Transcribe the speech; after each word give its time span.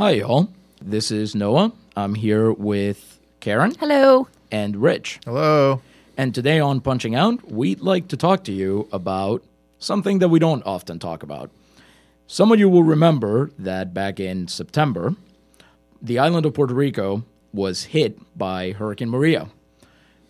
Hi, 0.00 0.12
y'all. 0.12 0.48
This 0.80 1.10
is 1.10 1.34
Noah. 1.34 1.72
I'm 1.94 2.14
here 2.14 2.50
with 2.50 3.20
Karen 3.40 3.74
Hello. 3.74 4.28
and 4.50 4.76
Rich. 4.76 5.20
Hello. 5.26 5.82
And 6.16 6.34
today 6.34 6.58
on 6.58 6.80
Punching 6.80 7.14
Out, 7.14 7.52
we'd 7.52 7.82
like 7.82 8.08
to 8.08 8.16
talk 8.16 8.42
to 8.44 8.52
you 8.52 8.88
about 8.92 9.44
something 9.78 10.18
that 10.20 10.30
we 10.30 10.38
don't 10.38 10.64
often 10.64 10.98
talk 10.98 11.22
about. 11.22 11.50
Some 12.26 12.50
of 12.50 12.58
you 12.58 12.70
will 12.70 12.82
remember 12.82 13.50
that 13.58 13.92
back 13.92 14.18
in 14.18 14.48
September, 14.48 15.16
the 16.00 16.18
island 16.18 16.46
of 16.46 16.54
Puerto 16.54 16.72
Rico 16.72 17.22
was 17.52 17.84
hit 17.84 18.18
by 18.38 18.72
Hurricane 18.72 19.10
Maria, 19.10 19.50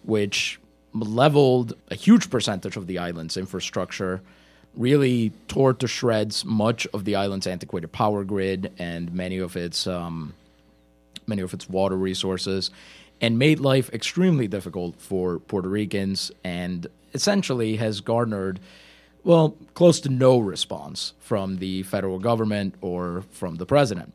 which 0.02 0.58
leveled 0.92 1.74
a 1.92 1.94
huge 1.94 2.28
percentage 2.28 2.76
of 2.76 2.88
the 2.88 2.98
island's 2.98 3.36
infrastructure, 3.36 4.20
really 4.76 5.32
tore 5.48 5.74
to 5.74 5.86
shreds 5.86 6.44
much 6.44 6.86
of 6.94 7.04
the 7.04 7.16
island's 7.16 7.46
antiquated 7.46 7.90
power 7.92 8.24
grid 8.24 8.72
and 8.78 9.12
many 9.12 9.38
of 9.38 9.56
its 9.56 9.86
um, 9.86 10.34
many 11.26 11.42
of 11.42 11.54
its 11.54 11.68
water 11.68 11.96
resources, 11.96 12.70
and 13.20 13.38
made 13.38 13.60
life 13.60 13.90
extremely 13.92 14.48
difficult 14.48 15.00
for 15.00 15.38
Puerto 15.38 15.68
Ricans, 15.68 16.30
and 16.42 16.86
essentially 17.14 17.76
has 17.76 18.00
garnered, 18.00 18.58
well, 19.24 19.56
close 19.74 20.00
to 20.00 20.08
no 20.08 20.38
response 20.38 21.12
from 21.20 21.58
the 21.58 21.82
federal 21.84 22.18
government 22.18 22.74
or 22.80 23.24
from 23.30 23.56
the 23.56 23.66
president. 23.66 24.12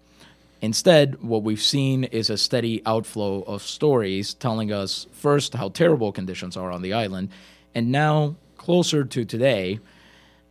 Instead, 0.61 1.21
what 1.21 1.43
we've 1.43 1.61
seen 1.61 2.05
is 2.05 2.29
a 2.29 2.37
steady 2.37 2.81
outflow 2.85 3.41
of 3.43 3.61
stories 3.61 4.33
telling 4.33 4.71
us 4.71 5.05
first 5.13 5.53
how 5.53 5.69
terrible 5.69 6.11
conditions 6.11 6.57
are 6.57 6.71
on 6.71 6.81
the 6.81 6.93
island, 6.93 7.29
and 7.73 7.91
now, 7.91 8.35
closer 8.57 9.03
to 9.03 9.25
today, 9.25 9.79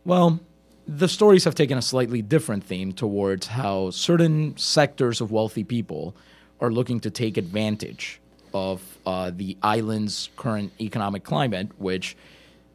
well, 0.05 0.39
the 0.87 1.07
stories 1.07 1.43
have 1.43 1.55
taken 1.55 1.77
a 1.77 1.81
slightly 1.81 2.21
different 2.21 2.63
theme 2.63 2.93
towards 2.93 3.47
how 3.47 3.89
certain 3.89 4.55
sectors 4.55 5.19
of 5.19 5.31
wealthy 5.31 5.63
people 5.63 6.15
are 6.61 6.71
looking 6.71 6.99
to 7.01 7.09
take 7.09 7.37
advantage 7.37 8.21
of 8.53 8.81
uh, 9.05 9.31
the 9.35 9.57
island's 9.61 10.29
current 10.37 10.71
economic 10.79 11.23
climate, 11.23 11.69
which, 11.77 12.15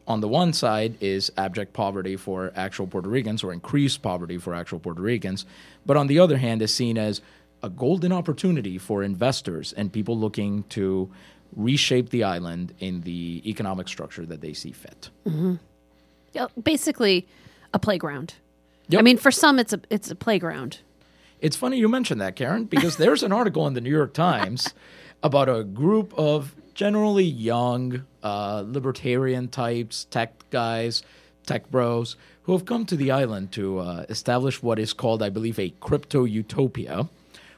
on 0.06 0.20
the 0.20 0.28
one 0.28 0.52
side, 0.52 0.96
is 1.00 1.32
abject 1.36 1.72
poverty 1.72 2.16
for 2.16 2.52
actual 2.56 2.86
Puerto 2.86 3.08
Ricans 3.08 3.42
or 3.42 3.52
increased 3.52 4.02
poverty 4.02 4.36
for 4.36 4.54
actual 4.54 4.78
Puerto 4.80 5.00
Ricans, 5.00 5.46
but 5.86 5.96
on 5.96 6.08
the 6.08 6.18
other 6.18 6.36
hand, 6.36 6.60
is 6.60 6.74
seen 6.74 6.98
as 6.98 7.22
a 7.62 7.70
golden 7.70 8.12
opportunity 8.12 8.76
for 8.76 9.02
investors 9.02 9.72
and 9.72 9.92
people 9.92 10.18
looking 10.18 10.64
to 10.64 11.10
reshape 11.56 12.10
the 12.10 12.24
island 12.24 12.74
in 12.78 13.02
the 13.02 13.42
economic 13.44 13.88
structure 13.88 14.26
that 14.26 14.40
they 14.40 14.52
see 14.52 14.72
fit. 14.72 15.10
Yeah, 15.24 15.56
Basically, 16.62 17.26
a 17.72 17.78
playground. 17.78 18.34
Yep. 18.88 18.98
I 18.98 19.02
mean, 19.02 19.18
for 19.18 19.30
some, 19.30 19.58
it's 19.58 19.72
a 19.72 19.80
it's 19.90 20.10
a 20.10 20.14
playground. 20.14 20.78
It's 21.40 21.56
funny 21.56 21.78
you 21.78 21.88
mentioned 21.88 22.20
that, 22.20 22.36
Karen, 22.36 22.64
because 22.64 22.96
there's 22.98 23.22
an 23.22 23.32
article 23.32 23.66
in 23.66 23.74
the 23.74 23.80
New 23.80 23.90
York 23.90 24.12
Times 24.12 24.74
about 25.22 25.48
a 25.48 25.64
group 25.64 26.12
of 26.16 26.54
generally 26.74 27.24
young, 27.24 28.04
uh, 28.22 28.64
libertarian 28.66 29.48
types, 29.48 30.04
tech 30.04 30.32
guys, 30.50 31.02
tech 31.46 31.70
bros, 31.70 32.16
who 32.44 32.52
have 32.52 32.64
come 32.64 32.86
to 32.86 32.96
the 32.96 33.10
island 33.10 33.52
to 33.52 33.78
uh, 33.78 34.06
establish 34.08 34.62
what 34.62 34.78
is 34.78 34.92
called, 34.92 35.22
I 35.22 35.28
believe, 35.28 35.58
a 35.58 35.74
crypto 35.80 36.24
utopia, 36.24 37.08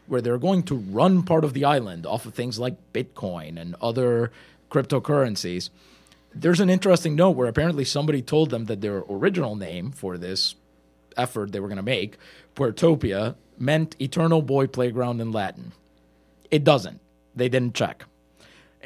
where 0.06 0.20
they're 0.20 0.38
going 0.38 0.64
to 0.64 0.74
run 0.74 1.22
part 1.22 1.44
of 1.44 1.54
the 1.54 1.64
island 1.64 2.04
off 2.04 2.26
of 2.26 2.34
things 2.34 2.58
like 2.58 2.92
Bitcoin 2.92 3.60
and 3.60 3.76
other 3.80 4.32
cryptocurrencies. 4.70 5.70
There's 6.34 6.60
an 6.60 6.70
interesting 6.70 7.14
note 7.14 7.32
where 7.32 7.48
apparently 7.48 7.84
somebody 7.84 8.22
told 8.22 8.50
them 8.50 8.66
that 8.66 8.80
their 8.80 9.04
original 9.08 9.56
name 9.56 9.90
for 9.90 10.16
this 10.16 10.54
effort 11.16 11.52
they 11.52 11.60
were 11.60 11.68
going 11.68 11.76
to 11.76 11.82
make, 11.82 12.16
Puertopia, 12.54 13.34
meant 13.58 13.96
eternal 14.00 14.42
boy 14.42 14.66
playground 14.66 15.20
in 15.20 15.30
Latin. 15.30 15.72
It 16.50 16.64
doesn't. 16.64 17.00
They 17.34 17.48
didn't 17.48 17.74
check. 17.74 18.04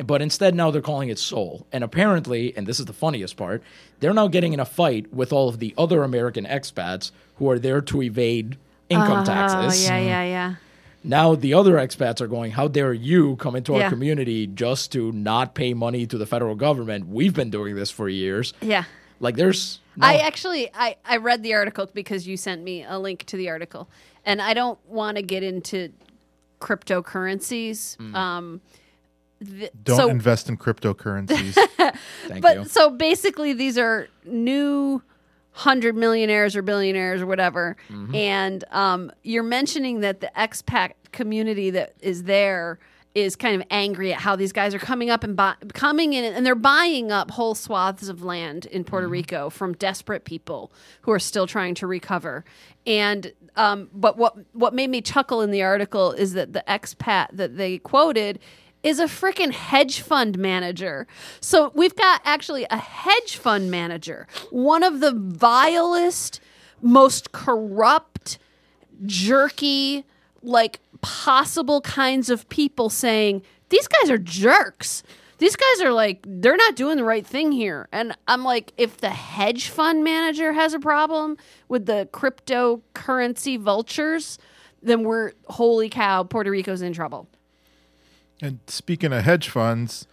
But 0.04 0.20
instead, 0.20 0.54
now 0.54 0.70
they're 0.70 0.82
calling 0.82 1.08
it 1.08 1.18
Sol. 1.18 1.66
And 1.72 1.82
apparently, 1.82 2.54
and 2.56 2.66
this 2.66 2.78
is 2.78 2.86
the 2.86 2.92
funniest 2.92 3.36
part, 3.36 3.62
they're 4.00 4.12
now 4.12 4.28
getting 4.28 4.52
in 4.52 4.60
a 4.60 4.66
fight 4.66 5.12
with 5.12 5.32
all 5.32 5.48
of 5.48 5.58
the 5.58 5.74
other 5.78 6.02
American 6.02 6.44
expats 6.44 7.12
who 7.36 7.48
are 7.50 7.58
there 7.58 7.80
to 7.80 8.02
evade 8.02 8.58
income 8.88 9.20
ah, 9.20 9.24
taxes. 9.24 9.88
Oh 9.88 9.92
yeah, 9.92 9.98
yeah, 9.98 10.24
yeah. 10.24 10.54
Now 11.06 11.34
the 11.34 11.54
other 11.54 11.74
expats 11.74 12.20
are 12.20 12.26
going, 12.26 12.52
How 12.52 12.68
dare 12.68 12.92
you 12.92 13.36
come 13.36 13.54
into 13.56 13.74
our 13.76 13.88
community 13.88 14.46
just 14.46 14.92
to 14.92 15.12
not 15.12 15.54
pay 15.54 15.72
money 15.72 16.06
to 16.06 16.18
the 16.18 16.26
federal 16.26 16.54
government? 16.56 17.06
We've 17.08 17.34
been 17.34 17.50
doing 17.50 17.76
this 17.76 17.90
for 17.90 18.08
years. 18.08 18.52
Yeah. 18.60 18.84
Like, 19.20 19.36
there's. 19.36 19.80
no- 19.96 20.06
I 20.06 20.16
actually 20.16 20.70
I, 20.74 20.96
I 21.04 21.16
read 21.16 21.42
the 21.42 21.54
article 21.54 21.88
because 21.94 22.26
you 22.26 22.36
sent 22.36 22.62
me 22.62 22.84
a 22.84 22.98
link 22.98 23.24
to 23.26 23.36
the 23.36 23.48
article, 23.48 23.88
and 24.24 24.42
I 24.42 24.52
don't 24.52 24.78
want 24.86 25.16
to 25.16 25.22
get 25.22 25.42
into 25.42 25.92
cryptocurrencies. 26.60 27.98
Um, 28.14 28.60
th- 29.44 29.70
Don't 29.84 29.96
so, 29.96 30.08
invest 30.08 30.48
in 30.48 30.56
cryptocurrencies. 30.56 31.54
Thank 32.26 32.42
but 32.42 32.56
you. 32.58 32.64
so 32.64 32.90
basically, 32.90 33.52
these 33.52 33.78
are 33.78 34.08
new 34.24 35.02
hundred 35.56 35.96
millionaires 35.96 36.54
or 36.54 36.62
billionaires 36.62 37.20
or 37.22 37.26
whatever, 37.26 37.76
Mm-hmm. 37.90 38.14
and 38.14 38.64
um, 38.70 39.10
you're 39.22 39.42
mentioning 39.42 40.00
that 40.00 40.20
the 40.20 40.30
expat 40.36 40.92
community 41.12 41.70
that 41.70 41.94
is 42.00 42.24
there 42.24 42.78
is 43.14 43.34
kind 43.34 43.58
of 43.58 43.66
angry 43.70 44.12
at 44.12 44.20
how 44.20 44.36
these 44.36 44.52
guys 44.52 44.74
are 44.74 44.78
coming 44.78 45.08
up 45.08 45.24
and 45.24 45.34
buy, 45.34 45.54
coming 45.72 46.12
in 46.12 46.22
and 46.34 46.44
they're 46.44 46.54
buying 46.54 47.10
up 47.10 47.30
whole 47.30 47.54
swaths 47.54 48.08
of 48.08 48.22
land 48.22 48.66
in 48.66 48.82
Mm-hmm. 48.82 48.90
Puerto 48.90 49.08
Rico 49.08 49.48
from 49.48 49.72
desperate 49.72 50.26
people 50.26 50.70
who 51.00 51.10
are 51.12 51.18
still 51.18 51.46
trying 51.46 51.74
to 51.76 51.86
recover. 51.86 52.44
And 52.86 53.32
um, 53.56 53.88
but 53.94 54.18
what 54.18 54.36
what 54.52 54.74
made 54.74 54.90
me 54.90 55.00
chuckle 55.00 55.40
in 55.40 55.50
the 55.50 55.62
article 55.62 56.12
is 56.12 56.34
that 56.34 56.52
the 56.52 56.62
expat 56.68 57.28
that 57.32 57.56
they 57.56 57.78
quoted 57.78 58.38
is 58.86 59.00
a 59.00 59.06
freaking 59.06 59.50
hedge 59.50 60.00
fund 60.00 60.38
manager. 60.38 61.08
So 61.40 61.72
we've 61.74 61.96
got 61.96 62.20
actually 62.24 62.66
a 62.70 62.76
hedge 62.76 63.36
fund 63.36 63.68
manager, 63.68 64.28
one 64.50 64.84
of 64.84 65.00
the 65.00 65.10
vilest, 65.12 66.40
most 66.80 67.32
corrupt, 67.32 68.38
jerky, 69.04 70.04
like 70.40 70.78
possible 71.00 71.80
kinds 71.80 72.30
of 72.30 72.48
people 72.48 72.88
saying, 72.88 73.42
these 73.70 73.88
guys 73.88 74.08
are 74.08 74.18
jerks. 74.18 75.02
These 75.38 75.56
guys 75.56 75.80
are 75.82 75.92
like, 75.92 76.24
they're 76.24 76.56
not 76.56 76.76
doing 76.76 76.96
the 76.96 77.04
right 77.04 77.26
thing 77.26 77.50
here. 77.50 77.88
And 77.90 78.16
I'm 78.28 78.44
like, 78.44 78.72
if 78.78 78.98
the 78.98 79.10
hedge 79.10 79.68
fund 79.68 80.04
manager 80.04 80.52
has 80.52 80.74
a 80.74 80.78
problem 80.78 81.38
with 81.68 81.86
the 81.86 82.08
cryptocurrency 82.12 83.58
vultures, 83.58 84.38
then 84.80 85.02
we're, 85.02 85.32
holy 85.48 85.88
cow, 85.88 86.22
Puerto 86.22 86.52
Rico's 86.52 86.82
in 86.82 86.92
trouble. 86.92 87.28
And 88.42 88.58
speaking 88.66 89.12
of 89.12 89.22
hedge 89.24 89.48
funds, 89.48 90.06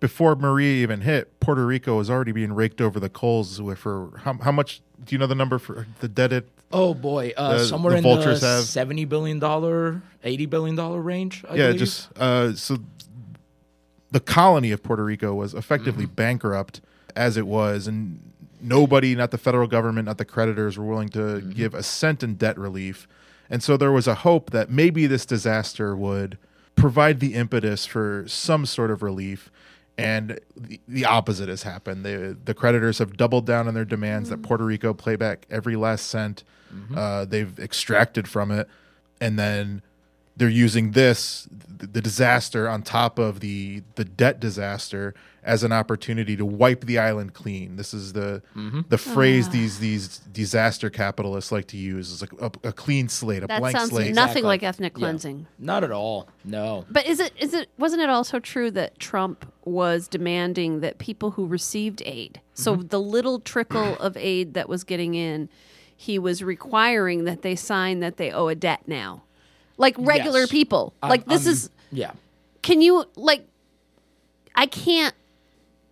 before 0.00 0.34
Maria 0.34 0.82
even 0.82 1.02
hit, 1.02 1.38
Puerto 1.40 1.64
Rico 1.66 1.96
was 1.98 2.10
already 2.10 2.32
being 2.32 2.52
raked 2.52 2.80
over 2.80 2.98
the 2.98 3.08
coals 3.08 3.60
with 3.62 3.78
for 3.78 4.10
how, 4.24 4.34
how 4.34 4.52
much? 4.52 4.80
Do 5.04 5.14
you 5.14 5.18
know 5.18 5.26
the 5.26 5.34
number 5.34 5.58
for 5.58 5.86
the 6.00 6.08
debt? 6.08 6.32
It 6.32 6.48
Oh 6.74 6.94
boy, 6.94 7.32
uh, 7.36 7.58
The- 7.58 7.64
somewhere 7.66 7.92
the 8.00 8.08
in 8.08 8.20
the 8.20 8.38
have- 8.40 8.64
seventy 8.64 9.04
billion 9.04 9.38
dollar, 9.38 10.00
eighty 10.24 10.46
billion 10.46 10.74
dollar 10.76 11.00
range. 11.00 11.44
I 11.48 11.54
yeah, 11.54 11.66
believe. 11.66 11.78
just 11.80 12.08
uh, 12.18 12.54
so 12.54 12.78
the 14.10 14.20
colony 14.20 14.70
of 14.72 14.82
Puerto 14.82 15.04
Rico 15.04 15.34
was 15.34 15.54
effectively 15.54 16.04
Mm-hmm. 16.04 16.14
bankrupt 16.14 16.80
as 17.14 17.36
it 17.36 17.46
was, 17.46 17.86
and 17.86 18.20
nobody, 18.60 19.14
not 19.14 19.30
the 19.32 19.38
federal 19.38 19.66
government, 19.66 20.06
not 20.06 20.18
the 20.18 20.24
creditors, 20.24 20.78
were 20.78 20.84
willing 20.86 21.10
to 21.10 21.18
Mm-hmm. 21.18 21.50
give 21.50 21.74
a 21.74 21.82
cent 21.82 22.22
in 22.22 22.34
debt 22.36 22.58
relief. 22.58 23.06
And 23.50 23.62
so 23.62 23.76
there 23.76 23.92
was 23.92 24.06
a 24.08 24.14
hope 24.16 24.50
that 24.50 24.70
maybe 24.70 25.06
this 25.06 25.26
disaster 25.26 25.94
would 25.94 26.38
provide 26.76 27.20
the 27.20 27.34
impetus 27.34 27.86
for 27.86 28.24
some 28.26 28.66
sort 28.66 28.90
of 28.90 29.02
relief. 29.02 29.50
And 29.98 30.40
the, 30.56 30.80
the 30.88 31.04
opposite 31.04 31.48
has 31.48 31.64
happened. 31.64 32.04
The, 32.04 32.36
the 32.44 32.54
creditors 32.54 32.98
have 32.98 33.16
doubled 33.16 33.46
down 33.46 33.68
on 33.68 33.74
their 33.74 33.84
demands 33.84 34.30
that 34.30 34.42
Puerto 34.42 34.64
Rico 34.64 34.94
pay 34.94 35.16
back 35.16 35.46
every 35.50 35.76
last 35.76 36.06
cent 36.06 36.44
uh, 36.96 37.24
they've 37.24 37.58
extracted 37.58 38.26
from 38.28 38.50
it. 38.50 38.68
And 39.20 39.38
then 39.38 39.82
they're 40.36 40.48
using 40.48 40.92
this 40.92 41.48
the, 41.50 41.86
the 41.86 42.00
disaster 42.00 42.68
on 42.68 42.82
top 42.82 43.18
of 43.18 43.40
the 43.40 43.82
the 43.96 44.04
debt 44.04 44.40
disaster 44.40 45.14
as 45.44 45.64
an 45.64 45.72
opportunity 45.72 46.36
to 46.36 46.44
wipe 46.46 46.82
the 46.86 46.96
island 47.00 47.34
clean. 47.34 47.74
This 47.74 47.92
is 47.92 48.12
the 48.12 48.42
Mm-hmm. 48.56 48.82
the 48.88 48.98
phrase 48.98 49.48
Ah. 49.48 49.52
these 49.52 49.78
these 49.80 50.18
disaster 50.32 50.88
capitalists 50.88 51.50
like 51.50 51.66
to 51.68 51.76
use 51.76 52.10
is 52.12 52.20
like 52.22 52.32
a, 52.40 52.68
a 52.68 52.72
clean 52.72 53.08
slate, 53.08 53.42
a 53.42 53.46
That 53.48 53.58
blank 53.60 53.76
sounds 53.76 53.90
slate. 53.90 54.14
nothing 54.14 54.30
Exactly. 54.30 54.42
like 54.42 54.62
ethnic 54.62 54.92
Yeah. 54.94 54.98
cleansing. 55.00 55.46
Not 55.58 55.82
at 55.82 55.90
all. 55.90 56.28
No. 56.44 56.84
But 56.90 57.06
is 57.06 57.18
it 57.20 57.32
is 57.38 57.52
it 57.54 57.68
wasn't 57.76 58.02
it 58.02 58.08
also 58.10 58.38
true 58.38 58.70
that 58.70 58.98
Trump 59.00 59.50
was 59.64 60.06
demanding 60.08 60.80
that 60.80 60.98
people 60.98 61.32
who 61.32 61.46
received 61.46 62.02
aid, 62.06 62.40
so 62.54 62.76
Mm-hmm. 62.76 62.86
the 62.88 63.00
little 63.00 63.40
trickle 63.40 63.96
of 64.00 64.16
aid 64.16 64.54
that 64.54 64.68
was 64.68 64.84
getting 64.84 65.14
in, 65.14 65.48
he 65.96 66.18
was 66.18 66.42
requiring 66.44 67.24
that 67.24 67.42
they 67.42 67.56
sign 67.56 67.98
that 68.00 68.16
they 68.16 68.30
owe 68.30 68.46
a 68.48 68.54
debt 68.54 68.82
now, 68.86 69.22
like 69.82 69.94
regular 69.98 70.40
Yes. 70.40 70.50
people. 70.50 70.94
I'm- 71.02 71.10
like 71.10 71.26
this 71.26 71.44
I'm- 71.46 71.52
is 71.52 71.70
yeah. 71.90 72.12
can 72.62 72.80
you 72.80 73.04
like 73.16 73.46
I 74.54 74.66
can't 74.66 75.14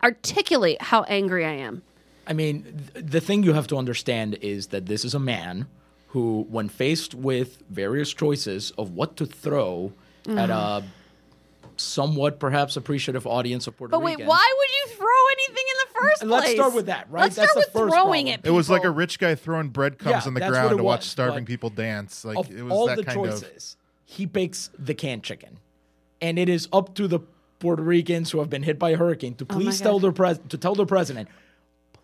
articulate 0.03 0.81
how 0.81 1.03
angry 1.03 1.45
I 1.45 1.53
am. 1.53 1.83
I 2.27 2.33
mean, 2.33 2.63
th- 2.93 3.05
the 3.05 3.21
thing 3.21 3.43
you 3.43 3.53
have 3.53 3.67
to 3.67 3.77
understand 3.77 4.35
is 4.41 4.67
that 4.67 4.85
this 4.85 5.03
is 5.03 5.13
a 5.13 5.19
man 5.19 5.67
who, 6.09 6.45
when 6.49 6.69
faced 6.69 7.13
with 7.15 7.57
various 7.69 8.13
choices 8.13 8.71
of 8.77 8.91
what 8.91 9.15
to 9.17 9.25
throw 9.25 9.91
at 10.27 10.49
a 10.49 10.53
mm. 10.53 10.83
somewhat 11.77 12.39
perhaps 12.39 12.77
appreciative 12.77 13.25
audience 13.25 13.65
of 13.67 13.75
Puerto 13.77 13.91
But 13.91 14.01
wait, 14.03 14.11
Ricans. 14.13 14.29
why 14.29 14.53
would 14.57 14.69
you 14.69 14.97
throw 14.97 15.21
anything 15.37 15.65
in 15.71 15.77
the 15.83 15.99
first 15.99 16.21
place? 16.21 16.31
Let's 16.31 16.51
start 16.51 16.73
with 16.75 16.85
that, 16.87 17.07
right? 17.09 17.23
Let's 17.23 17.35
That's 17.35 17.51
start 17.51 17.65
the 17.65 17.71
with 17.71 17.83
first 17.83 17.95
throwing 17.95 18.25
problem. 18.27 18.41
it. 18.45 18.47
It 18.47 18.51
was 18.51 18.69
like 18.69 18.83
a 18.83 18.91
rich 18.91 19.17
guy 19.19 19.33
throwing 19.35 19.69
breadcrumbs 19.69 20.23
Yeah, 20.25 20.27
on 20.27 20.33
the 20.35 20.41
ground 20.41 20.77
to 20.77 20.83
watch 20.83 20.99
was, 20.99 21.07
starving 21.07 21.43
but 21.45 21.47
people 21.47 21.69
dance. 21.71 22.23
Like 22.23 22.37
of 22.37 22.51
it 22.51 22.61
was 22.61 22.71
all 22.71 22.85
that 22.87 22.97
the 22.97 23.03
kind 23.03 23.25
of 23.25 23.41
choices, 23.41 23.77
he 24.11 24.27
picks 24.27 24.69
the 24.77 24.93
canned 24.93 25.23
chicken, 25.23 25.57
and 26.21 26.37
it 26.37 26.49
is 26.49 26.67
up 26.73 26.93
to 26.95 27.07
the 27.07 27.19
Puerto 27.59 27.81
Ricans 27.83 28.31
who 28.31 28.39
have 28.39 28.49
been 28.49 28.63
hit 28.63 28.77
by 28.79 28.89
a 28.91 28.97
hurricane 28.97 29.35
to 29.35 29.45
Oh 29.49 29.53
please 29.53 29.79
tell 29.79 29.93
God. 29.99 30.01
their 30.03 30.11
pres- 30.11 30.39
to 30.49 30.57
tell 30.57 30.75
their 30.75 30.85
president, 30.85 31.29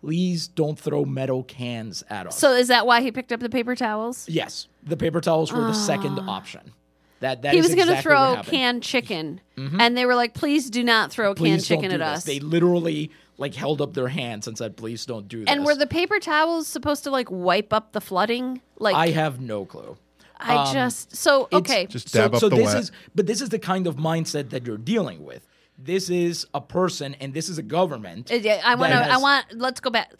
please 0.00 0.48
don't 0.48 0.78
throw 0.78 1.04
metal 1.04 1.42
cans 1.44 2.04
at 2.08 2.26
us. 2.26 2.38
So 2.38 2.52
is 2.52 2.68
that 2.68 2.86
why 2.86 3.02
he 3.02 3.10
picked 3.10 3.32
up 3.32 3.40
the 3.40 3.48
paper 3.50 3.74
towels? 3.74 4.28
yes, 4.28 4.68
the 4.82 4.96
paper 4.96 5.20
towels 5.20 5.52
were 5.52 5.62
the 5.62 5.74
second 5.74 6.18
option. 6.20 6.72
That 7.20 7.42
that 7.42 7.48
Ah. 7.48 7.52
he 7.52 7.58
was 7.58 7.74
going 7.74 7.88
to 7.88 7.94
exactly 7.94 8.02
throw. 8.12 8.18
Mm-hmm. 8.36 8.50
canned 8.50 8.82
chicken, 8.84 9.40
and 9.56 9.96
they 9.96 10.06
were 10.06 10.14
like, 10.14 10.34
"Please 10.34 10.70
do 10.70 10.84
not 10.84 11.10
throw 11.10 11.34
Please 11.34 11.50
canned 11.50 11.82
chicken 11.82 11.90
at 11.92 11.98
this. 11.98 12.18
us." 12.18 12.24
They 12.24 12.38
literally 12.38 13.10
like 13.38 13.54
held 13.54 13.80
up 13.82 13.94
their 13.94 14.06
hands 14.06 14.46
and 14.46 14.56
said, 14.56 14.76
"Please 14.76 15.04
don't 15.04 15.26
do 15.26 15.40
this." 15.40 15.48
and 15.48 15.64
were 15.64 15.74
the 15.74 15.88
paper 15.88 16.20
towels 16.20 16.68
supposed 16.68 17.02
to 17.04 17.10
like 17.10 17.28
wipe 17.28 17.72
up 17.72 17.90
the 17.90 18.00
flooding? 18.00 18.60
Like 18.78 18.94
I 18.94 19.08
have 19.08 19.40
no 19.40 19.64
clue. 19.64 19.96
I 20.40 20.72
just 20.72 21.16
so 21.16 21.44
It's 21.50 21.54
okay. 21.54 21.86
Just 21.86 22.12
dab 22.12 22.34
up 22.34 22.40
so 22.40 22.48
the 22.48 22.56
this 22.56 22.66
wet. 22.66 22.76
is 22.78 22.92
but 23.14 23.26
this 23.26 23.40
is 23.40 23.48
the 23.48 23.58
kind 23.58 23.86
of 23.86 23.96
mindset 23.96 24.50
that 24.50 24.66
you're 24.66 24.76
dealing 24.78 25.24
with. 25.24 25.46
This 25.78 26.10
is 26.10 26.46
a 26.54 26.60
person 26.60 27.14
and 27.20 27.32
this 27.34 27.48
is 27.48 27.58
a 27.58 27.62
government. 27.62 28.30
Uh, 28.32 28.36
yeah, 28.36 28.60
I 28.64 28.74
want 28.74 28.92
to. 28.92 28.98
I 28.98 29.16
want. 29.16 29.46
Let's 29.54 29.80
go 29.80 29.90
back. 29.90 30.12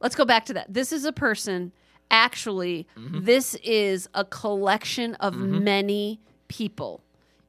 Let's 0.00 0.14
go 0.14 0.24
back 0.24 0.44
to 0.46 0.54
that. 0.54 0.72
This 0.72 0.92
is 0.92 1.04
a 1.04 1.12
person. 1.12 1.72
Actually, 2.10 2.86
Mm-hmm. 2.96 3.24
this 3.24 3.56
is 3.64 4.08
a 4.14 4.24
collection 4.24 5.14
of 5.16 5.34
many 5.34 6.20
people 6.46 7.02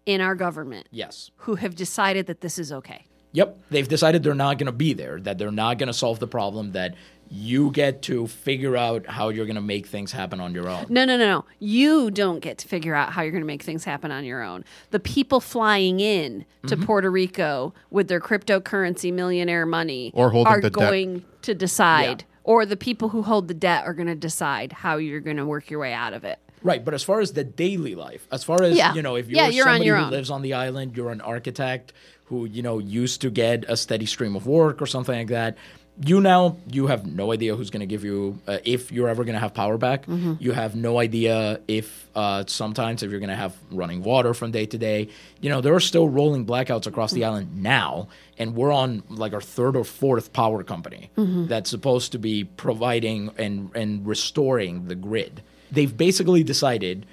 in 0.07 0.19
our 0.19 0.33
government 0.33 0.87
yes. 0.89 1.29
who 1.37 1.55
have 1.55 1.75
decided 1.75 2.25
that 2.25 2.41
this 2.41 2.57
is 2.57 2.71
okay. 2.71 3.05
Yep. 3.33 3.55
They've 3.69 3.87
decided 3.87 4.23
they're 4.23 4.33
not 4.33 4.57
going 4.57 4.65
to 4.65 4.71
be 4.71 4.93
there, 4.93 5.19
that 5.21 5.37
they're 5.37 5.51
not 5.51 5.77
going 5.77 5.87
to 5.87 5.93
solve 5.93 6.17
the 6.19 6.27
problem, 6.27 6.71
that 6.71 6.95
you 7.29 7.71
get 7.71 8.01
to 8.03 8.27
figure 8.27 8.75
out 8.77 9.05
how 9.07 9.29
you're 9.29 9.45
going 9.45 9.55
to 9.55 9.61
make 9.61 9.85
things 9.87 10.11
happen 10.11 10.39
on 10.39 10.53
your 10.53 10.69
own. 10.69 10.85
No, 10.89 11.05
no, 11.05 11.17
no, 11.17 11.25
no. 11.25 11.45
You 11.59 12.09
don't 12.11 12.39
get 12.39 12.57
to 12.59 12.67
figure 12.67 12.93
out 12.95 13.11
how 13.11 13.21
you're 13.21 13.31
going 13.31 13.41
to 13.43 13.47
make 13.47 13.63
things 13.63 13.83
happen 13.83 14.11
on 14.11 14.23
your 14.25 14.43
own. 14.43 14.63
The 14.91 14.99
people 14.99 15.39
flying 15.39 15.99
in 15.99 16.45
to 16.67 16.75
Mm-hmm. 16.75 16.85
Puerto 16.85 17.09
Rico 17.11 17.73
with 17.89 18.07
their 18.07 18.19
cryptocurrency 18.19 19.13
millionaire 19.13 19.65
money 19.65 20.11
Or 20.13 20.29
holding 20.31 20.51
are 20.53 20.61
the 20.61 20.69
debt. 20.69 20.89
going 20.89 21.25
to 21.43 21.53
decide, 21.55 22.21
Yeah. 22.21 22.35
or 22.43 22.65
the 22.65 22.77
people 22.77 23.09
who 23.09 23.21
hold 23.23 23.47
the 23.47 23.53
debt 23.53 23.85
are 23.85 23.93
going 23.93 24.07
to 24.07 24.15
decide 24.15 24.71
how 24.71 24.97
you're 24.97 25.19
going 25.21 25.37
to 25.37 25.45
work 25.45 25.69
your 25.69 25.79
way 25.79 25.93
out 25.93 26.13
of 26.13 26.23
it. 26.23 26.39
Right, 26.63 26.83
but 26.83 26.93
as 26.93 27.03
far 27.03 27.19
as 27.19 27.33
the 27.33 27.43
daily 27.43 27.93
life, 27.95 28.27
as 28.31 28.43
far 28.43 28.63
as 28.63 28.75
Yeah. 28.75 28.93
you 28.95 29.01
know, 29.01 29.15
if 29.15 29.27
you're, 29.29 29.37
Yeah, 29.37 29.47
you're 29.47 29.65
somebody 29.65 29.85
your 29.85 29.97
who 29.97 30.05
own. 30.05 30.11
lives 30.11 30.29
on 30.31 30.41
the 30.41 30.53
island, 30.53 30.97
you're 30.97 31.11
an 31.11 31.21
architect 31.21 31.93
who 32.25 32.45
you 32.45 32.61
know 32.61 32.79
used 32.79 33.21
to 33.21 33.29
get 33.29 33.63
a 33.69 33.77
steady 33.77 34.05
stream 34.05 34.35
of 34.35 34.45
work 34.47 34.81
or 34.81 34.85
something 34.85 35.17
like 35.17 35.27
that. 35.27 35.55
You 35.99 36.21
now 36.21 36.57
you 36.71 36.85
have 36.87 37.07
no 37.07 37.31
idea 37.31 37.55
who's 37.55 37.71
going 37.71 37.79
to 37.79 37.87
give 37.87 38.03
you 38.03 38.37
uh, 38.47 38.59
if 38.63 38.91
you're 38.91 39.09
ever 39.09 39.23
going 39.23 39.33
to 39.33 39.39
have 39.39 39.55
power 39.55 39.77
back. 39.79 40.05
Mm-hmm. 40.05 40.33
You 40.39 40.51
have 40.51 40.75
no 40.75 40.99
idea 40.99 41.59
if 41.67 42.07
uh, 42.13 42.43
sometimes 42.45 43.01
if 43.01 43.09
you're 43.09 43.19
going 43.19 43.31
to 43.31 43.35
have 43.35 43.55
running 43.71 44.03
water 44.03 44.35
from 44.35 44.51
day 44.51 44.67
to 44.67 44.77
day. 44.77 45.09
You 45.41 45.49
know 45.49 45.59
there 45.59 45.73
are 45.73 45.79
still 45.79 46.07
rolling 46.07 46.45
blackouts 46.45 46.85
across 46.85 47.13
the 47.13 47.25
island 47.25 47.63
now, 47.63 48.09
and 48.37 48.55
we're 48.55 48.71
on 48.71 49.01
like 49.09 49.33
our 49.33 49.41
third 49.41 49.75
or 49.75 49.83
fourth 49.83 50.33
power 50.33 50.63
company 50.63 51.09
Mm-hmm. 51.17 51.47
that's 51.47 51.69
supposed 51.69 52.11
to 52.11 52.19
be 52.19 52.43
providing 52.43 53.31
and 53.37 53.71
and 53.75 54.05
restoring 54.05 54.87
the 54.87 54.95
grid. 54.95 55.41
They've 55.71 55.95
basically 55.97 56.43
decided 56.43 57.07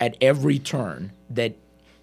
at 0.00 0.16
every 0.22 0.58
turn 0.58 1.12
that 1.28 1.54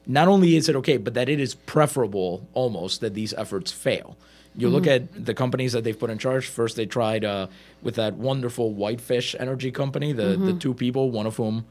not 0.06 0.28
only 0.28 0.56
is 0.56 0.70
it 0.70 0.76
okay, 0.76 0.98
but 0.98 1.16
that 1.16 1.28
it 1.28 1.40
is 1.40 1.56
preferable 1.56 2.48
almost 2.54 3.02
that 3.02 3.14
these 3.16 3.34
efforts 3.34 3.72
fail. 3.72 4.16
You 4.56 4.69
look 4.69 4.88
at 4.88 5.25
the 5.25 5.34
companies 5.34 5.74
that 5.74 5.84
they've 5.84 5.98
put 5.98 6.10
in 6.10 6.18
charge. 6.18 6.48
First, 6.48 6.75
they 6.75 6.86
tried 6.86 7.24
uh, 7.24 7.48
with 7.81 7.96
that 7.96 8.16
wonderful 8.16 8.74
Whitefish 8.74 9.36
Energy 9.40 9.72
company, 9.72 10.12
the, 10.12 10.36
the 10.36 10.54
two 10.54 10.74
people, 10.74 11.12
one 11.12 11.25
of 11.25 11.38
whom 11.38 11.66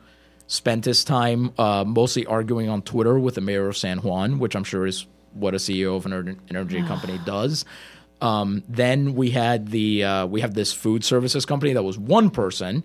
spent 0.46 0.86
his 0.86 1.04
time 1.04 1.52
uh, 1.58 1.84
mostly 1.86 2.24
arguing 2.26 2.68
on 2.68 2.82
Twitter 2.82 3.18
with 3.18 3.34
the 3.34 3.40
mayor 3.40 3.68
of 3.68 3.76
San 3.76 3.98
Juan, 3.98 4.38
which 4.38 4.56
I'm 4.56 4.64
sure 4.64 4.86
is 4.86 5.06
what 5.34 5.54
a 5.54 5.58
CEO 5.58 5.96
of 5.96 6.06
an 6.06 6.40
energy 6.48 6.82
company 6.82 7.20
does. 7.26 7.64
Um, 8.20 8.64
then 8.68 9.14
we 9.14 9.30
had 9.30 9.68
the 9.68 10.02
uh, 10.02 10.26
we 10.26 10.40
have 10.40 10.54
this 10.54 10.72
food 10.72 11.04
services 11.04 11.46
company 11.46 11.74
that 11.74 11.84
was 11.84 11.96
one 11.98 12.30
person, 12.30 12.82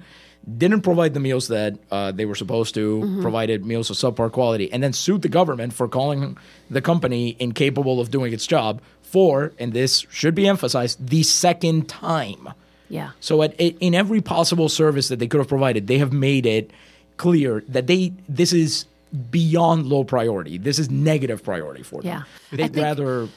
didn't 0.58 0.82
provide 0.82 1.14
the 1.14 1.20
meals 1.20 1.48
that 1.48 1.80
uh, 1.90 2.12
they 2.12 2.26
were 2.26 2.36
supposed 2.36 2.76
to, 2.76 3.20
provided 3.22 3.66
meals 3.66 3.90
of 3.90 3.96
subpar 3.96 4.32
quality, 4.32 4.72
and 4.72 4.84
then 4.84 4.94
sued 4.94 5.22
the 5.22 5.30
government 5.30 5.74
for 5.74 5.88
calling 5.88 6.38
the 6.70 6.82
company 6.82 7.36
incapable 7.40 8.00
of 8.00 8.12
doing 8.12 8.34
its 8.34 8.46
job 8.46 8.82
for, 9.14 9.54
and 9.60 9.74
this 9.74 10.08
should 10.10 10.34
be 10.34 10.48
emphasized, 10.48 11.08
the 11.08 11.22
second 11.22 11.88
time. 11.88 12.50
Yeah. 12.90 13.12
So 13.20 13.44
at, 13.44 13.54
in 13.60 13.94
every 13.94 14.22
possible 14.22 14.70
service 14.70 15.08
that 15.10 15.20
they 15.20 15.28
could 15.28 15.38
have 15.40 15.48
provided, 15.48 15.86
they 15.86 16.00
have 16.00 16.12
made 16.12 16.48
it 16.48 16.72
clear 17.18 17.64
that 17.68 17.86
they 17.86 18.12
this 18.28 18.52
is 18.54 18.86
beyond 19.30 19.86
low 19.86 20.04
priority. 20.04 20.58
This 20.58 20.80
is 20.80 20.90
negative 20.90 21.44
priority 21.44 21.84
for 21.84 22.02
them. 22.02 22.12
Yeah. 22.12 22.24
They'd 22.58 22.74
think- 22.74 22.84
rather 22.84 23.30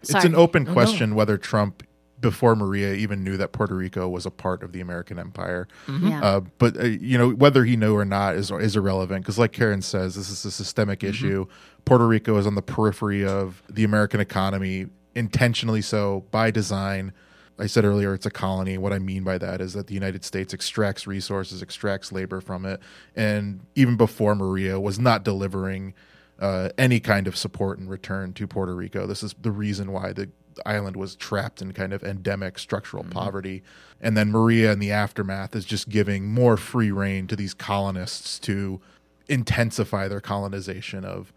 It's 0.00 0.12
Sorry. 0.12 0.26
an 0.26 0.36
open 0.36 0.68
oh, 0.68 0.72
question 0.72 1.16
whether 1.16 1.36
Trump, 1.36 1.82
before 2.24 2.56
Maria, 2.56 2.94
even 2.94 3.22
knew 3.22 3.36
that 3.36 3.52
Puerto 3.52 3.74
Rico 3.74 4.08
was 4.08 4.24
a 4.24 4.30
part 4.30 4.62
of 4.62 4.72
the 4.72 4.80
American 4.80 5.18
empire. 5.18 5.68
Yeah. 5.86 6.24
Uh, 6.24 6.40
but 6.58 6.76
uh, 6.80 6.84
you 6.84 7.18
know 7.18 7.30
whether 7.30 7.64
he 7.64 7.76
knew 7.76 7.94
or 7.94 8.04
not 8.04 8.34
is 8.34 8.50
is 8.50 8.76
irrelevant 8.76 9.22
because, 9.22 9.38
like 9.38 9.52
Karen 9.52 9.82
says, 9.82 10.14
this 10.14 10.30
is 10.30 10.44
a 10.44 10.50
systemic 10.50 11.04
issue. 11.04 11.46
Puerto 11.84 12.06
Rico 12.06 12.36
is 12.38 12.46
on 12.46 12.54
the 12.54 12.62
periphery 12.62 13.24
of 13.24 13.62
the 13.68 13.84
American 13.84 14.20
economy, 14.20 14.86
intentionally 15.14 15.82
so 15.82 16.24
by 16.30 16.50
design. 16.50 17.12
I 17.56 17.66
said 17.66 17.84
earlier 17.84 18.14
it's 18.14 18.26
a 18.26 18.30
colony. 18.30 18.78
What 18.78 18.92
I 18.92 18.98
mean 18.98 19.22
by 19.22 19.38
that 19.38 19.60
is 19.60 19.74
that 19.74 19.86
the 19.86 19.94
United 19.94 20.24
States 20.24 20.52
extracts 20.52 21.06
resources, 21.06 21.62
extracts 21.62 22.10
labor 22.10 22.40
from 22.40 22.64
it, 22.64 22.80
and 23.14 23.60
even 23.76 23.96
before 23.96 24.34
Maria 24.34 24.80
was 24.80 24.98
not 24.98 25.24
delivering 25.24 25.94
uh, 26.40 26.70
any 26.76 26.98
kind 27.00 27.28
of 27.28 27.36
support 27.36 27.78
in 27.78 27.88
return 27.88 28.32
to 28.32 28.46
Puerto 28.46 28.74
Rico. 28.74 29.06
This 29.06 29.22
is 29.22 29.34
the 29.40 29.52
reason 29.52 29.92
why 29.92 30.12
the 30.12 30.30
island 30.66 30.96
was 30.96 31.16
trapped 31.16 31.62
in 31.62 31.72
kind 31.72 31.92
of 31.92 32.02
endemic 32.02 32.58
structural 32.58 33.04
poverty. 33.04 33.62
And 34.00 34.16
then 34.16 34.30
Maria 34.30 34.72
in 34.72 34.78
the 34.78 34.92
aftermath 34.92 35.54
is 35.56 35.64
just 35.64 35.88
giving 35.88 36.26
more 36.26 36.56
free 36.56 36.90
rein 36.90 37.26
to 37.28 37.36
these 37.36 37.54
colonists 37.54 38.38
to 38.40 38.80
intensify 39.28 40.08
their 40.08 40.20
colonization 40.20 41.04
of 41.04 41.32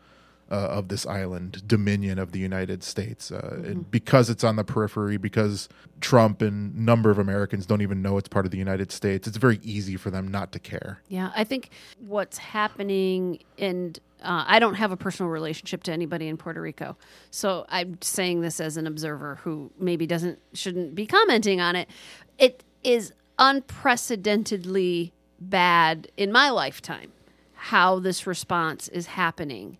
uh, 0.50 0.56
of 0.56 0.88
this 0.88 1.06
island 1.06 1.68
dominion 1.68 2.18
of 2.18 2.32
the 2.32 2.40
United 2.40 2.82
States 2.82 3.32
uh, 3.32 3.62
and 3.66 3.92
because 3.92 4.30
it's 4.30 4.46
on 4.46 4.56
the 4.56 4.64
periphery 4.64 5.18
because 5.18 5.68
Trump 6.00 6.42
and 6.42 6.74
number 6.74 7.10
of 7.10 7.20
Americans 7.20 7.66
don't 7.66 7.82
even 7.82 8.02
know 8.02 8.18
it's 8.18 8.30
part 8.30 8.46
of 8.46 8.52
the 8.52 8.58
United 8.58 8.90
States 8.90 9.28
it's 9.28 9.36
very 9.36 9.60
easy 9.62 9.98
for 9.98 10.10
them 10.10 10.30
not 10.30 10.54
to 10.54 10.60
care. 10.60 11.02
Yeah, 11.10 11.32
I 11.36 11.44
think 11.44 11.70
what's 12.00 12.38
happening, 12.38 13.40
and 13.58 14.00
uh, 14.22 14.46
I 14.48 14.60
don't 14.60 14.76
have 14.76 14.92
a 14.92 14.98
personal 14.98 15.30
relationship 15.30 15.84
to 15.84 15.92
anybody 15.92 16.28
in 16.28 16.38
Puerto 16.38 16.62
Rico, 16.62 16.98
so 17.30 17.66
I'm 17.70 18.00
saying 18.02 18.42
this 18.42 18.60
as 18.60 18.78
an 18.78 18.88
observer 18.88 19.36
who 19.44 19.72
maybe 19.80 20.08
doesn't 20.08 20.40
shouldn't 20.54 20.96
be 20.96 21.06
commenting 21.06 21.62
on 21.62 21.76
it. 21.76 21.90
It 22.38 22.64
is 22.84 23.14
unprecedentedly 23.38 25.14
bad 25.40 26.10
in 26.18 26.32
my 26.32 26.50
lifetime 26.50 27.12
how 27.54 28.00
this 28.00 28.26
response 28.26 28.88
is 28.88 29.08
happening, 29.08 29.78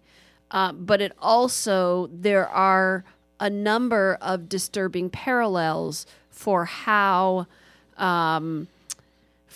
uh, 0.52 0.72
but 0.72 1.02
it 1.02 1.14
also 1.20 2.10
there 2.12 2.48
are 2.48 3.04
a 3.40 3.50
number 3.50 4.18
of 4.22 4.50
disturbing 4.50 5.10
parallels 5.10 6.06
for 6.30 6.66
how. 6.66 7.48
Um, 7.98 8.68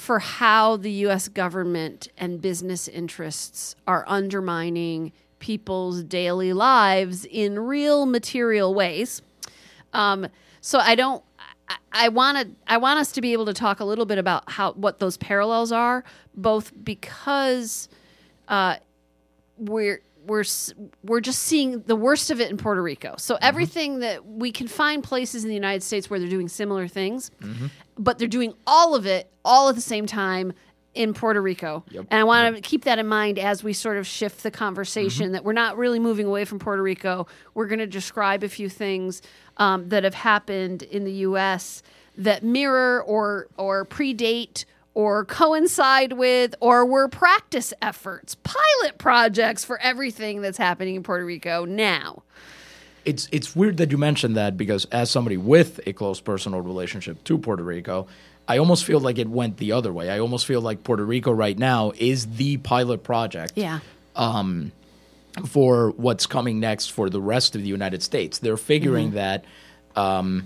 for 0.02 0.18
how 0.18 0.78
the 0.78 0.90
US 1.06 1.28
government 1.28 2.08
and 2.18 2.42
business 2.42 2.88
interests 2.88 3.76
are 3.86 4.04
undermining 4.08 5.12
people's 5.38 6.02
daily 6.02 6.54
lives 6.54 7.24
in 7.24 7.60
real 7.60 8.08
material 8.08 8.74
ways. 8.74 9.22
Um, 9.94 10.26
so 10.60 10.80
I 10.80 10.96
don't. 10.96 11.24
I- 11.92 12.10
want. 12.10 12.58
I 12.66 12.78
want 12.78 12.98
us 13.00 13.12
to 13.12 13.22
be 13.22 13.32
able 13.34 13.46
to 13.46 13.54
talk 13.54 13.80
a 13.80 13.86
little 13.86 14.06
bit 14.06 14.18
about 14.18 14.50
how 14.50 14.72
what 14.74 14.98
those 14.98 15.18
parallels 15.18 15.72
are, 15.72 16.04
both 16.34 16.72
because 16.84 17.88
uh, 18.48 18.78
we're 19.60 20.02
we're 20.26 20.44
we're 21.04 21.20
just 21.22 21.40
seeing 21.44 21.82
the 21.84 21.96
worst 21.96 22.30
of 22.32 22.40
it 22.42 22.50
in 22.52 22.58
Puerto 22.58 22.82
Rico. 22.82 23.16
So 23.18 23.36
Mm-hmm. 23.36 23.44
everything 23.44 24.00
that 24.00 24.26
we 24.26 24.52
can 24.52 24.68
find 24.68 25.04
places 25.04 25.44
in 25.44 25.50
the 25.50 25.56
United 25.56 25.84
States 25.84 26.10
where 26.10 26.20
they're 26.20 26.30
doing 26.30 26.48
similar 26.50 26.88
things, 26.88 27.32
Mm-hmm. 27.42 27.68
but 27.98 28.18
they're 28.20 28.28
doing 28.28 28.54
all 28.68 28.96
of 28.96 29.06
it 29.06 29.30
all 29.44 29.70
at 29.70 29.76
the 29.76 29.82
same 29.82 30.06
time 30.06 30.54
in 30.94 31.14
Puerto 31.14 31.42
Rico. 31.42 31.86
Yep. 31.90 32.08
And 32.12 32.20
I 32.20 32.24
want 32.26 32.54
to 32.56 32.62
keep 32.62 32.84
that 32.84 33.00
in 33.00 33.08
mind 33.08 33.40
as 33.40 33.64
we 33.64 33.72
sort 33.72 33.98
of 33.98 34.06
shift 34.06 34.44
the 34.44 34.52
conversation 34.52 35.28
Mm-hmm. 35.28 35.34
that 35.34 35.44
we're 35.46 35.54
not 35.54 35.78
really 35.78 36.00
moving 36.00 36.26
away 36.28 36.44
from 36.46 36.60
Puerto 36.60 36.84
Rico. 36.84 37.28
We're 37.54 37.68
going 37.68 37.80
to 37.80 37.88
describe 37.88 38.44
a 38.44 38.50
few 38.50 38.68
things 38.70 39.22
um, 39.58 39.88
that 39.90 40.04
have 40.04 40.14
happened 40.16 40.84
in 40.84 41.04
the 41.06 41.14
U.S. 41.30 41.82
that 42.18 42.44
mirror 42.44 43.02
or 43.04 43.48
or 43.58 43.86
predate 43.86 44.66
or 44.94 45.24
coincide 45.26 46.14
with 46.14 46.54
or 46.60 46.86
were 46.86 47.08
practice 47.08 47.74
efforts, 47.82 48.36
pilot 48.36 48.98
projects 48.98 49.64
for 49.64 49.80
everything 49.80 50.42
that's 50.42 50.58
happening 50.58 50.96
in 50.96 51.04
Puerto 51.04 51.26
Rico 51.26 51.66
now. 51.66 52.24
It's 53.06 53.28
it's 53.32 53.56
weird 53.56 53.78
that 53.78 53.90
you 53.92 53.98
mentioned 53.98 54.36
that 54.38 54.58
because 54.58 54.86
as 54.86 55.10
somebody 55.10 55.38
with 55.38 55.80
a 55.88 55.94
close 55.94 56.20
personal 56.22 56.62
relationship 56.62 57.24
to 57.24 57.38
Puerto 57.38 57.64
Rico, 57.64 58.08
I 58.48 58.58
almost 58.60 58.86
feel 58.86 59.00
like 59.00 59.18
it 59.18 59.28
went 59.30 59.58
the 59.58 59.72
other 59.72 59.92
way. 59.94 60.10
I 60.10 60.20
almost 60.20 60.46
feel 60.46 60.62
like 60.62 60.84
Puerto 60.84 61.04
Rico 61.06 61.32
right 61.32 61.58
now 61.58 61.94
is 61.98 62.28
the 62.36 62.58
pilot 62.58 63.04
project 63.04 63.54
Yeah. 63.56 63.80
for 65.48 65.92
what's 65.92 66.26
coming 66.28 66.60
next 66.60 66.88
for 66.92 67.10
the 67.10 67.22
rest 67.22 67.56
of 67.56 67.62
the 67.62 67.68
United 67.70 68.04
States. 68.04 68.40
They're 68.40 68.58
figuring 68.58 69.12
that 69.12 69.46
um, 69.96 70.44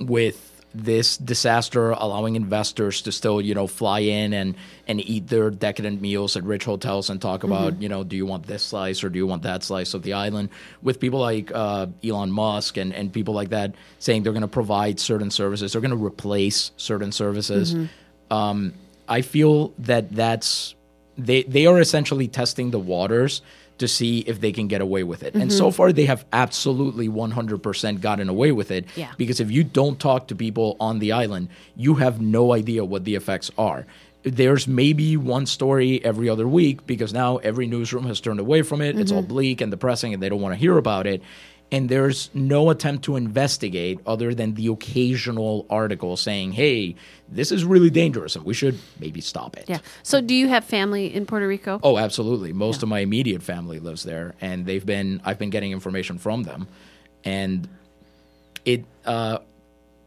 with 0.00 0.55
this 0.76 1.16
disaster 1.16 1.90
allowing 1.90 2.36
investors 2.36 3.02
to 3.02 3.12
still, 3.12 3.40
you 3.40 3.54
know, 3.54 3.66
fly 3.66 4.00
in 4.00 4.32
and, 4.32 4.54
and 4.86 5.00
eat 5.00 5.28
their 5.28 5.50
decadent 5.50 6.00
meals 6.00 6.36
at 6.36 6.44
rich 6.44 6.64
hotels 6.64 7.08
and 7.10 7.20
talk 7.20 7.44
about, 7.44 7.80
you 7.80 7.88
know, 7.88 8.04
do 8.04 8.16
you 8.16 8.26
want 8.26 8.46
this 8.46 8.62
slice 8.62 9.02
or 9.02 9.08
do 9.08 9.18
you 9.18 9.26
want 9.26 9.42
that 9.42 9.62
slice 9.62 9.94
of 9.94 10.02
the 10.02 10.12
island? 10.12 10.50
With 10.82 11.00
people 11.00 11.20
like 11.20 11.50
uh, 11.54 11.86
Elon 12.04 12.30
Musk 12.30 12.76
and, 12.76 12.92
and 12.92 13.12
people 13.12 13.34
like 13.34 13.50
that 13.50 13.74
saying 13.98 14.22
they're 14.22 14.32
going 14.32 14.42
to 14.42 14.48
provide 14.48 15.00
certain 15.00 15.30
services, 15.30 15.72
they're 15.72 15.80
going 15.80 15.96
to 15.96 16.04
replace 16.04 16.72
certain 16.76 17.12
services. 17.12 17.74
Um, 18.30 18.74
I 19.08 19.22
feel 19.22 19.72
that 19.78 20.10
that's 20.10 20.74
they 21.16 21.44
they 21.44 21.66
are 21.66 21.80
essentially 21.80 22.28
testing 22.28 22.70
the 22.70 22.78
waters 22.78 23.40
to 23.78 23.86
see 23.88 24.20
if 24.20 24.40
they 24.40 24.52
can 24.52 24.68
get 24.68 24.80
away 24.80 25.02
with 25.02 25.22
it. 25.22 25.34
And 25.34 25.52
so 25.52 25.68
mm-hmm. 25.68 25.76
far 25.76 25.92
they 25.92 26.06
have 26.06 26.24
absolutely 26.32 27.08
100% 27.08 28.00
gotten 28.00 28.28
away 28.28 28.52
with 28.52 28.70
it 28.70 28.86
Yeah. 28.96 29.12
because 29.16 29.40
if 29.40 29.50
you 29.50 29.64
don't 29.64 30.00
talk 30.00 30.28
to 30.28 30.34
people 30.34 30.76
on 30.80 30.98
the 30.98 31.12
island, 31.12 31.48
you 31.76 31.94
have 31.96 32.20
no 32.20 32.52
idea 32.52 32.84
what 32.84 33.04
the 33.04 33.14
effects 33.14 33.50
are. 33.58 33.86
There's 34.22 34.66
maybe 34.66 35.16
one 35.16 35.46
story 35.46 36.04
every 36.04 36.28
other 36.28 36.48
week 36.48 36.86
because 36.86 37.12
now 37.12 37.36
every 37.38 37.66
newsroom 37.66 38.06
has 38.06 38.20
turned 38.20 38.40
away 38.40 38.62
from 38.62 38.80
it. 38.80 38.98
It's 38.98 39.12
all 39.12 39.20
mm-hmm. 39.20 39.28
bleak 39.28 39.60
and 39.60 39.70
depressing 39.70 40.14
and 40.14 40.22
they 40.22 40.28
don't 40.28 40.40
want 40.40 40.54
to 40.54 40.58
hear 40.58 40.78
about 40.78 41.06
it. 41.06 41.22
And 41.72 41.88
there's 41.88 42.30
no 42.32 42.70
attempt 42.70 43.04
to 43.06 43.16
investigate 43.16 43.98
other 44.06 44.34
than 44.34 44.54
the 44.54 44.68
occasional 44.68 45.66
article 45.68 46.16
saying, 46.16 46.52
hey, 46.52 46.94
this 47.28 47.50
is 47.50 47.64
really 47.64 47.90
dangerous 47.90 48.36
and 48.36 48.44
we 48.44 48.54
should 48.54 48.78
maybe 49.00 49.20
stop 49.20 49.56
it. 49.56 49.64
Yeah. 49.66 49.80
So 50.04 50.20
do 50.20 50.32
you 50.32 50.46
have 50.46 50.64
family 50.64 51.12
in 51.12 51.26
Puerto 51.26 51.48
Rico? 51.48 51.80
Oh, 51.82 51.98
absolutely. 51.98 52.52
Most 52.52 52.84
of 52.84 52.88
my 52.88 53.00
immediate 53.00 53.42
family 53.42 53.80
lives 53.80 54.04
there, 54.04 54.34
and 54.40 54.64
they've 54.64 54.86
been. 54.86 55.20
I've 55.24 55.38
been 55.40 55.50
getting 55.50 55.72
information 55.72 56.18
from 56.18 56.44
them, 56.44 56.68
and 57.24 57.68
it. 58.64 58.84
Uh, 59.04 59.38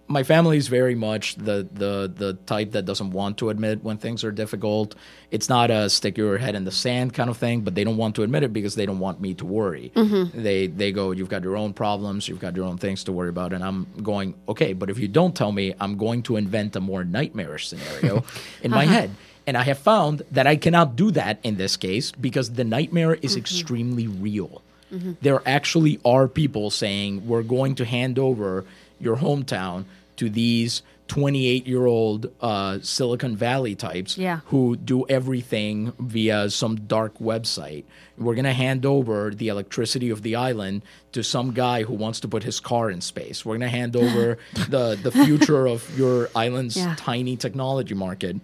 my 0.09 0.23
family 0.23 0.57
is 0.57 0.67
very 0.67 0.95
much 0.95 1.35
the 1.35 1.67
the 1.71 2.11
the 2.13 2.33
type 2.47 2.71
that 2.71 2.83
doesn't 2.85 3.11
want 3.11 3.37
to 3.37 3.49
admit 3.49 3.83
when 3.83 3.97
things 3.97 4.23
are 4.23 4.31
difficult. 4.31 4.95
It's 5.29 5.47
not 5.47 5.69
a 5.69 5.87
stick 5.87 6.17
your 6.17 6.39
head 6.39 6.55
in 6.55 6.65
the 6.65 6.71
sand 6.71 7.13
kind 7.13 7.29
of 7.29 7.37
thing, 7.37 7.61
but 7.61 7.75
they 7.75 7.83
don't 7.83 7.95
want 7.95 8.15
to 8.15 8.23
admit 8.23 8.41
it 8.41 8.51
because 8.51 8.73
they 8.73 8.87
don't 8.87 8.97
want 8.97 9.21
me 9.21 9.35
to 9.35 9.45
worry. 9.45 9.91
Mm-hmm. 9.95 10.41
They 10.41 10.65
they 10.65 10.91
go, 10.91 11.11
you've 11.11 11.29
got 11.29 11.43
your 11.43 11.55
own 11.55 11.73
problems, 11.73 12.27
you've 12.27 12.39
got 12.39 12.55
your 12.55 12.65
own 12.65 12.79
things 12.79 13.03
to 13.03 13.11
worry 13.11 13.29
about, 13.29 13.53
and 13.53 13.63
I'm 13.63 13.85
going, 14.01 14.33
okay, 14.49 14.73
but 14.73 14.89
if 14.89 14.97
you 14.97 15.07
don't 15.07 15.35
tell 15.35 15.51
me, 15.51 15.75
I'm 15.79 15.95
going 15.95 16.23
to 16.23 16.37
invent 16.37 16.75
a 16.75 16.81
more 16.81 17.03
nightmarish 17.03 17.67
scenario 17.67 18.25
in 18.63 18.71
my 18.71 18.85
uh-huh. 18.85 18.93
head. 18.93 19.11
And 19.45 19.57
I 19.57 19.63
have 19.63 19.79
found 19.79 20.21
that 20.31 20.45
I 20.45 20.57
cannot 20.57 20.95
do 20.95 21.11
that 21.11 21.39
in 21.43 21.57
this 21.57 21.77
case 21.77 22.11
because 22.11 22.53
the 22.53 22.63
nightmare 22.63 23.13
is 23.15 23.31
mm-hmm. 23.31 23.39
extremely 23.39 24.07
real. 24.07 24.61
Mm-hmm. 24.91 25.13
There 25.21 25.41
actually 25.45 25.99
are 26.03 26.27
people 26.27 26.69
saying, 26.69 27.27
we're 27.27 27.43
going 27.43 27.75
to 27.75 27.85
hand 27.85 28.19
over 28.19 28.65
your 28.99 29.17
hometown 29.17 29.85
to 30.19 30.29
these 30.29 30.81
28 31.07 31.65
year 31.65 31.85
old 31.87 32.29
uh, 32.39 32.77
Silicon 32.83 33.35
Valley 33.35 33.73
types 33.73 34.15
Yeah. 34.17 34.41
who 34.47 34.75
do 34.75 35.07
everything 35.07 35.91
via 35.97 36.49
some 36.51 36.75
dark 36.81 37.17
website. 37.17 37.83
We're 38.17 38.35
going 38.35 38.45
to 38.45 38.53
hand 38.53 38.85
over 38.85 39.31
the 39.31 39.47
electricity 39.47 40.11
of 40.11 40.21
the 40.21 40.35
island 40.35 40.83
to 41.13 41.23
some 41.23 41.51
guy 41.53 41.81
who 41.83 41.93
wants 41.95 42.19
to 42.19 42.27
put 42.27 42.43
his 42.43 42.59
car 42.59 42.91
in 42.91 43.01
space. 43.01 43.43
We're 43.43 43.57
going 43.57 43.71
to 43.71 43.77
hand 43.79 43.95
over 43.95 44.37
the, 44.69 44.99
the 45.01 45.11
future 45.11 45.67
of 45.67 45.81
your 45.97 46.29
island's 46.35 46.77
Yeah. 46.77 46.93
tiny 46.97 47.35
technology 47.37 47.95
market 47.95 48.35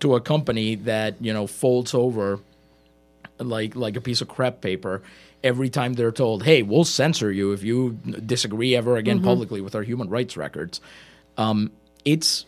to 0.00 0.14
a 0.16 0.20
company 0.20 0.74
that, 0.74 1.14
you 1.22 1.32
know, 1.32 1.46
folds 1.46 1.94
over 1.94 2.40
like 3.38 3.74
like 3.74 3.96
a 3.96 4.00
piece 4.00 4.20
of 4.20 4.28
crepe 4.28 4.60
paper 4.60 5.02
every 5.44 5.70
time 5.70 5.92
they're 5.92 6.10
told, 6.10 6.42
"Hey, 6.42 6.62
we'll 6.62 6.84
censor 6.84 7.30
you 7.30 7.52
if 7.52 7.62
you 7.62 7.92
disagree 8.26 8.74
ever 8.74 8.96
again 8.96 9.22
publicly 9.22 9.60
with 9.60 9.76
our 9.76 9.82
human 9.84 10.08
rights 10.08 10.36
records." 10.36 10.80
Um, 11.36 11.70
it's 12.04 12.46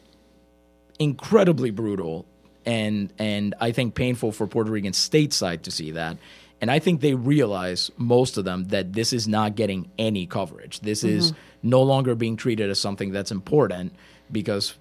incredibly 0.98 1.70
brutal 1.70 2.26
and 2.64 3.12
and 3.18 3.54
I 3.60 3.70
think 3.72 3.94
painful 3.94 4.32
for 4.32 4.46
Puerto 4.46 4.70
Rican 4.70 4.92
stateside 4.92 5.62
to 5.62 5.70
see 5.70 5.92
that. 5.92 6.18
And 6.60 6.70
I 6.70 6.78
think 6.78 7.02
they 7.02 7.14
realize 7.14 7.90
most 7.98 8.38
of 8.38 8.44
them 8.44 8.68
that 8.68 8.94
this 8.94 9.12
is 9.12 9.28
not 9.28 9.56
getting 9.56 9.90
any 9.98 10.26
coverage. 10.26 10.80
This 10.80 11.04
is 11.04 11.34
no 11.62 11.82
longer 11.82 12.14
being 12.14 12.36
treated 12.36 12.70
as 12.70 12.80
something 12.80 13.12
that's 13.12 13.30
important 13.30 13.92
because 14.32 14.74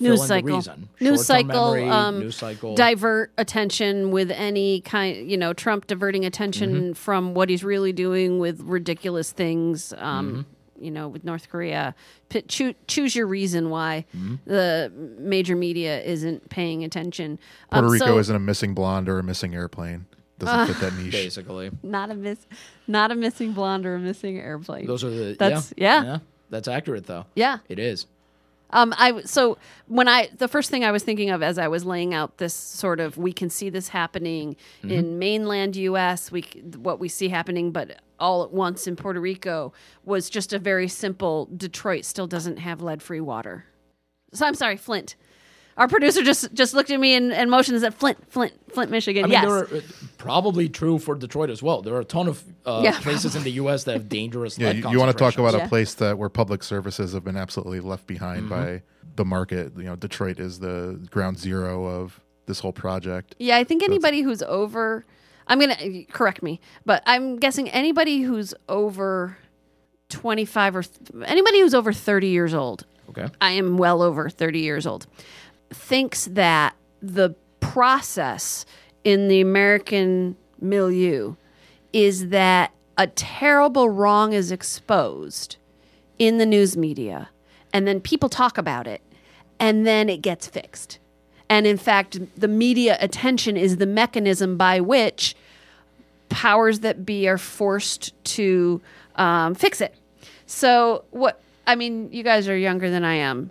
news 0.00 0.26
cycle 0.26 0.56
reason. 0.56 0.88
news 1.00 1.24
cycle 1.26 1.74
memory, 1.74 1.88
um 1.88 2.20
news 2.20 2.36
cycle. 2.36 2.74
divert 2.74 3.32
attention 3.38 4.10
with 4.10 4.30
any 4.30 4.80
kind 4.82 5.30
you 5.30 5.36
know 5.36 5.52
trump 5.52 5.86
diverting 5.86 6.24
attention 6.24 6.74
Mm-hmm. 6.74 6.92
from 6.92 7.34
what 7.34 7.48
he's 7.48 7.64
really 7.64 7.92
doing 7.92 8.38
with 8.38 8.60
ridiculous 8.62 9.32
things 9.32 9.92
um 9.98 10.44
Mm-hmm. 10.78 10.84
you 10.84 10.90
know 10.90 11.08
with 11.08 11.24
north 11.24 11.48
korea 11.48 11.94
P- 12.28 12.42
choo- 12.42 12.74
choose 12.86 13.16
your 13.16 13.26
reason 13.26 13.70
why 13.70 14.04
Mm-hmm. 14.16 14.34
the 14.46 14.92
major 15.18 15.56
media 15.56 16.00
isn't 16.02 16.48
paying 16.50 16.84
attention 16.84 17.38
Puerto 17.70 17.86
Um, 17.86 17.92
Rico 17.92 18.06
so- 18.06 18.18
isn't 18.18 18.36
a 18.36 18.38
missing 18.40 18.74
blonde 18.74 19.08
or 19.08 19.18
a 19.18 19.22
missing 19.22 19.54
airplane. 19.54 20.06
Doesn't 20.38 20.72
fit 20.74 20.80
that 20.80 20.94
niche. 21.02 21.10
basically. 21.10 21.70
not 21.82 22.10
a 22.10 22.14
miss 22.14 22.38
not 22.86 23.10
a 23.10 23.16
missing 23.16 23.52
blonde 23.52 23.84
or 23.86 23.96
a 23.96 23.98
missing 23.98 24.38
airplane 24.38 24.86
Those 24.86 25.02
are 25.02 25.10
the 25.10 25.34
That's- 25.36 25.74
yeah, 25.76 26.04
yeah. 26.04 26.18
That's 26.50 26.68
accurate 26.68 27.06
though. 27.06 27.26
yeah 27.34 27.58
It 27.68 27.78
is. 27.80 28.06
Um, 28.70 28.94
I 28.98 29.22
so 29.22 29.56
when 29.86 30.08
I 30.08 30.28
the 30.36 30.48
first 30.48 30.70
thing 30.70 30.84
I 30.84 30.90
was 30.92 31.02
thinking 31.02 31.30
of 31.30 31.42
as 31.42 31.58
I 31.58 31.68
was 31.68 31.84
laying 31.84 32.12
out 32.12 32.36
this 32.38 32.52
sort 32.52 33.00
of 33.00 33.16
we 33.16 33.32
can 33.32 33.48
see 33.50 33.70
this 33.70 33.88
happening 33.88 34.56
Mm-hmm. 34.82 34.90
in 34.90 35.18
mainland 35.18 35.76
U.S. 35.76 36.30
We 36.30 36.42
what 36.76 36.98
we 37.00 37.08
see 37.08 37.28
happening, 37.28 37.72
but 37.72 38.00
all 38.20 38.42
at 38.44 38.52
once 38.52 38.86
in 38.86 38.94
Puerto 38.96 39.20
Rico 39.20 39.72
was 40.04 40.28
just 40.28 40.52
a 40.52 40.58
very 40.58 40.88
simple. 40.88 41.48
Detroit 41.56 42.04
still 42.04 42.26
doesn't 42.26 42.58
have 42.58 42.82
lead 42.82 43.02
free 43.02 43.20
water. 43.20 43.64
So 44.32 44.44
I'm 44.46 44.54
sorry, 44.54 44.76
Flint. 44.76 45.16
Our 45.78 45.88
producer 45.88 46.22
just 46.22 46.52
just 46.52 46.74
looked 46.74 46.90
at 46.90 46.98
me 47.00 47.14
and, 47.14 47.32
and 47.32 47.50
motioned 47.50 47.76
and 47.76 47.82
said 47.82 47.94
Flint, 47.94 48.18
Flint, 48.30 48.52
Flint, 48.74 48.90
Michigan. 48.90 49.24
I 49.24 49.26
mean, 49.28 49.32
yes, 49.32 49.44
there 49.44 49.54
are 49.78 49.82
probably 50.18 50.68
true 50.68 50.98
for 50.98 51.14
Detroit 51.14 51.48
as 51.50 51.62
well. 51.62 51.80
There 51.82 51.94
are 51.94 52.00
a 52.00 52.04
ton 52.04 52.28
of 52.28 52.42
uh, 52.66 52.80
Yeah, 52.84 52.98
places 53.00 53.36
in 53.36 53.44
the 53.44 53.52
U.S. 53.52 53.84
that 53.84 53.92
have 53.92 54.08
dangerous. 54.08 54.58
Yeah, 54.58 54.72
lead 54.72 54.84
you, 54.84 54.90
you 54.90 54.98
want 54.98 55.12
to 55.12 55.16
talk 55.16 55.38
about. 55.38 55.54
Yeah. 55.54 55.64
a 55.64 55.68
place 55.68 55.94
that 55.94 56.18
where 56.18 56.28
public 56.28 56.62
services 56.64 57.12
have 57.14 57.24
been 57.24 57.36
absolutely 57.36 57.80
left 57.80 58.06
behind 58.06 58.42
Mm-hmm. 58.42 58.48
by 58.50 58.82
the 59.16 59.24
market. 59.24 59.72
You 59.76 59.84
know, 59.84 59.96
Detroit 59.96 60.38
is 60.38 60.58
the 60.60 60.98
ground 61.10 61.38
zero 61.38 61.86
of 61.86 62.20
this 62.46 62.60
whole 62.60 62.72
project. 62.72 63.34
Yeah, 63.38 63.56
I 63.56 63.64
think 63.64 63.82
anybody 63.82 64.22
who's 64.22 64.42
over, 64.42 65.04
I'm 65.46 65.58
going 65.60 65.74
to 65.76 66.04
correct 66.12 66.42
me, 66.42 66.60
but 66.86 67.02
I'm 67.06 67.36
guessing 67.36 67.68
anybody 67.70 68.22
who's 68.22 68.52
over 68.68 69.36
25 70.08 70.76
or 70.76 70.82
th- 70.82 70.94
anybody 71.26 71.60
who's 71.60 71.74
over 71.74 71.92
30 71.92 72.26
years 72.28 72.54
old, 72.54 72.84
Okay. 73.10 73.26
I 73.40 73.52
am 73.52 73.76
well 73.78 74.02
over 74.02 74.28
30 74.30 74.58
years 74.60 74.86
old, 74.86 75.06
thinks 75.70 76.26
that 76.26 76.74
the 77.00 77.34
process 77.60 78.64
in 79.04 79.28
the 79.28 79.40
American 79.40 80.36
milieu 80.60 81.34
is 81.92 82.28
that 82.28 82.72
a 82.96 83.06
terrible 83.06 83.88
wrong 83.88 84.32
is 84.32 84.50
exposed 84.50 85.56
in 86.18 86.38
the 86.38 86.46
news 86.46 86.76
media 86.76 87.28
and 87.72 87.86
then 87.86 88.00
people 88.00 88.28
talk 88.28 88.58
about 88.58 88.86
it 88.86 89.00
and 89.60 89.86
then 89.86 90.08
it 90.08 90.22
gets 90.22 90.46
fixed. 90.46 90.98
And 91.48 91.66
in 91.66 91.76
fact, 91.76 92.18
the 92.38 92.48
media 92.48 92.98
attention 93.00 93.56
is 93.56 93.78
the 93.78 93.86
mechanism 93.86 94.56
by 94.56 94.80
which 94.80 95.34
powers 96.28 96.80
that 96.80 97.06
be 97.06 97.26
are 97.28 97.38
forced 97.38 98.12
to 98.24 98.80
um, 99.16 99.54
fix 99.54 99.80
it. 99.80 99.94
So 100.46 101.04
what? 101.10 101.40
I 101.66 101.74
mean, 101.74 102.10
you 102.12 102.22
guys 102.22 102.48
are 102.48 102.56
younger 102.56 102.90
than 102.90 103.04
I 103.04 103.14
am. 103.14 103.50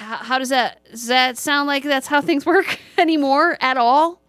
How, 0.00 0.16
how 0.16 0.38
does 0.38 0.48
that 0.48 0.82
does 0.90 1.06
that 1.08 1.36
sound 1.38 1.66
like 1.66 1.82
that's 1.84 2.06
how 2.06 2.20
things 2.20 2.46
work 2.46 2.78
anymore 2.98 3.56
at 3.60 3.76
all? 3.76 4.20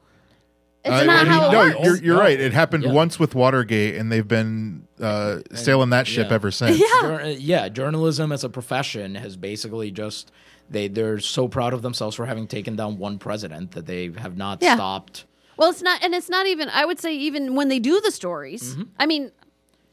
It's 0.84 0.94
Uh, 0.94 1.04
not 1.06 1.20
I 1.20 1.24
mean, 1.24 1.32
how 1.32 1.48
it 1.48 1.51
no, 1.51 1.60
works. 1.60 1.80
you're, 1.86 1.96
you're 2.04 2.16
No. 2.16 2.22
right. 2.22 2.40
It 2.40 2.54
happened 2.54 2.84
Yeah. 2.84 2.92
once 2.92 3.20
with 3.20 3.36
Watergate, 3.36 3.96
and 3.96 4.12
they've 4.12 4.28
been 4.28 4.88
uh, 5.00 5.40
sailing 5.54 5.92
that 5.92 6.08
ship 6.08 6.28
yeah. 6.30 6.36
ever 6.36 6.50
since. 6.51 6.78
Yeah. 6.80 6.88
Jour- 7.01 7.25
yeah, 7.38 7.70
journalism 7.70 8.32
as 8.32 8.44
a 8.44 8.50
profession 8.50 9.16
has 9.16 9.38
basically 9.38 9.92
just 9.92 10.32
they 10.70 10.88
they're 10.88 11.20
so 11.20 11.48
proud 11.48 11.74
of 11.74 11.82
themselves 11.84 12.16
for 12.16 12.25
having 12.25 12.48
taken 12.48 12.75
down 12.75 12.98
one 12.98 13.18
president 13.20 13.72
that 13.72 13.86
they 13.86 14.12
have 14.18 14.36
not 14.38 14.62
Yeah. 14.62 14.75
stopped. 14.75 15.25
Well, 15.58 15.70
it's 15.70 15.82
not, 15.84 16.04
and 16.04 16.16
it's 16.16 16.30
not 16.30 16.48
even. 16.48 16.70
I 16.70 16.86
would 16.86 17.00
say 17.00 17.13
even 17.16 17.54
when 17.56 17.68
they 17.70 17.78
do 17.80 18.01
the 18.01 18.10
stories. 18.12 18.75
I 19.00 19.06
mean, 19.06 19.32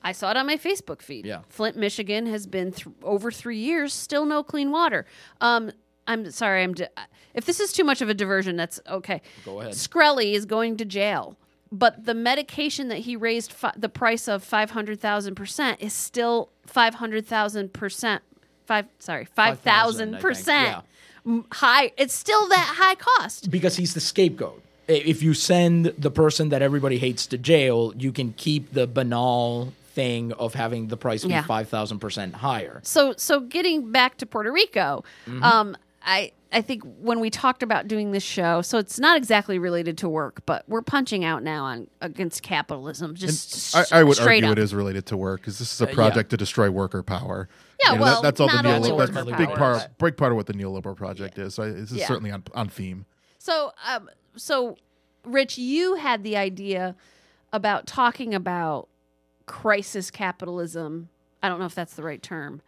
I 0.09 0.13
saw 0.13 0.31
it 0.31 0.37
on 0.39 0.47
my 0.47 0.57
Facebook 0.57 1.03
feed. 1.03 1.27
Yeah. 1.27 1.41
Flint, 1.51 1.77
Michigan 1.77 2.25
has 2.27 2.47
been 2.47 2.73
th- 2.73 2.87
over 3.03 3.31
three 3.31 3.59
years, 3.59 3.93
still 3.93 4.25
no 4.25 4.43
clean 4.43 4.71
water. 4.71 5.05
Um, 5.43 5.71
I'm 6.07 6.31
sorry. 6.31 6.63
I'm. 6.63 6.73
Di- 6.73 6.89
if 7.35 7.45
this 7.45 7.61
is 7.61 7.73
too 7.75 7.85
much 7.85 8.01
of 8.01 8.09
a 8.09 8.15
diversion, 8.15 8.57
that's 8.57 8.81
okay. 8.89 9.21
Go 9.45 9.61
ahead. 9.61 9.75
Shkreli 9.75 10.33
is 10.33 10.47
going 10.47 10.79
to 10.79 10.87
jail, 10.87 11.37
but 11.71 12.07
the 12.07 12.15
medication 12.15 12.89
that 12.89 13.01
he 13.01 13.17
raised 13.17 13.53
fi- 13.53 13.75
the 13.77 13.91
price 13.91 14.29
of 14.29 14.43
five 14.43 14.71
hundred 14.71 14.99
thousand 14.99 15.35
percent 15.35 15.83
is 15.83 15.93
still 15.93 16.49
five 16.67 16.95
hundred 16.95 17.27
thousand 17.27 17.75
percent. 17.75 18.23
Five. 18.65 18.87
Sorry, 18.99 19.27
5,000, 19.27 19.63
thousand 19.63 20.21
percent 20.21 20.85
high. 21.53 21.93
It's 21.99 22.15
still 22.15 22.49
that 22.49 22.75
high 22.79 22.95
cost. 22.95 23.51
because 23.51 23.77
he's 23.77 23.93
the 23.95 24.01
scapegoat. 24.01 24.63
If 24.89 25.23
you 25.23 25.35
send 25.35 25.87
the 25.99 26.11
person 26.11 26.49
that 26.49 26.63
everybody 26.63 26.97
hates 26.97 27.27
to 27.27 27.37
jail, 27.39 27.93
you 27.99 28.11
can 28.13 28.33
keep 28.33 28.73
the 28.73 28.87
banal 28.87 29.75
thing 29.99 30.33
of 30.35 30.55
having 30.55 30.87
the 30.89 30.97
price 30.97 31.25
be 31.25 31.31
Yeah. 31.31 31.43
five 31.43 31.69
thousand 31.69 31.99
percent 31.99 32.35
higher. 32.37 32.81
so 32.85 33.15
so 33.17 33.41
getting 33.41 33.91
back 33.91 34.17
to 34.19 34.27
Puerto 34.27 34.53
Rico, 34.53 35.05
Mm-hmm. 35.27 35.43
um, 35.43 35.77
I 36.03 36.33
I 36.53 36.63
think 36.63 36.83
when 37.01 37.19
we 37.21 37.29
talked 37.29 37.63
about 37.63 37.89
doing 37.89 38.13
this 38.13 38.23
show, 38.23 38.63
so 38.63 38.79
it's 38.79 38.99
not 38.99 39.17
exactly 39.19 39.59
related 39.59 39.99
to 39.99 40.09
work, 40.09 40.41
but 40.47 40.65
we're 40.69 40.81
punching 40.83 41.23
out 41.25 41.43
now 41.43 41.65
on 41.65 41.89
against 42.01 42.43
capitalism. 42.43 43.15
Just 43.17 43.75
I, 43.77 43.81
s- 43.81 43.93
I 43.93 44.03
would 44.05 44.19
argue 44.21 44.47
up. 44.47 44.53
it 44.53 44.59
is 44.59 44.73
related 44.75 45.05
to 45.07 45.17
work 45.17 45.41
because 45.43 45.59
this 45.59 45.71
is 45.75 45.81
a 45.81 45.85
Uh, 45.85 45.89
yeah. 45.89 45.95
project 45.95 46.31
to 46.31 46.37
destroy 46.39 46.71
worker 46.71 47.03
power. 47.03 47.49
Yeah, 47.85 47.93
You 47.93 47.99
know, 47.99 48.03
well, 48.05 48.23
that's 48.23 48.41
all 48.41 48.47
not 48.47 48.63
the 48.63 48.73
only 48.75 48.89
neoliberal. 48.91 48.99
That's 48.99 49.11
a 49.11 49.15
power, 49.25 49.37
big 49.37 49.49
but- 49.49 49.59
part, 49.59 49.99
big 49.99 50.17
part 50.17 50.33
of 50.33 50.37
what 50.37 50.47
the 50.47 50.55
neoliberal 50.55 50.97
project 50.97 51.39
is. 51.39 51.55
So 51.55 51.71
this 51.71 51.91
is 51.91 51.99
Yeah. 51.99 52.07
certainly 52.07 52.31
on, 52.31 52.43
on 52.55 52.69
theme. 52.71 53.05
So, 53.39 53.73
um, 53.87 54.09
so 54.37 54.77
Rich, 55.25 55.59
you 55.59 55.97
had 55.97 56.23
the 56.23 56.37
idea 56.39 56.95
about 57.53 57.87
talking 57.87 58.35
about 58.35 58.89
crisis 59.49 60.13
capitalism. 60.13 61.09
I 61.43 61.49
don't 61.49 61.59
know 61.59 61.67
if 61.67 61.75
that's 61.75 61.95
the 61.95 62.05
right 62.05 62.23
term, 62.23 62.63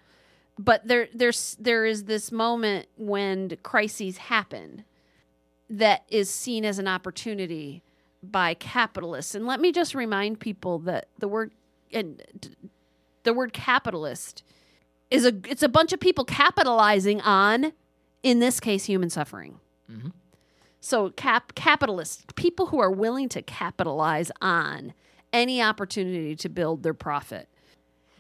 but 0.58 0.86
there, 0.88 1.08
there's, 1.14 1.56
there 1.60 1.84
is 1.84 2.04
this 2.04 2.32
moment 2.32 2.88
when 2.96 3.56
crises 3.62 4.16
happen 4.18 4.84
that 5.68 6.02
is 6.08 6.28
seen 6.28 6.64
as 6.64 6.80
an 6.80 6.88
opportunity 6.88 7.82
by 8.22 8.54
capitalists. 8.54 9.34
And 9.34 9.46
let 9.46 9.60
me 9.60 9.70
just 9.70 9.94
remind 9.94 10.40
people 10.40 10.80
that 10.80 11.06
the 11.18 11.28
word 11.28 11.52
and 11.92 12.22
the 13.22 13.32
word 13.32 13.52
capitalist 13.52 14.42
is 15.10 15.24
a 15.24 15.32
it's 15.48 15.62
a 15.62 15.68
bunch 15.68 15.92
of 15.92 16.00
people 16.00 16.24
capitalizing 16.24 17.20
on, 17.22 17.72
in 18.22 18.40
this 18.40 18.60
case, 18.60 18.84
human 18.84 19.10
suffering. 19.10 19.58
Mm-hmm. 19.90 20.08
So 20.80 21.10
cap 21.10 21.54
capitalists, 21.54 22.24
people 22.36 22.66
who 22.66 22.78
are 22.78 22.90
willing 22.90 23.28
to 23.30 23.42
capitalize 23.42 24.30
on 24.40 24.92
any 25.32 25.62
opportunity 25.62 26.36
to 26.36 26.48
build 26.48 26.82
their 26.82 26.94
profit. 26.94 27.48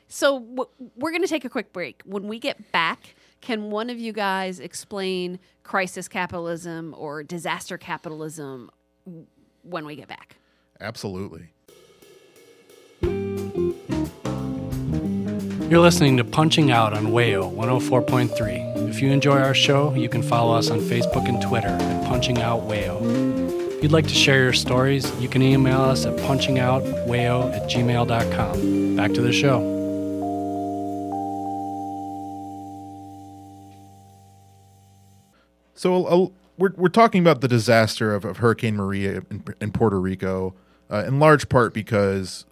So 0.08 0.40
w- 0.40 0.68
we're 0.96 1.10
going 1.10 1.22
to 1.22 1.28
take 1.28 1.44
a 1.44 1.48
quick 1.48 1.72
break. 1.72 2.02
When 2.04 2.26
we 2.28 2.38
get 2.38 2.72
back, 2.72 3.14
can 3.40 3.70
one 3.70 3.90
of 3.90 3.98
you 3.98 4.12
guys 4.12 4.60
explain 4.60 5.38
crisis 5.62 6.08
capitalism 6.08 6.94
or 6.98 7.22
disaster 7.22 7.78
capitalism 7.78 8.70
when 9.62 9.86
we 9.86 9.96
get 9.96 10.08
back? 10.08 10.36
Absolutely. 10.80 11.50
You're 15.70 15.78
listening 15.78 16.16
to 16.16 16.24
Punching 16.24 16.72
Out 16.72 16.92
on 16.94 17.06
Wayo 17.06 17.54
104.3. 17.54 18.88
If 18.88 19.00
you 19.00 19.12
enjoy 19.12 19.38
our 19.38 19.54
show, 19.54 19.94
you 19.94 20.08
can 20.08 20.20
follow 20.20 20.52
us 20.56 20.68
on 20.68 20.80
Facebook 20.80 21.28
and 21.28 21.40
Twitter 21.40 21.68
at 21.68 22.08
Punching 22.08 22.42
Out 22.42 22.62
Wayo. 22.62 23.49
If 23.80 23.84
you'd 23.84 23.92
like 23.92 24.08
to 24.08 24.14
share 24.14 24.42
your 24.42 24.52
stories, 24.52 25.10
you 25.22 25.26
can 25.26 25.40
email 25.40 25.80
us 25.80 26.04
at 26.04 26.14
punchingoutwayo 26.16 27.50
at 27.50 27.62
gmail.com. 27.70 28.96
Back 28.96 29.14
to 29.14 29.22
the 29.22 29.32
show. 29.32 29.60
So 35.72 36.04
uh, 36.04 36.28
we're 36.58 36.74
we're 36.76 36.90
talking 36.90 37.22
about 37.22 37.40
the 37.40 37.48
disaster 37.48 38.14
of, 38.14 38.26
of 38.26 38.36
Hurricane 38.36 38.76
Maria 38.76 39.22
in, 39.30 39.44
in 39.62 39.72
Puerto 39.72 39.98
Rico, 39.98 40.54
uh, 40.90 41.04
in 41.06 41.18
large 41.18 41.48
part 41.48 41.72
because 41.72 42.44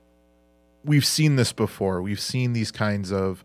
we've 0.83 1.05
seen 1.05 1.37
this 1.37 1.53
before. 1.53 2.01
We've 2.01 2.19
seen 2.19 2.55
these 2.55 2.71
kinds 2.71 3.13
of 3.13 3.45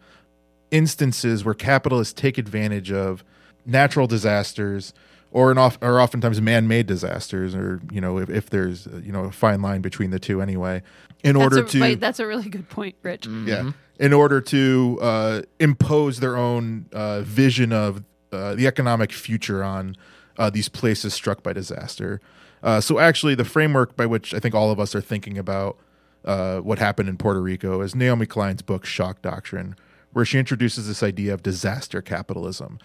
instances 0.71 1.43
where 1.43 1.53
capitalists 1.53 2.13
take 2.13 2.37
advantage 2.37 2.93
of 2.93 3.25
natural 3.65 4.07
disasters 4.07 4.93
or 5.33 5.51
in 5.51 5.57
off, 5.57 5.77
or 5.81 5.99
oftentimes 5.99 6.39
man-made 6.39 6.85
disasters 6.85 7.55
or 7.55 7.81
you 7.91 7.99
know 7.99 8.19
if, 8.19 8.29
if 8.29 8.49
there's 8.49 8.87
uh, 8.87 9.01
you 9.03 9.11
know 9.11 9.25
a 9.25 9.31
fine 9.31 9.61
line 9.61 9.81
between 9.81 10.11
the 10.11 10.19
two 10.19 10.41
anyway 10.41 10.81
in 11.23 11.35
order 11.35 11.59
a, 11.59 11.67
to 11.67 11.81
wait, 11.81 11.99
that's 11.99 12.19
a 12.19 12.27
really 12.27 12.49
good 12.49 12.69
point, 12.69 12.95
Rich. 13.01 13.27
yeah. 13.27 13.71
In 13.99 14.11
order 14.11 14.41
to 14.41 14.99
uh, 15.01 15.41
impose 15.59 16.19
their 16.19 16.35
own 16.35 16.87
uh, 16.91 17.21
vision 17.21 17.71
of 17.71 18.03
uh, 18.31 18.55
the 18.55 18.67
economic 18.67 19.11
future 19.11 19.63
on 19.63 19.95
uh, 20.37 20.49
these 20.49 20.67
places 20.67 21.13
struck 21.13 21.43
by 21.43 21.53
disaster. 21.53 22.19
Uh, 22.63 22.81
so 22.81 22.99
actually 22.99 23.35
the 23.35 23.45
framework 23.45 23.95
by 23.97 24.05
which 24.05 24.33
i 24.33 24.39
think 24.39 24.55
all 24.55 24.71
of 24.71 24.79
us 24.79 24.95
are 24.95 25.01
thinking 25.01 25.37
about 25.37 25.77
uh, 26.23 26.59
what 26.59 26.79
happened 26.79 27.09
in 27.09 27.17
puerto 27.17 27.41
rico 27.41 27.81
is 27.81 27.93
naomi 27.93 28.25
klein's 28.25 28.61
book 28.61 28.85
shock 28.85 29.21
doctrine 29.21 29.75
where 30.13 30.23
she 30.23 30.39
introduces 30.39 30.87
this 30.87 31.03
idea 31.03 31.33
of 31.33 31.43
disaster 31.43 32.01
capitalism 32.01 32.79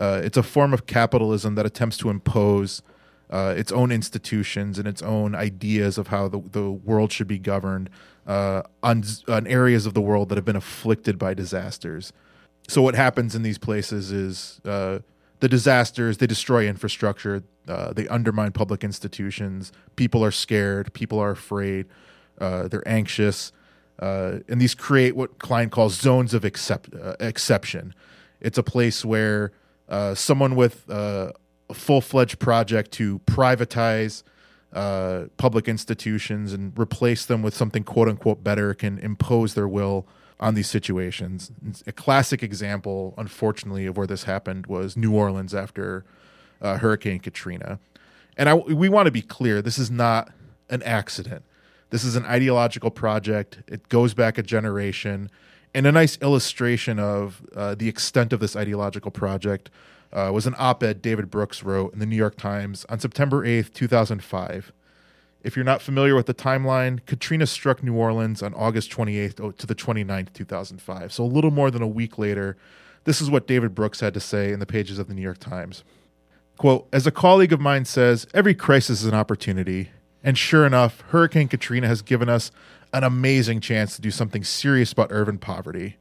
uh, 0.00 0.22
it's 0.24 0.38
a 0.38 0.42
form 0.42 0.72
of 0.72 0.86
capitalism 0.86 1.54
that 1.56 1.66
attempts 1.66 1.98
to 1.98 2.08
impose 2.08 2.82
uh, 3.28 3.54
its 3.56 3.70
own 3.70 3.92
institutions 3.92 4.78
and 4.78 4.88
its 4.88 5.02
own 5.02 5.34
ideas 5.34 5.98
of 5.98 6.08
how 6.08 6.26
the, 6.26 6.40
the 6.50 6.70
world 6.70 7.12
should 7.12 7.28
be 7.28 7.38
governed 7.38 7.90
uh, 8.26 8.62
on, 8.82 9.04
on 9.28 9.46
areas 9.46 9.86
of 9.86 9.94
the 9.94 10.00
world 10.00 10.30
that 10.30 10.36
have 10.36 10.44
been 10.44 10.56
afflicted 10.56 11.18
by 11.18 11.34
disasters. 11.34 12.12
So, 12.66 12.80
what 12.80 12.94
happens 12.94 13.34
in 13.34 13.42
these 13.42 13.58
places 13.58 14.10
is 14.10 14.60
uh, 14.64 15.00
the 15.40 15.48
disasters, 15.48 16.18
they 16.18 16.26
destroy 16.26 16.66
infrastructure, 16.66 17.42
uh, 17.68 17.92
they 17.92 18.08
undermine 18.08 18.52
public 18.52 18.82
institutions, 18.82 19.70
people 19.96 20.24
are 20.24 20.30
scared, 20.30 20.92
people 20.94 21.18
are 21.18 21.30
afraid, 21.30 21.86
uh, 22.40 22.68
they're 22.68 22.86
anxious. 22.88 23.52
And 23.98 24.60
these 24.60 24.74
create 24.74 25.14
what 25.14 25.38
Klein 25.38 25.68
calls 25.68 25.94
zones 25.94 26.32
of 26.32 26.42
accept, 26.42 26.88
exception. 27.20 27.94
It's 28.40 28.56
a 28.56 28.62
place 28.62 29.04
where 29.04 29.52
uh, 29.90 30.14
someone 30.14 30.54
with 30.54 30.88
uh, 30.88 31.32
a 31.68 31.74
full 31.74 32.00
fledged 32.00 32.38
project 32.38 32.92
to 32.92 33.18
privatize 33.20 34.22
uh, 34.72 35.24
public 35.36 35.68
institutions 35.68 36.52
and 36.52 36.78
replace 36.78 37.26
them 37.26 37.42
with 37.42 37.54
something 37.54 37.82
quote 37.82 38.08
unquote 38.08 38.44
better 38.44 38.72
can 38.72 38.98
impose 38.98 39.54
their 39.54 39.68
will 39.68 40.06
on 40.38 40.54
these 40.54 40.68
situations. 40.68 41.50
A 41.86 41.92
classic 41.92 42.42
example, 42.42 43.14
unfortunately, 43.18 43.84
of 43.86 43.96
where 43.96 44.06
this 44.06 44.24
happened 44.24 44.66
was 44.66 44.96
New 44.96 45.14
Orleans 45.14 45.54
after 45.54 46.04
uh, 46.62 46.78
Hurricane 46.78 47.18
Katrina. 47.18 47.78
And 48.36 48.48
I, 48.48 48.54
we 48.54 48.88
want 48.88 49.06
to 49.06 49.12
be 49.12 49.22
clear 49.22 49.60
this 49.60 49.78
is 49.78 49.90
not 49.90 50.32
an 50.70 50.82
accident. 50.84 51.44
This 51.90 52.04
is 52.04 52.16
an 52.16 52.24
ideological 52.24 52.90
project. 52.90 53.58
It 53.66 53.88
goes 53.88 54.14
back 54.14 54.38
a 54.38 54.42
generation. 54.42 55.30
And 55.74 55.86
a 55.86 55.92
nice 55.92 56.18
illustration 56.20 56.98
of 56.98 57.42
uh, 57.54 57.74
the 57.74 57.88
extent 57.88 58.32
of 58.32 58.40
this 58.40 58.56
ideological 58.56 59.10
project 59.10 59.70
uh, 60.12 60.30
was 60.32 60.46
an 60.46 60.54
op 60.58 60.82
ed 60.82 61.00
David 61.00 61.30
Brooks 61.30 61.62
wrote 61.62 61.92
in 61.92 62.00
the 62.00 62.06
New 62.06 62.16
York 62.16 62.36
Times 62.36 62.84
on 62.88 62.98
September 62.98 63.46
8th, 63.46 63.72
2005. 63.72 64.72
If 65.42 65.56
you're 65.56 65.64
not 65.64 65.80
familiar 65.80 66.14
with 66.14 66.26
the 66.26 66.34
timeline, 66.34 67.04
Katrina 67.06 67.46
struck 67.46 67.82
New 67.82 67.94
Orleans 67.94 68.42
on 68.42 68.52
August 68.54 68.90
28th 68.90 69.56
to 69.56 69.66
the 69.66 69.74
29th, 69.74 70.32
2005. 70.34 71.12
So 71.12 71.24
a 71.24 71.26
little 71.26 71.50
more 71.50 71.70
than 71.70 71.82
a 71.82 71.88
week 71.88 72.18
later, 72.18 72.56
this 73.04 73.20
is 73.20 73.30
what 73.30 73.46
David 73.46 73.74
Brooks 73.74 74.00
had 74.00 74.12
to 74.14 74.20
say 74.20 74.52
in 74.52 74.60
the 74.60 74.66
pages 74.66 74.98
of 74.98 75.08
the 75.08 75.14
New 75.14 75.22
York 75.22 75.38
Times. 75.38 75.82
Quote, 76.58 76.86
as 76.92 77.06
a 77.06 77.10
colleague 77.10 77.54
of 77.54 77.60
mine 77.60 77.86
says, 77.86 78.26
every 78.34 78.54
crisis 78.54 79.00
is 79.00 79.06
an 79.06 79.14
opportunity. 79.14 79.90
And 80.22 80.36
sure 80.36 80.66
enough, 80.66 81.00
Hurricane 81.08 81.48
Katrina 81.48 81.86
has 81.86 82.02
given 82.02 82.28
us 82.28 82.50
an 82.92 83.04
amazing 83.04 83.60
chance 83.60 83.96
to 83.96 84.02
do 84.02 84.10
something 84.10 84.44
serious 84.44 84.92
about 84.92 85.08
urban 85.10 85.38
poverty. 85.38 85.96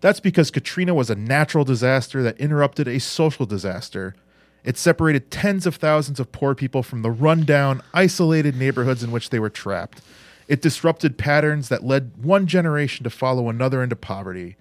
That's 0.00 0.20
because 0.20 0.50
Katrina 0.50 0.94
was 0.94 1.10
a 1.10 1.14
natural 1.14 1.64
disaster 1.64 2.22
that 2.22 2.38
interrupted 2.38 2.88
a 2.88 3.00
social 3.00 3.46
disaster. 3.46 4.14
It 4.62 4.76
separated 4.76 5.30
tens 5.30 5.66
of 5.66 5.76
thousands 5.76 6.20
of 6.20 6.32
poor 6.32 6.54
people 6.54 6.82
from 6.82 7.02
the 7.02 7.10
rundown, 7.10 7.82
isolated 7.92 8.56
neighborhoods 8.56 9.02
in 9.02 9.12
which 9.12 9.30
they 9.30 9.38
were 9.38 9.50
trapped. 9.50 10.00
It 10.48 10.62
disrupted 10.62 11.16
patterns 11.16 11.68
that 11.68 11.84
led 11.84 12.22
one 12.22 12.46
generation 12.46 13.04
to 13.04 13.10
follow 13.10 13.48
another 13.48 13.82
into 13.82 13.96
poverty. 13.96 14.56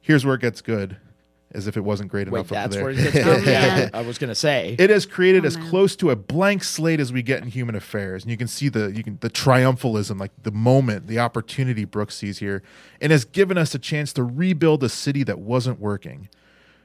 Here's 0.00 0.24
where 0.24 0.36
it 0.36 0.40
gets 0.40 0.60
good, 0.60 0.96
as 1.52 1.66
if 1.66 1.76
it 1.76 1.80
wasn't 1.80 2.10
great 2.10 2.28
Wait, 2.30 2.40
enough 2.40 2.52
up 2.52 2.56
that's 2.56 2.74
there. 2.74 2.84
where 2.84 2.92
it 2.92 2.96
gets 2.96 3.16
Oh, 3.26 3.36
good. 3.36 3.46
yeah. 3.46 3.90
I 3.94 4.02
was 4.02 4.18
gonna 4.18 4.34
say. 4.34 4.76
It 4.78 4.90
has 4.90 5.06
created 5.06 5.44
oh, 5.44 5.48
as 5.48 5.56
man. 5.56 5.68
close 5.68 5.96
to 5.96 6.10
a 6.10 6.16
blank 6.16 6.64
slate 6.64 7.00
as 7.00 7.12
we 7.12 7.22
get 7.22 7.42
in 7.42 7.48
human 7.48 7.74
affairs, 7.74 8.22
and 8.24 8.30
you 8.30 8.36
can 8.36 8.48
see 8.48 8.68
the 8.68 8.90
you 8.92 9.02
can 9.02 9.18
the 9.20 9.30
triumphalism, 9.30 10.18
like 10.18 10.32
the 10.42 10.50
moment, 10.50 11.06
the 11.06 11.18
opportunity 11.18 11.84
Brooks 11.84 12.16
sees 12.16 12.38
here, 12.38 12.62
and 13.00 13.12
has 13.12 13.24
given 13.24 13.56
us 13.56 13.74
a 13.74 13.78
chance 13.78 14.12
to 14.14 14.24
rebuild 14.24 14.82
a 14.82 14.88
city 14.88 15.22
that 15.22 15.38
wasn't 15.38 15.80
working. 15.80 16.28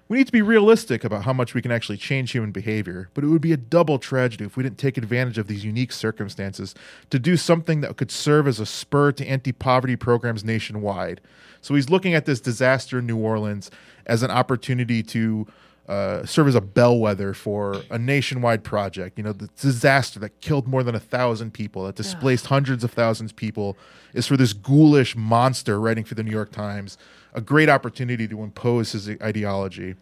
We 0.08 0.18
need 0.18 0.26
to 0.28 0.34
be 0.34 0.42
realistic 0.42 1.06
about 1.06 1.24
how 1.24 1.32
much 1.32 1.54
we 1.54 1.62
can 1.62 1.72
actually 1.72 1.96
change 1.96 2.32
human 2.32 2.52
behavior, 2.52 3.08
but 3.14 3.24
it 3.24 3.28
would 3.28 3.42
be 3.42 3.54
a 3.54 3.58
double 3.58 3.98
tragedy 3.98 4.44
if 4.44 4.58
we 4.58 4.64
didn't 4.64 4.78
take 4.78 4.98
advantage 4.98 5.38
of 5.38 5.48
these 5.48 5.64
unique 5.64 5.94
circumstances 5.94 6.76
to 7.12 7.18
do 7.18 7.38
something 7.38 7.80
that 7.80 7.96
could 7.96 8.12
serve 8.12 8.46
as 8.46 8.60
a 8.60 8.66
spur 8.66 9.14
to 9.14 9.26
anti 9.26 9.54
poverty 9.54 9.96
programs 9.96 10.44
nationwide. 10.44 11.22
So 11.62 11.76
he's 11.76 11.90
looking 11.90 12.14
at 12.14 12.26
this 12.26 12.42
disaster 12.42 13.00
in 13.00 13.08
New 13.08 13.16
Orleans 13.16 13.72
as 14.12 14.24
an 14.24 14.30
opportunity 14.30 15.02
to 15.02 15.48
uh, 15.88 16.26
serve 16.26 16.48
as 16.50 16.56
a 16.56 16.62
bellwether 16.62 17.34
for 17.34 17.82
a 17.90 17.98
nationwide 17.98 18.62
project. 18.62 19.18
You 19.18 19.24
know, 19.24 19.32
the 19.32 19.48
disaster 19.60 20.20
that 20.20 20.42
killed 20.42 20.68
more 20.68 20.84
than 20.84 20.96
a 20.96 21.00
thousand 21.00 21.54
people, 21.54 21.86
that 21.86 21.96
displaced 21.96 22.48
hundreds 22.48 22.84
of 22.84 22.92
thousands 22.92 23.32
of 23.32 23.38
people, 23.38 23.78
is 24.14 24.28
for 24.28 24.36
this 24.36 24.52
ghoulish 24.52 25.16
monster 25.16 25.80
writing 25.80 26.04
for 26.04 26.16
the 26.16 26.24
New 26.24 26.32
York 26.32 26.52
Times 26.52 26.98
a 27.34 27.40
great 27.40 27.70
opportunity 27.70 28.28
to 28.28 28.44
impose 28.44 28.92
his 28.92 29.10
ideology. 29.22 29.96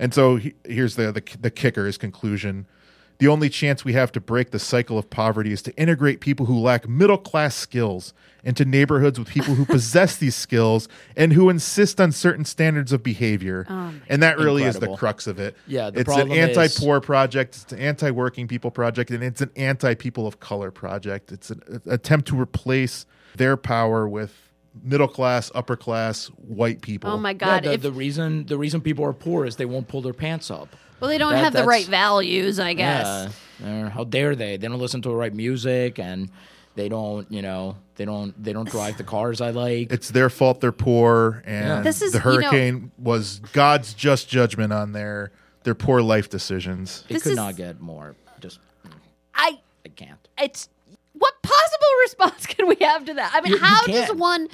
And 0.00 0.12
so 0.12 0.36
he, 0.36 0.54
here's 0.64 0.96
the, 0.96 1.12
the 1.12 1.22
the 1.40 1.50
kicker: 1.50 1.86
his 1.86 1.96
conclusion. 1.96 2.66
The 3.18 3.28
only 3.28 3.48
chance 3.48 3.84
we 3.84 3.92
have 3.92 4.12
to 4.12 4.20
break 4.20 4.50
the 4.50 4.58
cycle 4.58 4.98
of 4.98 5.08
poverty 5.08 5.52
is 5.52 5.62
to 5.62 5.76
integrate 5.76 6.20
people 6.20 6.46
who 6.46 6.58
lack 6.58 6.88
middle 6.88 7.18
class 7.18 7.54
skills 7.54 8.12
into 8.42 8.64
neighborhoods 8.64 9.18
with 9.18 9.28
people 9.28 9.54
who 9.54 9.64
possess 9.66 10.16
these 10.16 10.34
skills 10.34 10.88
and 11.16 11.32
who 11.32 11.48
insist 11.48 12.00
on 12.00 12.12
certain 12.12 12.44
standards 12.44 12.92
of 12.92 13.02
behavior. 13.02 13.66
and 14.08 14.22
that 14.22 14.38
really 14.38 14.64
is 14.64 14.78
the 14.78 14.94
crux 14.96 15.26
of 15.26 15.38
it. 15.38 15.56
Yeah, 15.66 15.90
the 15.90 16.00
it's 16.00 16.16
an 16.16 16.30
anti 16.30 16.68
poor 16.68 17.00
project, 17.00 17.56
it's 17.56 17.72
an 17.72 17.78
anti 17.78 18.10
working 18.10 18.48
people 18.48 18.70
project, 18.70 19.10
and 19.10 19.22
it's 19.22 19.40
an 19.40 19.50
anti 19.56 19.94
people 19.94 20.26
of 20.26 20.40
color 20.40 20.70
project. 20.70 21.32
It's 21.32 21.50
an 21.50 21.82
attempt 21.86 22.28
to 22.28 22.40
replace 22.40 23.06
their 23.36 23.56
power 23.56 24.08
with 24.08 24.43
middle 24.82 25.08
class, 25.08 25.50
upper 25.54 25.76
class, 25.76 26.26
white 26.36 26.80
people. 26.82 27.10
Oh 27.10 27.16
my 27.18 27.30
Yeah, 27.30 27.34
God! 27.34 27.62
the, 27.64 27.72
if, 27.74 27.82
the 27.82 27.92
reason 27.92 28.46
the 28.46 28.58
reason 28.58 28.80
people 28.80 29.04
are 29.04 29.12
poor 29.12 29.44
is 29.46 29.56
they 29.56 29.64
won't 29.66 29.88
pull 29.88 30.02
their 30.02 30.12
pants 30.14 30.50
up. 30.50 30.68
well, 31.00 31.08
they 31.08 31.18
don't 31.18 31.32
that- 31.32 31.44
have 31.44 31.52
the 31.52 31.64
right 31.64 31.86
values, 31.86 32.58
I 32.60 32.74
guess. 32.74 33.32
Yeah. 33.62 33.86
Uh, 33.86 33.88
how 33.90 34.04
dare 34.04 34.34
they? 34.34 34.56
They 34.56 34.66
don't 34.68 34.78
listen 34.80 35.00
to 35.02 35.08
the 35.10 35.14
right 35.14 35.32
music, 35.32 35.98
and 36.00 36.28
they 36.74 36.88
don't, 36.88 37.30
you 37.30 37.40
know, 37.40 37.76
they 37.96 38.04
don't 38.04 38.34
they 38.42 38.52
don't 38.52 38.68
drive 38.68 38.96
the 38.98 39.04
cars 39.04 39.40
I 39.40 39.50
like. 39.50 39.92
it's 39.92 40.10
their 40.10 40.28
fault 40.28 40.60
they're 40.60 40.72
poor 40.72 41.42
and 41.46 41.84
This 41.84 42.02
is, 42.02 42.12
the 42.12 42.18
you 42.18 42.24
know- 42.24 42.30
hurricane 42.50 42.90
was 42.98 43.38
god's 43.52 43.94
just 43.94 44.28
judgment 44.28 44.72
on 44.72 44.90
their 44.90 45.30
their 45.62 45.76
poor 45.76 46.02
life 46.02 46.28
decisions 46.28 47.04
it 47.08 47.14
this 47.14 47.22
could 47.22 47.32
is- 47.32 47.36
not 47.36 47.54
get 47.56 47.80
more. 47.80 48.16
Just 48.40 48.58
I 49.36 49.60
I 49.86 49.88
can't. 49.90 50.18
it's 50.36 50.68
what 51.14 51.34
possible 51.42 51.86
response 52.04 52.46
can 52.46 52.68
we 52.68 52.76
have 52.80 53.04
to 53.06 53.14
that? 53.14 53.32
I 53.34 53.40
mean, 53.40 53.52
You- 53.52 53.58
you 53.58 53.64
how 53.64 53.82
does 53.86 54.12
one? 54.14 54.48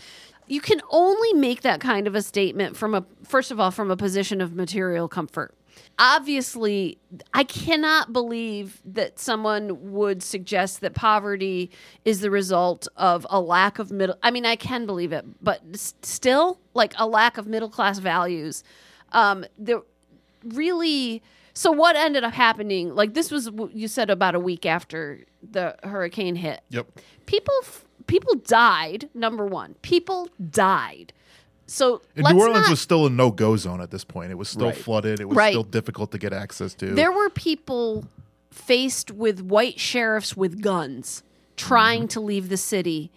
You 0.46 0.61
can 0.61 0.81
only 0.90 1.33
make 1.35 1.62
that 1.62 1.81
kind 1.81 2.07
of 2.07 2.14
a 2.14 2.23
statement 2.23 2.77
from 2.77 2.94
a 2.94 3.05
first 3.25 3.51
of 3.51 3.61
all 3.61 3.70
from 3.70 3.90
a 3.90 3.96
position 3.96 4.40
of 4.40 4.55
material 4.55 5.09
comfort. 5.09 5.55
Obviously, 5.99 6.99
I 7.35 7.44
cannot 7.44 8.12
believe 8.12 8.81
that 8.85 9.18
someone 9.20 9.92
would 9.92 10.23
suggest 10.23 10.81
that 10.81 10.94
poverty 10.94 11.70
is 12.05 12.20
the 12.20 12.31
result 12.31 12.88
of 12.96 13.27
a 13.31 13.38
lack 13.40 13.79
of 13.79 13.92
middle. 13.92 14.16
I 14.23 14.31
mean, 14.31 14.44
I 14.46 14.57
can 14.57 14.87
believe 14.87 15.12
it, 15.12 15.25
but 15.42 15.61
still, 15.77 16.59
like 16.75 16.94
a 16.99 17.07
lack 17.07 17.38
of 17.38 17.46
middle 17.46 17.68
class 17.68 17.99
values. 17.99 18.64
Um, 19.12 19.44
there 19.59 19.83
really 20.44 21.23
so 21.61 21.70
what 21.70 21.94
ended 21.94 22.25
up 22.25 22.33
happening 22.33 22.94
like 22.94 23.12
this 23.12 23.31
was 23.31 23.51
you 23.75 23.87
said 23.87 24.09
about 24.09 24.35
a 24.35 24.40
week 24.40 24.64
after 24.64 25.27
the 25.42 25.77
hurricane 25.83 26.35
hit. 26.35 26.62
Yep. 26.70 26.87
People 27.27 27.53
people 28.07 28.35
died 28.37 29.11
number 29.12 29.44
one. 29.44 29.75
People 29.83 30.31
died. 30.51 31.12
So 31.66 32.01
new 32.16 32.25
orleans 32.40 32.62
not, 32.62 32.70
was 32.70 32.81
still 32.81 33.05
a 33.05 33.11
no-go 33.11 33.59
zone 33.59 33.83
at 33.83 33.90
this 33.90 34.05
point. 34.05 34.31
It 34.31 34.37
was 34.37 34.49
still 34.49 34.68
Right. 34.68 34.77
flooded. 34.77 35.20
It 35.20 35.29
was 35.29 35.37
Right. 35.37 35.53
still 35.53 35.62
difficult 35.62 36.12
to 36.12 36.18
get 36.18 36.33
access 36.33 36.73
to. 36.77 36.94
There 36.94 37.12
were 37.12 37.29
people 37.29 38.07
faced 38.51 39.11
with 39.11 39.42
white 39.42 39.79
sheriffs 39.79 40.35
with 40.35 40.62
guns 40.62 41.23
trying 41.57 42.09
to 42.09 42.20
leave 42.20 42.49
the 42.49 42.57
city 42.57 43.11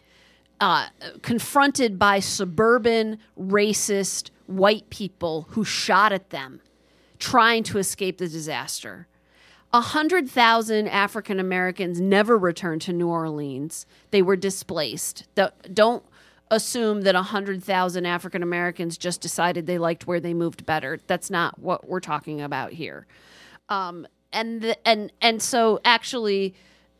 uh, 0.59 0.87
confronted 1.21 1.97
by 1.97 2.19
suburban 2.19 3.19
racist 3.39 4.31
white 4.47 4.89
people 4.89 5.47
who 5.51 5.63
shot 5.63 6.11
at 6.11 6.29
them 6.29 6.59
trying 7.23 7.63
to 7.63 7.77
escape 7.77 8.17
the 8.17 8.27
disaster. 8.27 9.07
A 9.71 9.79
hundred 9.79 10.29
thousand 10.29 10.89
African 10.89 11.39
Americans 11.39 12.01
never 12.01 12.37
returned 12.37 12.81
to 12.81 12.91
New 12.91 13.07
Orleans. 13.07 13.85
They 14.11 14.21
were 14.21 14.35
displaced. 14.35 15.23
Th- 15.35 15.49
Don't 15.73 16.03
assume 16.51 17.03
that 17.03 17.15
a 17.15 17.21
hundred 17.21 17.63
thousand 17.63 18.05
African 18.05 18.43
Americans 18.43 18.97
just 18.97 19.21
decided 19.21 19.65
they 19.65 19.77
liked 19.77 20.05
where 20.05 20.19
they 20.19 20.33
moved 20.33 20.65
better. 20.65 20.99
That's 21.07 21.29
not 21.29 21.57
what 21.57 21.87
we're 21.87 22.01
talking 22.01 22.41
about 22.41 22.73
here. 22.73 23.07
Um, 23.69 24.05
and 24.33 24.59
the, 24.61 24.87
and 24.87 25.09
and 25.21 25.41
so 25.41 25.79
actually, 25.85 26.53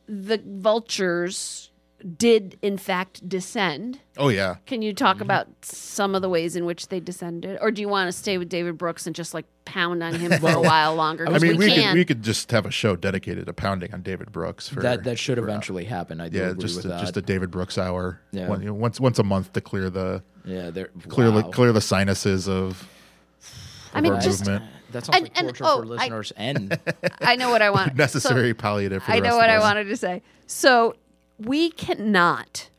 the 0.08 0.42
vultures 0.46 1.70
did 2.18 2.58
in 2.62 2.78
fact 2.78 3.28
descend. 3.28 4.00
oh 4.18 4.30
yeah 4.30 4.56
Can 4.66 4.82
you 4.82 4.94
talk 4.94 5.16
mm-hmm. 5.16 5.24
about 5.24 5.48
some 5.62 6.16
of 6.16 6.22
the 6.22 6.30
ways 6.30 6.56
in 6.56 6.66
which 6.66 6.90
they 6.90 7.00
descended, 7.00 7.58
or 7.62 7.72
do 7.72 7.82
you 7.82 7.88
want 7.90 8.08
to 8.08 8.12
stay 8.12 8.38
with 8.38 8.50
David 8.50 8.78
Brooks 8.78 9.08
and 9.08 9.16
just 9.16 9.34
like 9.34 9.46
pound 9.66 10.04
on 10.04 10.14
him 10.16 10.32
for 10.40 10.50
a 10.52 10.62
while 10.72 10.96
longer? 10.96 11.28
I 11.28 11.40
mean 11.40 11.58
we, 11.58 11.68
can. 11.74 11.92
could 11.92 11.94
we 11.98 12.06
could 12.06 12.22
just 12.24 12.52
have 12.52 12.66
a 12.66 12.72
show 12.72 12.96
dedicated 12.96 13.46
to 13.46 13.54
pounding 13.54 13.94
on 13.94 14.02
david 14.02 14.32
brooks 14.32 14.68
for 14.68 14.82
that 14.82 15.04
that 15.06 15.18
should 15.18 15.40
uh, 15.40 15.44
eventually 15.44 15.86
happen. 15.86 16.20
I 16.20 16.30
do 16.30 16.38
yeah 16.38 16.50
agree 16.50 16.62
just 16.64 16.76
with 16.78 16.86
a, 16.86 16.88
that. 16.90 17.00
just 17.00 17.16
a 17.18 17.22
david 17.22 17.50
brooks 17.52 17.78
hour 17.78 18.20
Yeah. 18.32 18.48
One- 18.50 18.62
you 18.62 18.68
know, 18.68 18.74
once 18.74 19.00
once 19.00 19.20
a 19.20 19.24
month 19.24 19.54
to 19.54 19.62
clear 19.62 19.90
the 19.90 20.24
yeah, 20.46 20.70
they're 20.72 20.90
clear 21.08 21.32
wow. 21.32 21.42
the 21.42 21.50
clear 21.50 21.72
the 21.72 21.82
sinuses 21.82 22.50
of 22.50 22.88
I 23.94 24.02
mean, 24.02 24.20
just 24.22 24.42
movement 24.42 24.66
That 24.92 25.06
sounds 25.06 25.16
And- 25.18 25.24
like 25.24 25.38
and- 25.40 25.58
oh, 25.62 25.86
for 25.86 25.98
I- 26.00 26.32
and 26.36 26.80
I 27.22 27.36
know 27.36 27.50
what 27.52 27.62
I 27.62 27.70
want. 27.70 27.96
necessary 28.08 28.50
So, 28.52 28.56
palliative 28.56 29.04
for 29.04 29.12
the 29.12 29.18
I 29.18 29.20
rest 29.20 29.24
know 29.30 29.36
of 29.38 29.42
what 29.42 29.50
I 29.50 29.56
us. 29.58 29.62
wanted 29.62 29.84
to 29.86 29.98
say. 29.98 30.22
So 30.48 30.96
we 31.46 31.72
cannot, 31.72 32.70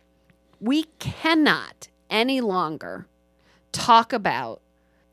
we 0.61 0.85
cannot 0.99 1.89
any 2.11 2.41
longer 2.41 3.07
talk 3.73 4.13
about 4.13 4.61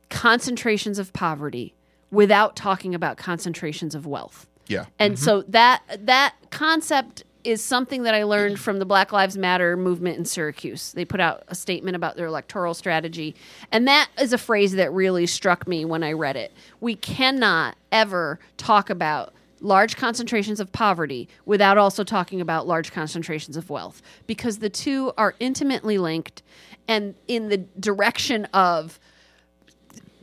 concentrations 0.09 0.99
of 0.99 1.13
poverty 1.13 1.73
without 2.11 2.55
talking 2.55 2.93
about 2.93 3.17
concentrations 3.17 3.95
of 3.95 4.05
wealth. 4.05 4.47
yeah 4.67 4.85
And 4.99 5.15
mm-hmm. 5.15 5.23
so 5.23 5.41
that 5.43 5.81
that 6.05 6.35
concept 6.51 7.23
is 7.43 7.63
something 7.63 8.03
that 8.03 8.13
I 8.13 8.23
learned 8.23 8.59
from 8.59 8.77
the 8.77 8.85
Black 8.85 9.11
Lives 9.11 9.37
Matter 9.37 9.75
movement 9.75 10.17
in 10.17 10.25
Syracuse. 10.25 10.91
They 10.91 11.05
put 11.05 11.19
out 11.19 11.43
a 11.47 11.55
statement 11.55 11.95
about 11.95 12.15
their 12.15 12.27
electoral 12.27 12.73
strategy, 12.73 13.35
and 13.71 13.87
that 13.87 14.09
is 14.19 14.31
a 14.31 14.37
phrase 14.37 14.73
that 14.73 14.93
really 14.93 15.25
struck 15.25 15.67
me 15.67 15.83
when 15.85 16.03
I 16.03 16.11
read 16.13 16.35
it. 16.35 16.53
We 16.79 16.95
cannot 16.95 17.77
ever 17.91 18.39
talk 18.57 18.89
about 18.89 19.33
large 19.61 19.95
concentrations 19.95 20.59
of 20.59 20.71
poverty 20.71 21.29
without 21.45 21.77
also 21.77 22.03
talking 22.03 22.41
about 22.41 22.67
large 22.67 22.91
concentrations 22.91 23.55
of 23.55 23.69
wealth 23.69 24.01
because 24.27 24.59
the 24.59 24.69
two 24.69 25.13
are 25.17 25.35
intimately 25.39 25.97
linked 25.97 26.41
and 26.87 27.15
in 27.27 27.49
the 27.49 27.57
direction 27.79 28.45
of 28.53 28.99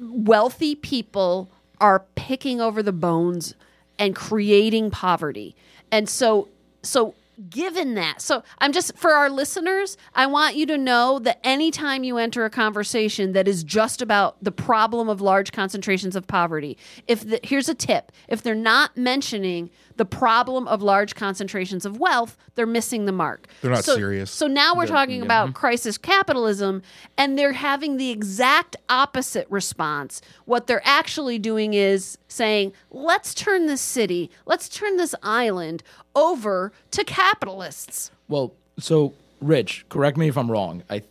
wealthy 0.01 0.75
people 0.75 1.49
are 1.81 2.05
picking 2.17 2.61
over 2.61 2.83
the 2.83 2.93
bones 2.93 3.55
and 3.99 4.15
creating 4.15 4.91
poverty. 4.91 5.55
And 5.91 6.09
so 6.09 6.49
so 6.83 7.15
given 7.49 7.95
that. 7.95 8.21
So 8.21 8.43
I'm 8.59 8.73
just 8.73 8.97
for 8.97 9.13
our 9.13 9.31
listeners, 9.31 9.97
I 10.15 10.27
want 10.27 10.57
you 10.57 10.67
to 10.67 10.79
know 10.79 11.19
that 11.21 11.39
anytime 11.45 12.05
you 12.05 12.19
enter 12.19 12.45
a 12.45 12.51
conversation 12.51 13.33
that 13.33 13.47
is 13.47 13.63
just 13.65 14.03
about 14.03 14.43
the 14.43 14.53
problem 14.53 15.09
of 15.09 15.21
large 15.21 15.53
concentrations 15.53 16.17
of 16.17 16.27
poverty, 16.27 16.77
if 17.07 17.21
the, 17.29 17.41
here's 17.43 17.69
a 17.69 17.75
tip, 17.75 18.13
if 18.29 18.43
they're 18.43 18.55
not 18.55 18.97
mentioning 18.97 19.71
the 19.99 20.07
problem 20.07 20.67
of 20.67 20.81
large 20.81 21.15
concentrations 21.15 21.85
of 21.85 21.99
wealth, 21.99 22.37
they're 22.55 22.67
missing 22.67 23.05
the 23.05 23.13
mark. 23.13 23.47
They're 23.61 23.71
not 23.71 23.85
So- 23.85 23.97
serious. 23.97 24.31
So 24.31 24.47
now 24.47 24.75
we're 24.75 24.87
talking 24.87 25.21
about 25.21 25.49
mm-hmm. 25.49 25.57
crisis 25.57 25.99
capitalism, 25.99 26.83
and 27.19 27.39
they're 27.39 27.53
having 27.53 27.99
the 27.99 28.11
exact 28.11 28.77
opposite 28.89 29.47
response. 29.51 30.23
What 30.47 30.67
they're 30.67 30.87
actually 30.87 31.39
doing 31.39 31.75
is 31.75 32.17
saying, 32.29 32.73
let's 32.91 33.35
turn 33.35 33.67
this 33.67 33.83
city, 33.83 34.31
let's 34.47 34.69
turn 34.69 34.97
this 34.97 35.15
island 35.23 35.83
over 36.15 36.73
to 36.93 37.05
capitalists. 37.05 38.11
well, 38.29 38.55
so 38.79 39.13
Rich, 39.41 39.85
correct 39.89 40.17
me 40.17 40.29
if 40.29 40.37
I'm 40.39 40.51
wrong. 40.51 40.83
I 40.89 41.03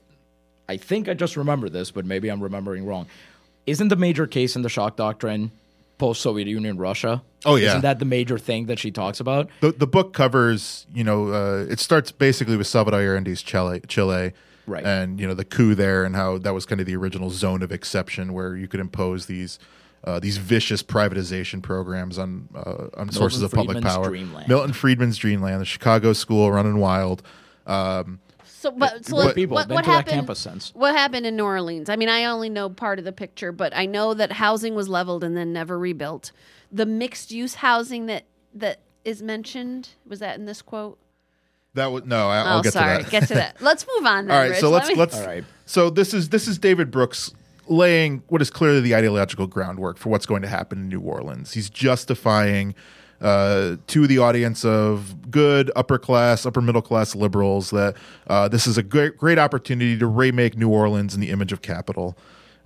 I 0.70 0.78
think 0.78 1.08
I 1.08 1.14
just 1.14 1.38
remember 1.38 1.70
this, 1.70 1.92
but 1.92 2.06
maybe 2.06 2.30
I'm 2.30 2.42
remembering 2.42 2.86
wrong. 2.86 3.08
Isn't 3.66 3.88
the 3.90 3.96
major 3.96 4.28
case 4.28 4.56
in 4.56 4.62
the 4.64 4.70
shock 4.70 4.96
doctrine 4.98 5.52
post-Soviet 5.98 6.48
Union 6.48 6.78
Russia. 6.78 7.24
Oh, 7.46 7.56
yeah. 7.56 7.70
isn't 7.70 7.82
that 7.82 8.00
the 8.00 8.06
major 8.06 8.38
thing 8.38 8.66
that 8.68 8.80
she 8.80 8.92
talks 8.92 9.20
about? 9.20 9.50
the 9.62 9.72
the 9.72 9.88
book 9.88 10.14
covers 10.14 10.86
you 10.94 11.04
know 11.04 11.34
uh, 11.34 11.66
it 11.70 11.80
starts 11.80 12.12
basically 12.12 12.58
with 12.58 12.68
Salvador 12.68 13.00
Allende's 13.02 13.42
Chile, 13.42 13.82
Chile, 13.88 14.34
Right. 14.66 14.84
and 14.86 15.20
you 15.20 15.28
know 15.28 15.34
the 15.34 15.46
coup 15.46 15.76
there 15.76 16.04
and 16.04 16.16
how 16.16 16.38
that 16.40 16.54
was 16.54 16.66
kind 16.66 16.82
of 16.82 16.88
the 16.88 16.96
original 16.96 17.30
zone 17.30 17.64
of 17.64 17.72
exception 17.72 18.34
where 18.34 18.56
you 18.56 18.68
could 18.68 18.80
impose 18.80 19.26
these. 19.28 19.60
Uh, 20.04 20.20
these 20.20 20.38
vicious 20.38 20.84
privatization 20.84 21.62
programs 21.62 22.18
on 22.20 22.48
uh, 22.56 22.88
on 22.96 23.12
sources 23.12 23.42
of 23.42 23.52
public 23.52 23.82
power. 23.84 24.08
dreamland. 24.08 24.48
Milton 24.48 24.72
Friedman's 24.72 25.18
dreamland, 25.18 25.60
the 25.60 25.66
Chicago 25.66 26.14
School, 26.14 26.50
running 26.52 26.78
wild. 26.78 27.24
Um, 27.66 28.20
So, 28.68 28.78
but 28.78 29.06
so 29.06 29.16
what, 29.16 29.36
people. 29.36 29.56
what, 29.56 29.70
what 29.70 29.86
happened? 29.86 30.14
campus 30.14 30.40
since. 30.40 30.74
What 30.76 30.96
happened 30.96 31.26
in 31.26 31.36
New 31.36 31.44
Orleans? 31.46 31.90
I 31.90 31.96
mean, 31.96 32.10
I 32.10 32.26
only 32.26 32.50
know 32.50 32.70
part 32.70 33.00
of 33.00 33.06
the 33.06 33.12
picture, 33.12 33.52
but 33.52 33.76
I 33.76 33.86
know 33.86 34.14
that 34.14 34.32
housing 34.34 34.76
was 34.76 34.90
leveled 34.90 35.24
and 35.24 35.36
then 35.38 35.54
never 35.54 35.78
rebuilt. 35.78 36.32
The 36.72 36.86
mixed 36.86 37.32
use 37.32 37.56
housing 37.56 38.08
that 38.08 38.26
that 38.54 38.82
is 39.06 39.22
mentioned 39.22 39.90
was 40.06 40.20
that 40.20 40.38
in 40.38 40.46
this 40.46 40.62
quote? 40.62 41.00
that 41.78 41.92
was 41.92 42.04
no, 42.06 42.28
I, 42.28 42.40
I'll 42.40 42.60
oh, 42.60 42.62
get 42.62 42.74
sorry. 42.74 42.98
to 42.98 43.04
that. 43.04 43.12
Get 43.12 43.28
to 43.30 43.34
that. 43.36 43.58
Let's 43.62 43.86
move 43.96 44.06
on. 44.06 44.28
Then, 44.28 44.36
All 44.36 44.42
right, 44.42 44.50
Rich. 44.52 44.60
so 44.60 44.70
Let 44.70 44.84
let's 44.84 44.90
me- 44.90 44.96
let's. 44.96 45.16
All 45.16 45.26
right. 45.26 45.44
So 45.66 45.90
this 45.90 46.14
is 46.14 46.30
this 46.30 46.48
is 46.48 46.58
David 46.58 46.92
Brooks 46.92 47.34
laying 47.68 48.24
what 48.28 48.42
is 48.42 48.50
clearly 48.50 48.82
the 48.82 48.96
ideological 48.96 49.48
groundwork 49.48 49.98
for 49.98 50.10
what's 50.10 50.26
going 50.26 50.42
to 50.42 50.48
happen 50.48 50.80
in 50.80 50.90
New 50.90 51.02
Orleans. 51.02 51.54
He's 51.54 51.70
justifying 51.70 52.76
uh, 53.22 53.78
to 53.88 54.08
the 54.08 54.20
audience 54.20 54.64
of 54.64 55.32
good 55.32 55.72
upper 55.76 55.98
class, 55.98 56.46
upper 56.46 56.62
middle 56.62 56.82
class 56.82 57.16
liberals 57.16 57.72
that 57.72 57.96
uh, 58.28 58.48
this 58.48 58.68
is 58.68 58.78
a 58.78 58.84
great 58.84 59.18
great 59.18 59.40
opportunity 59.40 59.98
to 59.98 60.08
remake 60.08 60.58
New 60.58 60.70
Orleans 60.70 61.16
in 61.16 61.22
the 61.22 61.30
image 61.30 61.52
of 61.52 61.62
capital. 61.62 62.18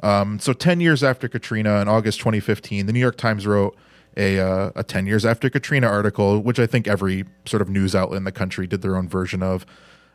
Um, 0.04 0.40
so 0.40 0.54
ten 0.54 0.82
years 0.82 1.04
after 1.04 1.28
Katrina, 1.28 1.82
in 1.82 1.88
August 1.88 2.20
2015, 2.20 2.86
the 2.86 2.94
New 2.94 3.00
York 3.00 3.18
Times 3.18 3.48
wrote 3.48 3.78
a 4.18 4.40
uh, 4.40 4.72
a 4.76 4.84
10 4.84 5.06
years 5.06 5.26
after 5.26 5.50
Katrina 5.50 5.88
article, 5.88 6.40
which 6.40 6.60
I 6.60 6.68
think 6.68 6.88
every 6.88 7.26
sort 7.46 7.62
of 7.62 7.70
news 7.70 7.96
outlet 7.96 8.18
in 8.18 8.24
the 8.24 8.32
country 8.32 8.68
did 8.68 8.82
their 8.82 8.96
own 8.96 9.08
version 9.08 9.42
of. 9.42 9.66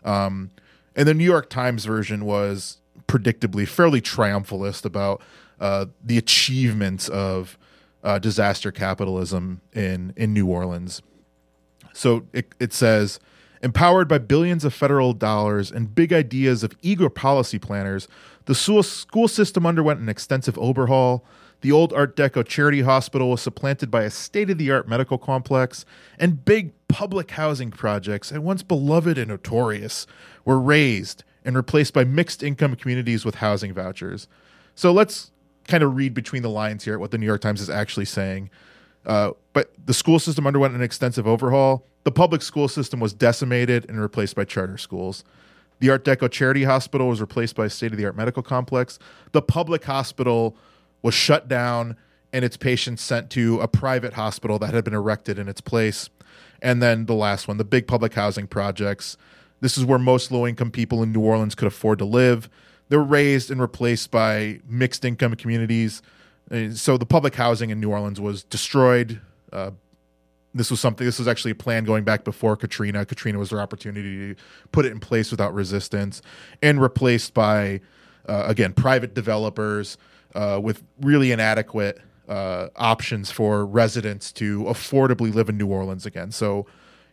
Um, 0.05 0.51
and 0.95 1.07
the 1.09 1.15
New 1.15 1.25
York 1.25 1.51
Times 1.51 1.85
version 1.85 2.25
was 2.25 2.79
predictably 3.07 3.67
fairly 3.67 4.01
triumphalist 4.01 4.85
about 4.85 5.23
uh, 5.61 5.87
the 6.03 6.19
achievements 6.19 7.09
of 7.09 7.59
uh, 8.07 8.19
disaster 8.21 8.71
capitalism 8.71 9.61
in 9.75 10.15
in 10.17 10.33
New 10.33 10.47
Orleans. 10.47 11.03
So 11.93 12.27
it, 12.33 12.55
it 12.61 12.73
says, 12.73 13.19
empowered 13.63 14.07
by 14.07 14.19
billions 14.19 14.65
of 14.65 14.73
federal 14.73 15.13
dollars 15.13 15.73
and 15.73 15.95
big 15.95 16.13
ideas 16.13 16.63
of 16.63 16.73
eager 16.83 17.11
policy 17.11 17.59
planners, 17.59 18.07
the 18.45 18.55
school, 18.55 19.29
system 19.29 19.67
underwent 19.67 20.01
an 20.01 20.09
extensive 20.09 20.57
overhaul. 20.59 21.25
The 21.63 21.73
old 21.73 21.93
Art 21.95 22.15
Deco 22.17 22.47
charity 22.47 22.83
hospital 22.83 23.31
was 23.31 23.41
supplanted 23.41 23.91
by 23.91 24.05
a 24.05 24.11
state 24.11 24.51
of 24.51 24.59
the 24.59 24.71
art 24.71 24.87
medical 24.87 25.19
complex, 25.19 25.85
and 26.19 26.45
big 26.45 26.73
public 26.87 27.33
housing 27.33 27.71
projects, 27.71 28.31
and 28.31 28.45
once 28.45 28.63
beloved 28.63 29.19
and 29.19 29.29
notorious, 29.29 30.07
were 30.45 30.61
razed 30.61 31.25
and 31.45 31.57
replaced 31.57 31.95
by 31.95 32.05
mixed 32.05 32.43
income 32.43 32.77
communities 32.77 33.25
with 33.25 33.37
housing 33.37 33.73
vouchers. 33.73 34.29
So 34.75 34.93
let's 34.93 35.33
kind 35.67 35.83
of 35.83 35.97
read 35.97 36.15
between 36.15 36.43
the 36.43 36.51
lines 36.51 36.85
here 36.85 36.95
at 36.95 37.01
what 37.01 37.11
the 37.11 37.19
New 37.19 37.27
York 37.27 37.41
Times 37.41 37.61
is 37.61 37.71
actually 37.71 38.05
saying. 38.05 38.51
Uh, 39.05 39.33
but 39.53 39.73
the 39.85 39.95
school 39.95 40.19
system 40.19 40.47
underwent 40.47 40.75
an 40.75 40.83
extensive 40.83 41.27
overhaul. 41.27 41.87
The 42.05 42.13
public 42.13 42.43
school 42.43 42.69
system 42.69 43.01
was 43.01 43.13
decimated 43.13 43.89
and 43.89 44.01
replaced 44.01 44.37
by 44.37 44.45
charter 44.45 44.79
schools. 44.79 45.25
The 45.79 45.91
Art 45.91 46.05
Deco 46.05 46.31
Charity 46.31 46.65
Hospital 46.65 47.09
was 47.09 47.21
replaced 47.21 47.57
by 47.57 47.67
a 47.67 47.71
state 47.71 47.93
of 47.93 47.99
the 47.99 48.07
art 48.07 48.17
medical 48.17 48.43
complex. 48.43 48.99
The 49.33 49.43
public 49.43 49.85
hospital 49.85 50.57
was 51.03 51.15
shut 51.15 51.49
down 51.49 51.97
and 52.33 52.45
its 52.45 52.57
patients 52.57 53.03
sent 53.03 53.31
to 53.31 53.61
a 53.61 53.69
private 53.69 54.15
hospital 54.15 54.59
that 54.59 54.75
had 54.75 54.85
been 54.85 54.95
erected 54.95 55.39
in 55.39 55.49
its 55.49 55.61
place. 55.61 56.11
And 56.63 56.83
then 56.83 57.07
the 57.07 57.15
last 57.15 57.49
one, 57.49 57.59
the 57.59 57.65
big 57.65 57.87
public 57.87 58.15
housing 58.15 58.47
projects. 58.47 59.17
This 59.61 59.79
is 59.79 59.85
where 59.85 59.99
most 59.99 60.31
low 60.31 60.47
income 60.47 60.71
people 60.71 61.03
in 61.03 61.13
New 61.13 61.21
Orleans 61.21 61.55
could 61.55 61.69
afford 61.69 61.99
to 61.99 62.05
live. 62.05 62.49
They 62.89 62.97
were 62.97 63.05
razed 63.05 63.51
and 63.51 63.61
replaced 63.61 64.11
by 64.11 64.61
mixed 64.69 65.05
income 65.05 65.35
communities. 65.37 66.03
Uh, 66.51 66.71
So 66.71 66.97
the 66.97 67.07
public 67.07 67.35
housing 67.35 67.71
in 67.71 67.81
New 67.81 67.91
Orleans 67.91 68.21
was 68.21 68.45
destroyed. 68.45 69.21
Uh, 69.53 69.73
this 70.55 70.71
was 70.71 70.81
something. 70.81 71.05
This 71.05 71.19
was 71.19 71.29
actually 71.29 71.51
a 71.51 71.57
plan 71.57 71.85
going 71.85 72.05
back 72.05 72.25
before 72.25 72.57
Katrina. 72.57 73.05
Katrina 73.05 73.39
was 73.39 73.51
their 73.51 73.61
opportunity 73.61 74.35
to 74.35 74.41
put 74.73 74.87
it 74.87 74.93
in 74.93 75.01
place 75.01 75.31
without 75.31 75.53
resistance, 75.53 76.23
and 76.63 76.81
replaced 76.81 77.35
by 77.35 77.81
uh, 78.29 78.45
again 78.47 78.73
private 78.73 79.15
developers 79.15 79.99
uh, 80.35 80.59
with 80.63 80.83
really 81.01 81.31
inadequate 81.31 82.01
uh, 82.29 82.69
options 82.77 83.31
for 83.31 83.67
residents 83.67 84.33
to 84.33 84.65
affordably 84.65 85.33
live 85.35 85.49
in 85.49 85.59
New 85.59 85.67
Orleans 85.69 86.07
again. 86.07 86.33
So, 86.33 86.67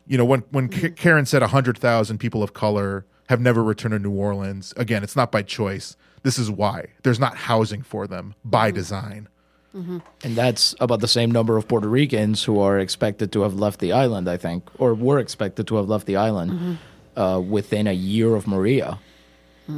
you 0.07 0.17
know, 0.17 0.25
when 0.25 0.43
when 0.51 0.69
Karen 0.69 1.25
said 1.25 1.41
hundred 1.41 1.77
thousand 1.77 2.19
people 2.19 2.43
of 2.43 2.53
color 2.53 3.05
have 3.29 3.41
never 3.41 3.63
returned 3.63 3.93
to 3.93 3.99
New 3.99 4.11
Orleans, 4.11 4.73
again, 4.77 5.03
it's 5.03 5.15
not 5.15 5.31
by 5.31 5.41
choice. 5.41 5.95
This 6.23 6.37
is 6.37 6.49
why 6.49 6.87
there's 7.03 7.19
not 7.19 7.35
housing 7.35 7.81
for 7.81 8.07
them 8.07 8.35
by 8.43 8.69
mm-hmm. 8.69 8.75
design. 8.75 9.29
Mm-hmm. 9.75 9.99
And 10.23 10.35
that's 10.35 10.75
about 10.79 10.99
the 10.99 11.07
same 11.07 11.31
number 11.31 11.57
of 11.57 11.67
Puerto 11.67 11.87
Ricans 11.87 12.43
who 12.43 12.59
are 12.59 12.77
expected 12.77 13.31
to 13.31 13.41
have 13.41 13.55
left 13.55 13.79
the 13.79 13.91
island, 13.91 14.29
I 14.29 14.37
think, 14.37 14.69
or 14.79 14.93
were 14.93 15.19
expected 15.19 15.67
to 15.67 15.75
have 15.77 15.89
left 15.89 16.05
the 16.05 16.15
island 16.15 16.51
mm-hmm. 16.51 17.19
uh, 17.19 17.39
within 17.39 17.87
a 17.87 17.93
year 17.93 18.35
of 18.35 18.45
Maria. 18.47 18.99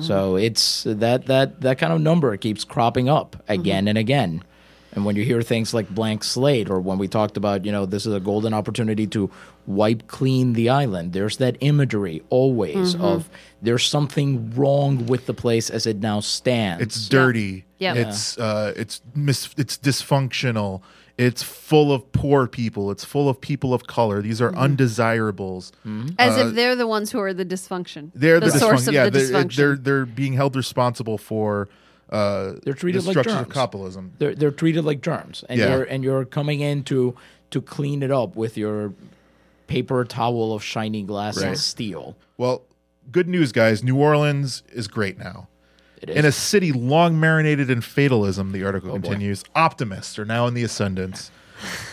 So 0.02 0.36
it's 0.36 0.84
that 0.84 1.28
that 1.28 1.62
that 1.62 1.78
kind 1.78 1.94
of 1.94 2.02
number 2.02 2.36
keeps 2.38 2.64
cropping 2.64 3.08
up 3.08 3.44
again 3.48 3.88
and 3.88 3.98
again. 3.98 4.44
And 4.96 5.04
when 5.04 5.16
you 5.18 5.24
hear 5.24 5.42
things 5.42 5.74
like 5.74 5.90
blank 5.90 6.24
slate, 6.24 6.70
or 6.70 6.80
when 6.80 6.98
we 6.98 7.08
talked 7.08 7.36
about, 7.38 7.66
you 7.66 7.72
know, 7.72 7.86
this 7.86 8.06
is 8.06 8.14
a 8.14 8.20
golden 8.20 8.54
opportunity 8.54 9.06
to 9.08 9.30
wipe 9.68 10.08
clean 10.08 10.54
the 10.54 10.70
island, 10.70 11.12
there's 11.14 11.38
that 11.38 11.58
imagery 11.60 12.24
always 12.30 12.96
mm-hmm. 12.96 13.04
of 13.04 13.30
there's 13.62 13.86
something 13.86 14.52
wrong 14.56 15.06
with 15.06 15.26
the 15.26 15.34
place 15.34 15.70
as 15.70 15.86
it 15.86 15.98
now 15.98 16.22
stands. 16.22 16.82
It's 16.82 17.10
dirty. 17.10 17.66
Yep. 17.80 17.98
It's 17.98 18.38
uh, 18.38 18.74
it's 18.78 19.02
mis- 19.14 19.54
it's 19.58 19.78
dysfunctional. 19.78 20.82
It's 21.18 21.44
full 21.44 21.94
of 21.94 22.12
poor 22.12 22.48
people. 22.48 22.92
It's 22.92 23.06
full 23.06 23.30
of 23.30 23.40
people 23.40 23.74
of 23.74 23.88
color. 23.88 24.22
These 24.22 24.42
are 24.42 24.50
mm-hmm. 24.50 24.60
undesirables. 24.60 25.72
Mm-hmm. 25.86 26.10
Uh, 26.10 26.14
as 26.18 26.38
if 26.38 26.56
they're 26.56 26.76
the 26.76 26.88
ones 26.88 27.12
who 27.12 27.20
are 27.20 27.34
the 27.34 27.46
dysfunction. 27.46 28.12
They're 28.14 28.40
the, 28.40 28.52
source 28.52 28.84
dysfunction. 28.84 28.88
of 28.88 28.94
yeah, 28.94 29.04
the 29.06 29.12
they're, 29.12 29.28
dysfunction. 29.28 29.56
they're 29.56 29.76
they're 29.76 30.06
being 30.06 30.34
held 30.34 30.56
responsible 30.56 31.18
for 31.18 31.70
uh, 32.10 32.54
They're 32.64 32.74
treated 32.74 33.02
the 33.02 33.08
like 33.08 33.14
structures 33.14 33.34
of 33.34 33.40
germs. 33.46 33.54
capitalism. 33.54 34.14
they're 34.20 34.36
they're 34.36 34.52
treated 34.52 34.86
like 34.86 35.02
germs, 35.02 35.44
and 35.50 35.60
Yeah. 35.60 35.70
you're 35.76 35.84
and 35.84 36.04
you're 36.04 36.26
coming 36.26 36.62
in 36.62 36.84
to 36.84 37.16
to 37.52 37.62
clean 37.62 38.04
it 38.04 38.12
up 38.12 38.36
with 38.36 38.58
your 38.58 38.94
paper 39.68 40.04
towel 40.06 40.54
of 40.54 40.64
shiny 40.64 41.02
glass 41.04 41.38
and 41.38 41.58
steel. 41.58 42.16
Well, 42.38 42.62
good 43.12 43.28
news, 43.28 43.52
guys. 43.52 43.84
New 43.84 43.98
Orleans 43.98 44.62
is 44.72 44.88
great 44.88 45.18
now. 45.18 45.48
It 46.02 46.10
is. 46.10 46.16
In 46.18 46.26
a 46.26 46.32
city 46.32 46.72
long 46.72 47.20
marinated 47.20 47.70
in 47.70 47.82
fatalism, 47.82 48.52
the 48.52 48.64
article 48.64 48.90
boy. 48.92 49.00
continues, 49.00 49.44
optimists 49.56 50.20
are 50.20 50.26
now 50.26 50.46
in 50.48 50.54
the 50.54 50.64
ascendance. 50.64 51.32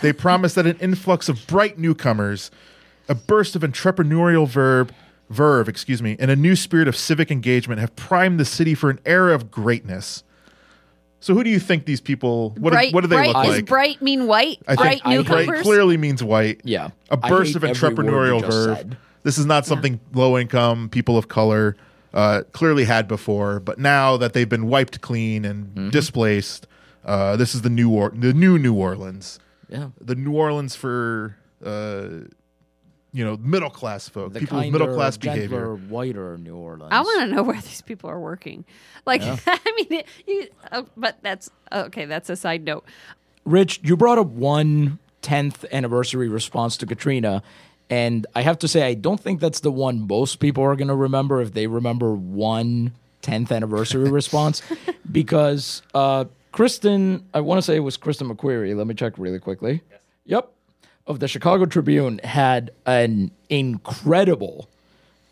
They 0.03 0.13
promise 0.13 0.55
that 0.55 0.67
an 0.67 0.77
influx 0.81 1.29
of 1.29 1.47
bright 1.47 1.79
newcomers, 1.79 2.51
a 3.09 3.15
burst 3.15 3.55
of 3.57 3.63
entrepreneurial 3.63 4.47
verb, 4.47 4.93
verve, 5.33 5.69
excuse 5.69 6.03
me, 6.03 6.17
and 6.19 6.31
a 6.31 6.37
new 6.37 6.55
spirit 6.55 6.87
of 6.89 6.97
civic 6.97 7.31
engagement 7.31 7.81
have 7.81 7.95
primed 7.97 8.39
the 8.39 8.45
city 8.45 8.75
for 8.75 8.91
an 8.91 9.01
era 9.07 9.35
of 9.35 9.51
greatness. 9.51 10.23
So, 11.21 11.35
who 11.35 11.45
do 11.45 11.51
you 11.51 11.61
think 11.61 11.85
these 11.85 12.01
people? 12.01 12.51
What, 12.59 12.71
do- 12.71 12.77
bright, 12.77 12.93
what 12.95 13.01
do 13.03 13.07
they 13.07 13.17
bright, 13.17 13.29
look 13.29 13.45
Does 13.45 13.57
like? 13.57 13.67
bright 13.67 14.03
mean 14.03 14.27
white? 14.27 14.59
I 14.67 14.75
bright 14.75 15.01
I 15.05 15.09
hate- 15.11 15.17
newcomers? 15.19 15.47
bright 15.47 15.63
clearly 15.63 15.97
means 15.97 16.23
white. 16.23 16.61
Yeah. 16.65 16.91
a 17.11 17.19
I 17.23 17.29
burst 17.29 17.55
of 17.57 17.63
every 17.65 17.81
word 17.81 17.97
you 17.97 18.03
entrepreneurial 18.05 18.41
verve. 18.43 18.77
said. 18.77 18.97
This 19.23 19.39
is 19.39 19.47
not 19.47 19.65
something 19.65 20.01
low 20.13 20.37
income 20.37 20.89
people 20.89 21.17
of 21.17 21.29
color 21.29 21.77
uh, 22.13 22.43
clearly 22.53 22.85
had 22.85 23.07
before, 23.07 23.61
but 23.61 23.79
now 23.79 24.17
that 24.17 24.33
they've 24.33 24.49
been 24.49 24.67
wiped 24.67 25.01
clean 25.01 25.45
and 25.45 25.67
Mm-hmm. 25.67 25.89
displaced, 25.91 26.67
uh, 27.05 27.37
this 27.37 27.55
is 27.55 27.63
the 27.63 27.71
new 27.71 27.91
or- 27.91 28.11
the 28.15 28.33
new 28.35 28.59
New 28.59 28.75
Orleans, 28.75 29.39
Yeah. 29.69 29.91
the 30.01 30.17
New 30.17 30.33
Orleans 30.33 30.75
for 30.75 31.37
uh, 31.65 32.27
you 33.13 33.25
know 33.25 33.37
middle 33.37 33.71
class 33.71 34.09
folk, 34.09 34.33
The 34.33 34.41
people 34.41 34.59
with 34.59 34.73
middle 34.73 34.95
class 34.95 35.17
gentler, 35.17 35.37
behavior. 35.37 35.75
whiter 35.89 36.39
New 36.39 36.57
Orleans. 36.57 36.91
I 36.93 37.01
want 37.01 37.29
to 37.29 37.35
know 37.35 37.43
where 37.43 37.61
these 37.61 37.83
people 37.83 38.09
are 38.11 38.21
working. 38.21 38.65
Like, 39.07 39.23
I 39.47 39.59
mean, 39.77 40.01
it, 40.01 40.07
you, 40.27 40.49
uh, 40.71 40.83
but 40.97 41.19
that's 41.23 41.51
okay. 41.71 42.05
That's 42.07 42.31
a 42.31 42.37
side 42.37 42.65
note. 42.65 42.85
Rich, 43.45 43.81
you 43.83 43.97
brought 43.97 44.19
up 44.19 44.29
one 44.29 44.99
10th 45.23 45.71
anniversary 45.73 46.29
response 46.29 46.77
to 46.79 46.87
Katrina, 46.87 47.43
and 47.91 48.27
I 48.35 48.43
have 48.43 48.59
to 48.61 48.69
say, 48.69 48.83
I 48.83 48.95
don't 48.95 49.21
think 49.21 49.41
that's 49.41 49.61
the 49.61 49.73
one 49.73 50.07
most 50.07 50.37
people 50.37 50.65
are 50.65 50.77
going 50.77 50.89
to 50.89 50.95
remember 50.95 51.43
if 51.43 51.53
they 51.53 51.67
remember 51.67 52.15
one 52.15 52.93
10th 53.23 53.51
anniversary 53.53 54.11
response, 54.21 54.63
because 55.11 55.83
uh, 55.95 56.25
Kristen, 56.53 57.27
I 57.35 57.41
want 57.41 57.59
to 57.59 57.63
say 57.63 57.77
it 57.77 57.81
was 57.81 57.97
Kristen 57.97 58.29
McQueary. 58.35 58.77
Let 58.77 58.87
me 58.87 58.95
check 58.95 59.15
really 59.19 59.39
quickly. 59.39 59.83
Yes. 59.91 60.01
Yep. 60.27 60.53
Of 61.07 61.19
the 61.21 61.27
Chicago 61.29 61.67
Tribune 61.67 62.19
had 62.23 62.71
an 62.87 63.33
incredible 63.49 64.69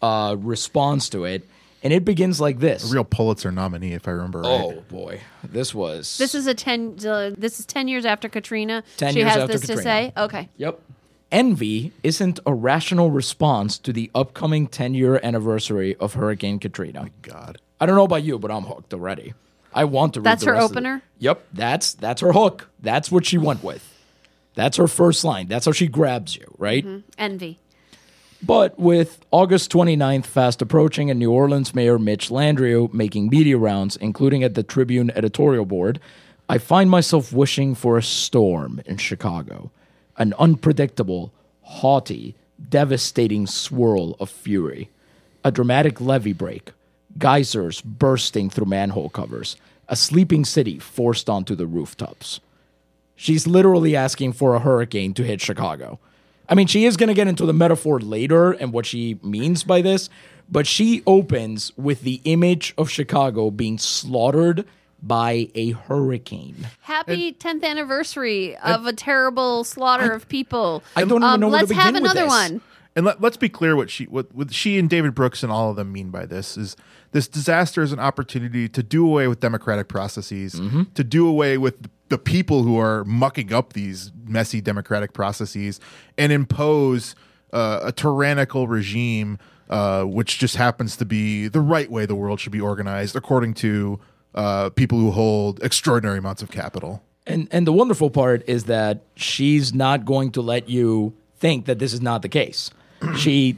uh, 0.02 0.36
response 0.38 1.08
to 1.10 1.24
it. 1.24 1.46
And 1.82 1.92
it 1.94 2.04
begins 2.04 2.40
like 2.42 2.58
this. 2.58 2.92
Real 2.92 3.04
Pulitzer 3.04 3.50
nominee, 3.50 3.94
if 3.94 4.06
I 4.06 4.10
remember 4.10 4.40
right. 4.42 4.50
oh 4.50 4.82
boy, 4.90 5.20
this 5.42 5.74
was 5.74 6.18
This 6.18 6.34
is 6.34 6.46
a 6.46 6.52
ten. 6.52 6.96
Uh, 7.06 7.30
this 7.38 7.58
is 7.58 7.64
ten 7.64 7.88
years 7.88 8.04
after 8.04 8.28
Katrina. 8.28 8.84
10 8.98 9.12
she 9.14 9.20
years 9.20 9.30
has 9.30 9.42
after 9.44 9.52
this 9.52 9.60
to 9.62 9.66
Katrina. 9.76 9.82
say. 9.82 10.12
Okay. 10.14 10.48
Yep. 10.58 10.78
Envy 11.32 11.92
isn't 12.02 12.38
a 12.44 12.52
rational 12.52 13.10
response 13.10 13.78
to 13.78 13.92
the 13.94 14.10
upcoming 14.14 14.66
10 14.66 14.92
year 14.94 15.20
anniversary 15.22 15.94
of 15.96 16.14
Hurricane 16.14 16.58
Katrina. 16.58 17.08
God. 17.22 17.56
I 17.80 17.86
don't 17.86 17.94
know 17.96 18.04
about 18.04 18.24
you, 18.24 18.38
but 18.38 18.50
I'm 18.50 18.64
hooked 18.64 18.92
already. 18.92 19.32
I 19.72 19.84
want 19.84 20.14
to 20.14 20.20
read 20.20 20.24
That's 20.26 20.40
the 20.44 20.48
her 20.50 20.52
rest 20.54 20.64
of 20.64 20.72
the- 20.72 20.78
opener? 20.80 21.02
Yep, 21.20 21.46
that's 21.54 21.94
that's 21.94 22.20
her 22.20 22.32
hook. 22.34 22.68
That's 22.80 23.10
what 23.10 23.24
she 23.24 23.38
went 23.38 23.62
with. 23.64 23.86
That's 24.60 24.76
her 24.76 24.88
first 24.88 25.24
line. 25.24 25.46
That's 25.46 25.64
how 25.64 25.72
she 25.72 25.86
grabs 25.86 26.36
you, 26.36 26.44
right? 26.58 26.84
Mm-hmm. 26.84 27.08
Envy. 27.16 27.58
But 28.42 28.78
with 28.78 29.24
August 29.30 29.72
29th 29.72 30.26
fast 30.26 30.60
approaching 30.60 31.10
and 31.10 31.18
New 31.18 31.30
Orleans 31.30 31.74
Mayor 31.74 31.98
Mitch 31.98 32.28
Landrieu 32.28 32.92
making 32.92 33.30
media 33.30 33.56
rounds, 33.56 33.96
including 33.96 34.44
at 34.44 34.56
the 34.56 34.62
Tribune 34.62 35.12
editorial 35.12 35.64
board, 35.64 35.98
I 36.46 36.58
find 36.58 36.90
myself 36.90 37.32
wishing 37.32 37.74
for 37.74 37.96
a 37.96 38.02
storm 38.02 38.82
in 38.84 38.98
Chicago. 38.98 39.70
An 40.18 40.34
unpredictable, 40.38 41.32
haughty, 41.62 42.34
devastating 42.68 43.46
swirl 43.46 44.14
of 44.20 44.28
fury. 44.28 44.90
A 45.42 45.50
dramatic 45.50 46.02
levee 46.02 46.34
break. 46.34 46.72
Geysers 47.16 47.80
bursting 47.80 48.50
through 48.50 48.66
manhole 48.66 49.08
covers. 49.08 49.56
A 49.88 49.96
sleeping 49.96 50.44
city 50.44 50.78
forced 50.78 51.30
onto 51.30 51.54
the 51.54 51.66
rooftops. 51.66 52.40
She's 53.20 53.46
literally 53.46 53.94
asking 53.94 54.32
for 54.32 54.54
a 54.54 54.60
hurricane 54.60 55.12
to 55.12 55.22
hit 55.22 55.42
Chicago. 55.42 55.98
I 56.48 56.54
mean, 56.54 56.66
she 56.66 56.86
is 56.86 56.96
going 56.96 57.08
to 57.08 57.14
get 57.14 57.28
into 57.28 57.44
the 57.44 57.52
metaphor 57.52 58.00
later 58.00 58.52
and 58.52 58.72
what 58.72 58.86
she 58.86 59.18
means 59.22 59.62
by 59.62 59.82
this, 59.82 60.08
but 60.50 60.66
she 60.66 61.02
opens 61.06 61.70
with 61.76 62.00
the 62.00 62.22
image 62.24 62.72
of 62.78 62.88
Chicago 62.88 63.50
being 63.50 63.76
slaughtered 63.76 64.64
by 65.02 65.50
a 65.54 65.72
hurricane. 65.72 66.66
Happy 66.80 67.32
tenth 67.32 67.62
anniversary 67.62 68.56
of 68.56 68.86
a 68.86 68.94
terrible 68.94 69.64
slaughter 69.64 70.12
of 70.12 70.26
people. 70.30 70.82
I 70.96 71.00
don't 71.02 71.18
even 71.18 71.22
um, 71.24 71.40
know 71.40 71.48
where 71.48 71.60
to 71.60 71.66
Let's 71.66 71.78
have 71.78 71.94
another 71.96 72.22
this. 72.22 72.28
one. 72.30 72.62
And 72.96 73.04
let, 73.04 73.20
let's 73.20 73.36
be 73.36 73.50
clear 73.50 73.76
what 73.76 73.90
she 73.90 74.04
what, 74.04 74.34
what 74.34 74.50
she 74.54 74.78
and 74.78 74.88
David 74.88 75.14
Brooks 75.14 75.42
and 75.42 75.52
all 75.52 75.68
of 75.68 75.76
them 75.76 75.92
mean 75.92 76.08
by 76.10 76.24
this 76.24 76.56
is 76.56 76.74
this 77.12 77.28
disaster 77.28 77.82
is 77.82 77.92
an 77.92 78.00
opportunity 78.00 78.66
to 78.70 78.82
do 78.82 79.06
away 79.06 79.28
with 79.28 79.40
democratic 79.40 79.88
processes, 79.88 80.54
Mm-hmm. 80.54 80.84
to 80.94 81.04
do 81.04 81.28
away 81.28 81.58
with 81.58 81.88
the 82.10 82.18
people 82.18 82.64
who 82.64 82.78
are 82.78 83.04
mucking 83.04 83.52
up 83.52 83.72
these 83.72 84.12
messy 84.26 84.60
democratic 84.60 85.12
processes, 85.14 85.80
and 86.18 86.30
impose 86.30 87.14
uh, 87.52 87.80
a 87.84 87.92
tyrannical 87.92 88.68
regime, 88.68 89.38
uh, 89.70 90.02
which 90.04 90.38
just 90.38 90.56
happens 90.56 90.96
to 90.96 91.04
be 91.04 91.48
the 91.48 91.60
right 91.60 91.90
way 91.90 92.04
the 92.04 92.14
world 92.14 92.38
should 92.38 92.52
be 92.52 92.60
organized 92.60 93.16
according 93.16 93.54
to 93.54 93.98
uh, 94.34 94.70
people 94.70 94.98
who 94.98 95.10
hold 95.10 95.62
extraordinary 95.62 96.18
amounts 96.18 96.42
of 96.42 96.50
capital. 96.50 97.02
And 97.26 97.48
and 97.50 97.66
the 97.66 97.72
wonderful 97.72 98.10
part 98.10 98.42
is 98.48 98.64
that 98.64 99.02
she's 99.14 99.72
not 99.72 100.04
going 100.04 100.32
to 100.32 100.42
let 100.42 100.68
you 100.68 101.14
think 101.38 101.66
that 101.66 101.78
this 101.78 101.92
is 101.92 102.00
not 102.00 102.22
the 102.22 102.28
case. 102.28 102.70
she 103.16 103.56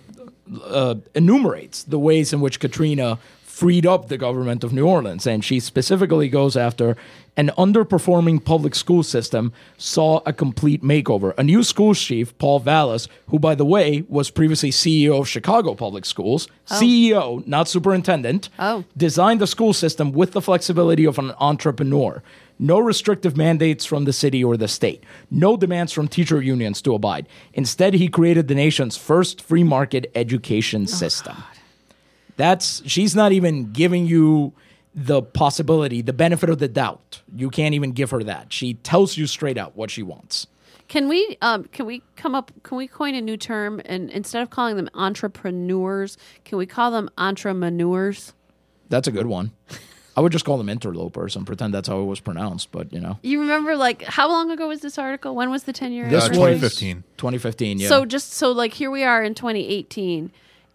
uh, 0.65 0.97
enumerates 1.15 1.85
the 1.85 1.99
ways 1.99 2.33
in 2.33 2.41
which 2.41 2.61
Katrina 2.61 3.19
freed 3.53 3.85
up 3.85 4.09
the 4.09 4.17
government 4.17 4.65
of 4.65 4.73
New 4.73 4.87
Orleans, 4.87 5.27
and 5.27 5.45
she 5.45 5.61
specifically 5.61 6.31
goes 6.31 6.57
after 6.57 6.97
an 7.37 7.51
underperforming 7.59 8.43
public 8.43 8.75
school 8.75 9.03
system 9.03 9.53
saw 9.77 10.21
a 10.25 10.33
complete 10.33 10.83
makeover. 10.83 11.35
A 11.37 11.45
new 11.45 11.63
school 11.63 11.95
chief, 11.95 12.37
Paul 12.39 12.61
Vallas, 12.61 13.09
who 13.29 13.39
by 13.39 13.55
the 13.55 13.67
way 13.67 14.05
was 14.09 14.31
previously 14.31 14.71
CEO 14.71 15.21
of 15.21 15.29
Chicago 15.29 15.75
Public 15.75 16.07
Schools, 16.07 16.49
oh. 16.71 16.81
CEO, 16.81 17.47
not 17.47 17.69
superintendent, 17.69 18.49
Oh. 18.59 18.85
designed 18.97 19.41
the 19.41 19.47
school 19.47 19.75
system 19.75 20.13
with 20.13 20.33
the 20.33 20.41
flexibility 20.41 21.05
of 21.05 21.19
an 21.19 21.33
entrepreneur. 21.39 22.23
No 22.59 22.79
restrictive 22.79 23.37
mandates 23.37 23.85
from 23.85 24.05
the 24.05 24.13
city 24.15 24.43
or 24.43 24.57
the 24.57 24.69
state. 24.69 25.05
No 25.31 25.59
demands 25.59 25.93
from 25.93 26.09
teacher 26.09 26.41
unions 26.41 26.81
to 26.83 26.95
abide. 26.95 27.27
Instead, 27.53 27.95
he 27.95 28.09
created 28.09 28.49
the 28.49 28.55
nation's 28.55 28.97
first 28.97 29.43
free 29.43 29.65
market 29.65 30.11
education 30.15 30.83
oh, 30.85 30.87
system. 30.87 31.37
That's 32.37 32.83
she's 32.89 33.15
not 33.15 33.33
even 33.33 33.73
giving 33.73 34.07
you 34.07 34.53
the 34.95 35.23
possibility, 35.23 36.03
the 36.03 36.13
benefit 36.13 36.51
of 36.51 36.59
the 36.59 36.69
doubt. 36.69 37.23
You 37.35 37.51
can't 37.51 37.75
even 37.75 37.93
give 37.93 38.11
her 38.11 38.23
that. 38.25 38.53
She 38.53 38.75
tells 38.75 39.17
you 39.17 39.27
straight 39.27 39.57
out 39.59 39.77
what 39.77 39.91
she 39.91 40.03
wants. 40.03 40.47
Can 40.89 41.09
we 41.09 41.39
um 41.41 41.65
can 41.73 41.87
we 41.87 42.03
come 42.17 42.35
up 42.35 42.53
can 42.63 42.77
we 42.77 42.87
coin 42.87 43.15
a 43.15 43.21
new 43.21 43.37
term 43.39 43.81
and 43.87 44.11
instead 44.11 44.43
of 44.43 44.51
calling 44.51 44.77
them 44.77 44.91
entrepreneurs, 44.95 46.19
can 46.45 46.59
we 46.59 46.67
call 46.67 46.91
them 46.91 47.09
entrepreneurs? 47.17 48.33
That's 48.89 49.09
a 49.09 49.13
good 49.13 49.27
one. 49.27 49.53
I 50.15 50.21
would 50.21 50.33
just 50.33 50.45
call 50.45 50.59
them 50.59 50.69
interlopers 50.69 51.37
and 51.37 51.47
pretend 51.47 51.73
that's 51.73 51.89
how 51.89 52.01
it 52.01 52.05
was 52.05 52.21
pronounced, 52.21 52.71
but 52.71 52.93
you 52.93 53.01
know. 53.01 53.19
You 53.23 53.41
remember 53.41 53.77
like 53.77 54.03
how 54.03 54.29
long 54.29 54.51
ago 54.51 54.69
was 54.69 54.81
this 54.81 54.99
article? 54.99 55.35
When 55.35 55.51
was 55.51 55.63
the 55.63 55.73
10 55.73 55.93
year 55.93 56.11
This 56.11 56.25
Uh, 56.25 56.29
2015. 56.29 57.05
2015, 57.17 57.79
yeah. 57.79 57.89
So 57.89 58.05
just 58.05 58.35
so 58.35 58.53
like 58.53 58.75
here 58.75 58.91
we 58.91 59.03
are 59.05 59.23
in 59.23 59.35
2018 59.35 60.31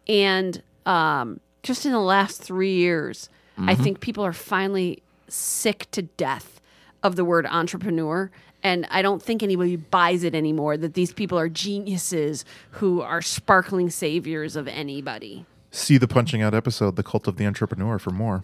and 0.08 0.64
um 0.88 1.40
just 1.68 1.86
in 1.86 1.92
the 1.92 2.00
last 2.00 2.42
3 2.42 2.72
years, 2.74 3.30
I 3.58 3.74
Mm-hmm. 3.74 3.84
think 3.84 4.00
people 4.00 4.24
are 4.26 4.34
finally 4.34 5.04
sick 5.28 5.88
to 5.92 6.02
death 6.04 6.62
of 7.04 7.16
the 7.16 7.26
word 7.26 7.46
entrepreneur 7.46 8.32
and 8.64 8.88
I 8.90 9.02
don't 9.02 9.22
think 9.22 9.44
anybody 9.44 9.76
buys 9.76 10.24
it 10.24 10.34
anymore 10.34 10.78
that 10.78 10.94
these 10.96 11.14
people 11.14 11.38
are 11.38 11.48
geniuses 11.50 12.44
who 12.72 13.02
are 13.02 13.22
sparkling 13.22 13.90
saviors 13.92 14.56
of 14.56 14.68
anybody. 14.68 15.46
See 15.72 15.98
the 15.98 16.08
punching 16.08 16.42
out 16.42 16.54
episode, 16.56 16.96
The 16.96 17.04
Cult 17.04 17.28
of 17.28 17.38
the 17.38 17.46
Entrepreneur, 17.46 18.00
for 18.00 18.10
more. 18.10 18.44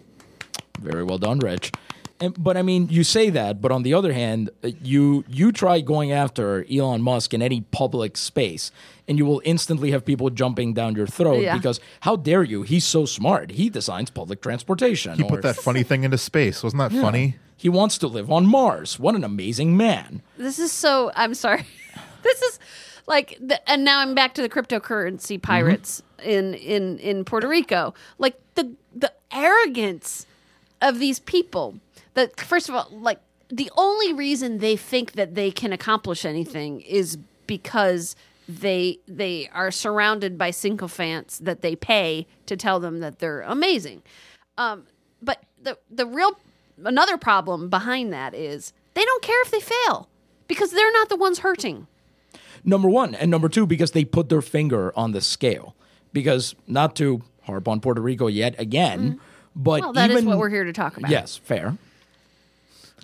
Very 0.80 1.02
well 1.02 1.18
done, 1.18 1.40
Rich. 1.40 1.72
And, 2.20 2.42
but 2.42 2.56
I 2.56 2.62
mean, 2.62 2.88
you 2.90 3.02
say 3.02 3.28
that, 3.30 3.60
but 3.60 3.72
on 3.72 3.82
the 3.82 3.92
other 3.92 4.12
hand, 4.12 4.50
uh, 4.62 4.70
you 4.82 5.24
you 5.28 5.50
try 5.50 5.80
going 5.80 6.12
after 6.12 6.64
Elon 6.72 7.02
Musk 7.02 7.34
in 7.34 7.42
any 7.42 7.62
public 7.72 8.16
space, 8.16 8.70
and 9.08 9.18
you 9.18 9.26
will 9.26 9.42
instantly 9.44 9.90
have 9.90 10.04
people 10.04 10.30
jumping 10.30 10.74
down 10.74 10.94
your 10.94 11.08
throat 11.08 11.42
Yeah. 11.42 11.56
because 11.56 11.80
how 12.00 12.14
dare 12.16 12.44
you? 12.44 12.62
He's 12.62 12.84
so 12.84 13.04
smart. 13.04 13.50
He 13.50 13.68
designs 13.68 14.10
public 14.10 14.40
transportation. 14.40 15.16
He 15.16 15.24
or- 15.24 15.28
put 15.28 15.42
that 15.42 15.56
funny 15.56 15.82
thing 15.82 16.04
into 16.04 16.16
space. 16.18 16.62
Wasn't 16.62 16.78
that 16.78 16.92
funny? 16.92 17.36
He 17.56 17.68
wants 17.68 17.98
to 17.98 18.06
live 18.06 18.30
on 18.30 18.46
Mars. 18.46 18.98
What 18.98 19.14
an 19.16 19.24
amazing 19.24 19.76
man! 19.76 20.22
This 20.38 20.58
is 20.58 20.70
so. 20.70 21.10
I'm 21.16 21.34
sorry. 21.34 21.64
this 22.22 22.40
is 22.42 22.58
like, 23.06 23.36
the, 23.40 23.58
and 23.68 23.84
now 23.84 24.00
I'm 24.00 24.14
back 24.14 24.34
to 24.34 24.42
the 24.42 24.48
cryptocurrency 24.48 25.40
pirates 25.40 26.02
in 26.22 26.54
in 26.54 26.98
in 26.98 27.24
Puerto 27.24 27.48
Rico. 27.48 27.92
Like 28.18 28.38
the 28.54 28.72
the 28.94 29.12
arrogance 29.32 30.26
of 30.80 30.98
these 31.00 31.18
people. 31.18 31.80
That 32.14 32.38
first 32.40 32.68
of 32.68 32.74
all, 32.74 32.88
like 32.90 33.18
the 33.48 33.70
only 33.76 34.12
reason 34.12 34.58
they 34.58 34.76
think 34.76 35.12
that 35.12 35.34
they 35.34 35.50
can 35.50 35.72
accomplish 35.72 36.24
anything 36.24 36.80
is 36.80 37.18
because 37.46 38.16
they 38.48 38.98
they 39.06 39.48
are 39.52 39.70
surrounded 39.70 40.36
by 40.36 40.50
sycophants 40.50 41.38
that 41.38 41.62
they 41.62 41.74
pay 41.76 42.26
to 42.46 42.56
tell 42.56 42.78
them 42.80 43.00
that 43.00 43.18
they're 43.18 43.42
amazing. 43.42 44.02
Um, 44.58 44.84
but 45.22 45.42
the 45.62 45.78
the 45.90 46.06
real 46.06 46.38
another 46.84 47.16
problem 47.16 47.68
behind 47.68 48.12
that 48.12 48.34
is 48.34 48.72
they 48.94 49.04
don't 49.04 49.22
care 49.22 49.40
if 49.42 49.50
they 49.50 49.60
fail 49.60 50.08
because 50.46 50.70
they're 50.72 50.92
not 50.92 51.08
the 51.08 51.16
ones 51.16 51.40
hurting. 51.40 51.86
Number 52.64 52.88
one, 52.88 53.14
and 53.14 53.30
number 53.30 53.48
two, 53.48 53.66
because 53.66 53.90
they 53.90 54.04
put 54.04 54.28
their 54.30 54.40
finger 54.42 54.92
on 54.96 55.12
the 55.12 55.20
scale. 55.20 55.74
Because 56.14 56.54
not 56.66 56.94
to 56.96 57.22
harp 57.42 57.66
on 57.68 57.80
Puerto 57.80 58.00
Rico 58.00 58.26
yet 58.26 58.54
again, 58.58 59.20
but 59.56 59.82
Mm-hmm. 59.82 59.84
Well, 59.86 59.92
that 59.94 60.10
is 60.10 60.16
even 60.18 60.28
what 60.28 60.38
we're 60.38 60.48
here 60.48 60.64
to 60.64 60.72
talk 60.72 60.96
about. 60.96 61.10
yes, 61.10 61.36
fair. 61.36 61.76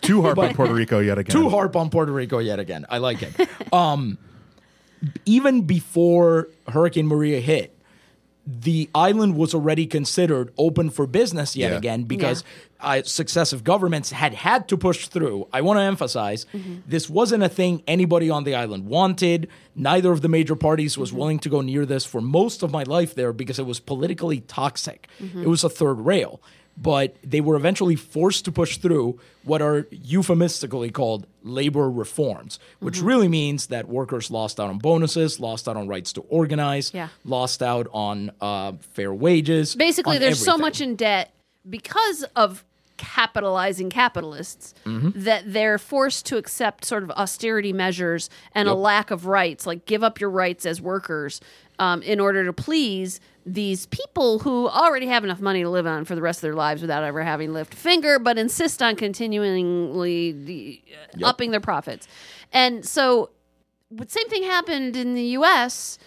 Too 0.01 0.23
hard 0.23 0.39
on 0.39 0.55
Puerto 0.55 0.73
Rico 0.75 0.99
yet 1.01 1.19
again. 1.19 1.35
Too 1.35 1.49
harp 1.49 1.77
on 1.77 1.91
Puerto 1.91 2.13
Rico 2.13 2.39
yet 2.39 2.59
again. 2.59 2.87
I 2.89 2.99
like 2.99 3.23
it. 3.23 3.49
um, 3.73 4.19
even 5.25 5.63
before 5.63 6.49
Hurricane 6.69 7.07
Maria 7.07 7.41
hit, 7.41 7.77
the 8.47 8.89
island 8.95 9.37
was 9.37 9.55
already 9.55 9.87
considered 9.87 10.53
open 10.59 10.91
for 10.91 11.07
business 11.07 11.55
yet 11.55 11.71
Yeah. 11.73 11.79
again 11.79 12.03
because 12.05 12.43
uh, 12.81 13.03
successive 13.05 13.63
governments 13.63 14.11
had 14.11 14.35
had 14.35 14.67
to 14.69 14.77
push 14.79 15.07
through. 15.07 15.47
I 15.53 15.61
want 15.61 15.79
to 15.79 15.83
emphasize 15.83 16.47
this 16.87 17.09
wasn't 17.09 17.43
a 17.45 17.49
thing 17.49 17.83
anybody 17.87 18.29
on 18.31 18.45
the 18.45 18.55
island 18.55 18.87
wanted. 18.87 19.48
Neither 19.77 20.11
of 20.11 20.23
the 20.23 20.29
major 20.29 20.57
parties 20.57 20.98
was 20.98 21.13
willing 21.13 21.38
to 21.40 21.48
go 21.48 21.61
near 21.61 21.87
this 21.87 22.05
for 22.05 22.21
most 22.21 22.63
of 22.63 22.73
my 22.73 22.83
life 22.83 23.15
there 23.15 23.33
because 23.33 23.59
it 23.59 23.67
was 23.67 23.79
politically 23.79 24.40
toxic. 24.40 25.07
It 25.21 25.46
was 25.46 25.63
a 25.63 25.69
third 25.71 26.01
rail. 26.01 26.40
But 26.83 27.14
they 27.22 27.40
were 27.42 27.56
eventually 27.56 27.94
forced 27.96 28.46
to 28.46 28.52
push 28.52 28.78
through 28.78 29.20
what 29.44 29.60
are 29.60 29.87
euphemistically 29.90 30.90
called 30.90 31.26
labor 31.42 31.90
reforms, 31.90 32.58
which 32.78 33.00
really 33.02 33.28
means 33.28 33.66
that 33.66 33.88
workers 33.88 34.31
lost 34.31 34.58
out 34.58 34.70
on 34.70 34.78
bonuses, 34.78 35.38
lost 35.40 35.68
out 35.68 35.76
on 35.76 35.88
rights 35.88 36.12
to 36.14 36.22
organize, 36.22 36.92
Yeah. 36.94 37.08
lost 37.24 37.62
out 37.62 37.87
on 37.92 38.31
uh, 38.40 38.72
fair 38.94 39.12
wages. 39.12 39.74
Basically, 39.74 40.16
there's 40.18 40.42
so 40.42 40.56
much 40.56 40.81
in 40.81 40.96
debt 40.96 41.33
because 41.68 42.22
of 42.35 42.64
capitalizing 42.96 43.90
capitalists 43.90 44.74
Mm-hmm. 44.85 45.10
that 45.22 45.42
they're 45.52 45.78
forced 45.78 46.26
to 46.26 46.37
accept 46.38 46.85
sort 46.85 47.02
of 47.02 47.10
austerity 47.12 47.72
measures 47.72 48.31
and 48.54 48.68
a 48.68 48.74
lack 48.74 49.10
of 49.10 49.26
rights, 49.26 49.66
like 49.66 49.85
give 49.87 50.02
up 50.04 50.20
your 50.20 50.31
rights 50.31 50.64
as 50.66 50.81
workers 50.81 51.40
um, 51.78 52.02
in 52.02 52.20
order 52.20 52.44
to 52.44 52.52
please 52.52 53.20
these 53.47 53.87
people 53.87 54.41
who 54.41 54.69
already 54.69 55.07
have 55.07 55.25
enough 55.25 55.41
money 55.41 55.63
to 55.63 55.71
live 55.71 55.87
on 55.87 56.05
for 56.05 56.15
the 56.15 56.23
rest 56.23 56.38
of 56.38 56.43
their 56.43 56.55
lives 56.55 56.83
without 56.83 57.03
ever 57.03 57.23
having 57.23 57.49
to 57.49 57.53
lift 57.55 57.75
a 57.75 57.77
finger, 57.77 58.19
but 58.19 58.38
insist 58.38 58.83
on 58.83 58.97
continually 58.97 60.83
uh, 61.23 61.27
upping 61.27 61.51
their 61.51 61.61
profits. 61.61 62.07
And 62.53 62.87
so, 62.87 63.31
same 64.07 64.29
thing 64.29 64.43
happened 64.45 64.97
in 64.97 65.15
the 65.15 65.23
U.S., 65.23 65.99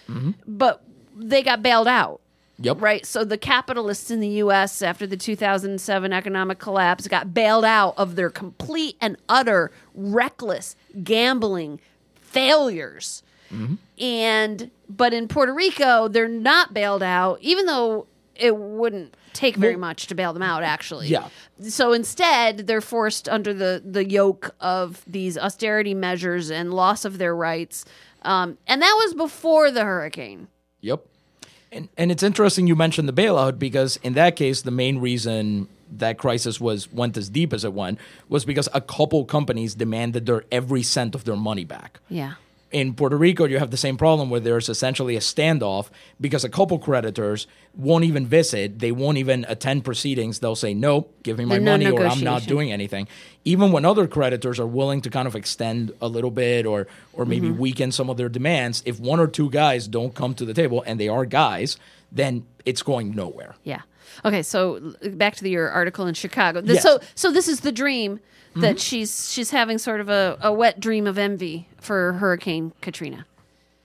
but 0.46 0.84
they 1.16 1.42
got 1.44 1.62
bailed 1.62 1.88
out. 1.88 2.22
Yep. 2.60 2.82
Right. 2.82 3.06
So 3.06 3.26
the 3.26 3.38
capitalists 3.38 4.12
in 4.12 4.20
the 4.20 4.28
U.S. 4.28 4.82
after 4.82 5.08
the 5.08 5.18
2007 5.18 6.14
economic 6.14 6.60
collapse 6.60 7.08
got 7.08 7.34
bailed 7.34 7.66
out 7.66 7.96
of 7.98 8.16
their 8.16 8.30
complete 8.30 8.96
and 9.02 9.18
utter 9.28 9.72
reckless 9.96 10.76
gambling 11.04 11.80
failures. 12.22 13.24
And 14.00 14.72
but 14.96 15.14
in 15.14 15.28
Puerto 15.28 15.54
Rico, 15.54 16.08
they're 16.08 16.28
not 16.28 16.74
bailed 16.74 17.04
out, 17.04 17.39
even 17.41 17.66
though 17.66 18.08
it 18.36 18.56
wouldn't 18.56 19.16
take 19.34 19.56
very 19.56 19.76
much 19.76 20.08
to 20.08 20.16
bail 20.16 20.34
them 20.34 20.44
out. 20.44 20.64
Actually, 20.64 21.08
Yeah. 21.08 21.28
So 21.62 21.94
instead, 21.94 22.68
they're 22.68 22.82
forced 22.82 23.28
under 23.28 23.54
the 23.54 23.82
the 23.84 24.08
yoke 24.08 24.56
of 24.60 25.04
these 25.08 25.38
austerity 25.38 25.94
measures 25.94 26.52
and 26.52 26.74
loss 26.74 27.06
of 27.06 27.18
their 27.18 27.36
rights. 27.36 27.86
Um, 28.22 28.58
and 28.68 28.82
that 28.82 29.00
was 29.04 29.14
before 29.14 29.72
the 29.72 29.84
hurricane. 29.84 30.48
Yep. 30.82 31.06
And 31.72 31.89
and 31.98 32.12
it's 32.12 32.24
interesting 32.24 32.68
you 32.68 32.76
mentioned 32.76 33.10
the 33.10 33.14
bailout 33.14 33.60
because 33.60 33.98
in 34.04 34.14
that 34.14 34.36
case 34.36 34.62
the 34.62 34.72
main 34.72 35.00
reason 35.00 35.68
that 35.91 36.18
crisis 36.18 36.60
was 36.60 36.91
went 36.91 37.18
as 37.18 37.30
deep 37.30 37.54
as 37.54 37.64
it 37.64 37.74
went 37.74 38.00
was 38.30 38.46
because 38.46 38.70
a 38.74 38.82
couple 38.82 39.26
companies 39.26 39.76
demanded 39.76 40.26
their 40.26 40.44
every 40.52 40.84
cent 40.84 41.16
of 41.16 41.24
their 41.24 41.36
money 41.36 41.66
back. 41.66 42.00
Yeah. 42.10 42.34
In 42.74 42.95
Puerto 42.95 43.15
Rico, 43.15 43.45
you 43.45 43.59
have 43.59 43.69
the 43.69 43.78
same 43.78 43.97
problem 43.97 44.32
where 44.32 44.39
there's 44.39 44.67
essentially 44.67 45.15
a 45.15 45.19
standoff 45.19 45.89
because 46.19 46.43
a 46.43 46.49
couple 46.49 46.80
creditors 46.80 47.45
won't 47.76 48.03
even 48.03 48.26
visit. 48.26 48.80
They 48.80 48.91
won't 48.91 49.19
even 49.19 49.45
attend 49.47 49.86
proceedings. 49.86 50.39
They'll 50.39 50.55
say, 50.55 50.74
nope, 50.74 51.15
give 51.21 51.38
me 51.38 51.45
my 51.45 51.59
There's 51.59 51.65
no 51.65 51.71
money 51.71 51.91
or 51.91 52.05
I'm 52.07 52.24
not 52.24 52.43
doing 52.47 52.71
anything. 52.71 53.07
Even 53.45 53.71
when 53.71 53.86
other 53.86 54.07
creditors 54.07 54.59
are 54.59 54.65
willing 54.65 55.01
to 55.01 55.11
kind 55.11 55.28
of 55.28 55.36
extend 55.36 55.91
a 56.01 56.07
little 56.07 56.32
bit 56.32 56.65
or, 56.65 56.88
or 57.13 57.26
maybe 57.26 57.47
Mm-hmm. 57.47 57.59
weaken 57.59 57.91
some 57.91 58.09
of 58.09 58.17
their 58.17 58.30
demands, 58.30 58.82
if 58.88 58.99
one 58.99 59.19
or 59.19 59.28
two 59.28 59.51
guys 59.51 59.88
don't 59.88 60.15
come 60.15 60.34
to 60.34 60.43
the 60.43 60.53
table, 60.55 60.84
and 60.88 60.99
they 60.99 61.07
are 61.07 61.26
guys, 61.26 61.78
then 62.11 62.43
it's 62.65 62.82
going 62.82 63.13
nowhere. 63.13 63.53
Yeah. 63.63 63.82
Okay, 64.26 64.41
so 64.43 64.93
back 65.12 65.36
to 65.36 65.43
the, 65.43 65.49
your 65.49 65.70
article 65.70 66.06
in 66.08 66.14
Chicago. 66.14 66.62
This, 66.62 66.76
Yes. 66.76 66.86
Mm-hmm. 66.86 67.04
So 67.04 67.08
so 67.16 67.32
this 67.32 67.47
is 67.47 67.62
the 67.62 67.72
dream 67.72 68.20
that 68.56 68.80
she's 68.80 69.32
she's 69.32 69.49
having 69.49 69.78
sort 69.78 69.99
of 69.99 70.10
a, 70.10 70.38
a 70.41 70.54
wet 70.54 70.80
dream 70.80 71.08
of 71.08 71.18
envy 71.18 71.68
for 71.82 72.14
Hurricane 72.14 72.74
Katrina. 72.82 73.26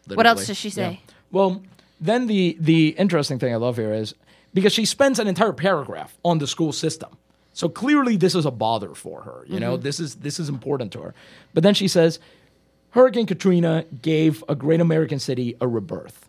What 0.07 0.27
else 0.27 0.47
does 0.47 0.57
she 0.57 0.71
say? 0.71 1.01
Yeah. 1.05 1.15
Well, 1.31 1.63
then 2.01 2.27
the 2.27 2.57
the 2.61 2.91
interesting 2.91 3.39
thing 3.39 3.53
I 3.53 3.57
love 3.57 3.77
here 3.77 3.93
is 3.93 4.15
because 4.55 4.73
she 4.73 4.85
spends 4.85 5.19
an 5.19 5.27
entire 5.27 5.53
paragraph 5.53 6.17
on 6.25 6.39
the 6.39 6.47
school 6.47 6.73
system. 6.73 7.17
So 7.53 7.69
clearly 7.69 8.17
this 8.17 8.35
is 8.35 8.47
a 8.47 8.51
bother 8.51 8.95
for 8.95 9.23
her. 9.23 9.45
You 9.47 9.59
know, 9.59 9.77
this 9.77 9.99
is 10.01 10.17
this 10.17 10.39
is 10.39 10.49
important 10.49 10.93
to 10.93 11.03
her. 11.03 11.15
But 11.55 11.63
then 11.63 11.75
she 11.75 11.89
says 11.89 12.21
Hurricane 12.91 13.27
Katrina 13.27 13.85
gave 14.03 14.45
a 14.49 14.55
great 14.55 14.81
American 14.81 15.19
city 15.19 15.57
a 15.61 15.67
rebirth. 15.67 16.29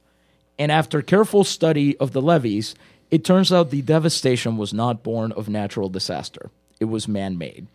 And 0.58 0.72
after 0.72 1.02
careful 1.02 1.44
study 1.44 1.96
of 1.98 2.12
the 2.12 2.22
levees, 2.22 2.76
it 3.12 3.24
turns 3.24 3.51
out 3.51 3.72
the 3.72 3.82
devastation 3.82 4.57
was 4.57 4.74
not 4.74 5.03
born 5.03 5.32
of 5.34 5.49
natural 5.49 5.89
disaster. 5.89 6.49
It 6.80 6.86
was 6.86 7.07
man-made. 7.07 7.68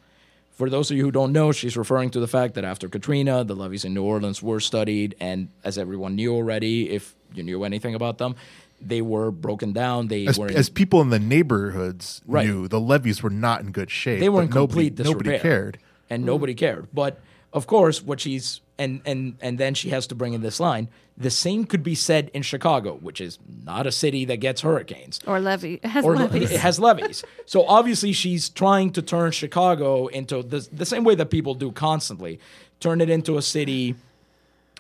For 0.53 0.71
those 0.71 0.91
of 0.91 0.97
you 0.97 1.03
who 1.03 1.11
don't 1.11 1.33
know, 1.33 1.51
she's 1.51 1.77
referring 1.77 2.11
to 2.11 2.21
the 2.21 2.29
fact 2.29 2.55
that 2.55 2.65
after 2.65 2.89
Katrina, 2.89 3.43
the 3.43 3.57
levees 3.57 3.85
in 3.85 3.93
New 3.93 4.05
Orleans 4.05 4.41
were 4.43 4.61
studied, 4.61 5.17
and 5.19 5.49
as 5.65 5.77
everyone 5.77 6.15
knew 6.15 6.33
already, 6.33 6.91
if 6.91 7.15
you 7.35 7.43
knew 7.43 7.65
anything 7.65 7.97
about 7.97 8.19
them, 8.19 8.37
they 8.81 9.03
were 9.03 9.33
broken 9.33 9.73
down. 9.73 10.07
They 10.09 10.27
As, 10.29 10.39
were 10.39 10.47
in, 10.47 10.57
as 10.57 10.69
people 10.69 11.01
in 11.01 11.11
the 11.11 11.19
neighborhoods 11.19 12.23
Right. 12.27 12.47
knew, 12.47 12.69
the 12.69 12.79
levees 12.81 13.21
were 13.23 13.31
not 13.31 13.63
in 13.63 13.73
good 13.73 13.91
shape. 13.91 14.21
they 14.21 14.29
were 14.29 14.43
in 14.43 14.49
but 14.49 14.55
nobody, 14.55 14.91
complete 14.91 14.95
disrepair, 14.95 15.25
nobody 15.33 15.39
cared. 15.43 15.79
and 16.11 16.25
nobody 16.25 16.55
cared. 16.55 16.87
But 16.95 17.19
of 17.55 17.69
course, 17.69 18.03
what 18.03 18.21
she's 18.21 18.61
and 18.79 19.01
and 19.07 19.37
and 19.41 19.57
then 19.59 19.75
she 19.75 19.91
has 19.91 20.07
to 20.09 20.15
bring 20.15 20.35
in 20.35 20.43
this 20.43 20.61
line. 20.61 20.89
The 21.17 21.31
same 21.31 21.65
could 21.65 21.85
be 21.85 21.95
said 21.95 22.29
in 22.35 22.43
Chicago, 22.43 22.97
which 22.97 23.21
is 23.21 23.39
not 23.65 23.87
a 23.87 23.93
city 23.93 24.25
that 24.25 24.39
gets 24.39 24.63
hurricanes. 24.63 25.21
Or 25.29 25.39
levy 25.39 25.79
has 25.85 26.05
or 26.05 26.17
levies. 26.17 26.51
it 26.51 26.59
has 26.59 26.81
levees. 26.81 27.25
So 27.47 27.65
obviously 27.67 28.13
she's 28.13 28.49
trying 28.49 28.91
to 28.95 29.03
turn 29.03 29.31
Chicago 29.31 30.09
into 30.09 30.43
the, 30.43 30.69
the 30.73 30.85
same 30.85 31.05
way 31.05 31.15
that 31.15 31.31
people 31.31 31.55
do 31.55 31.71
constantly, 31.71 32.41
turn 32.81 33.01
it 33.01 33.09
into 33.09 33.39
a 33.39 33.43
city, 33.43 33.95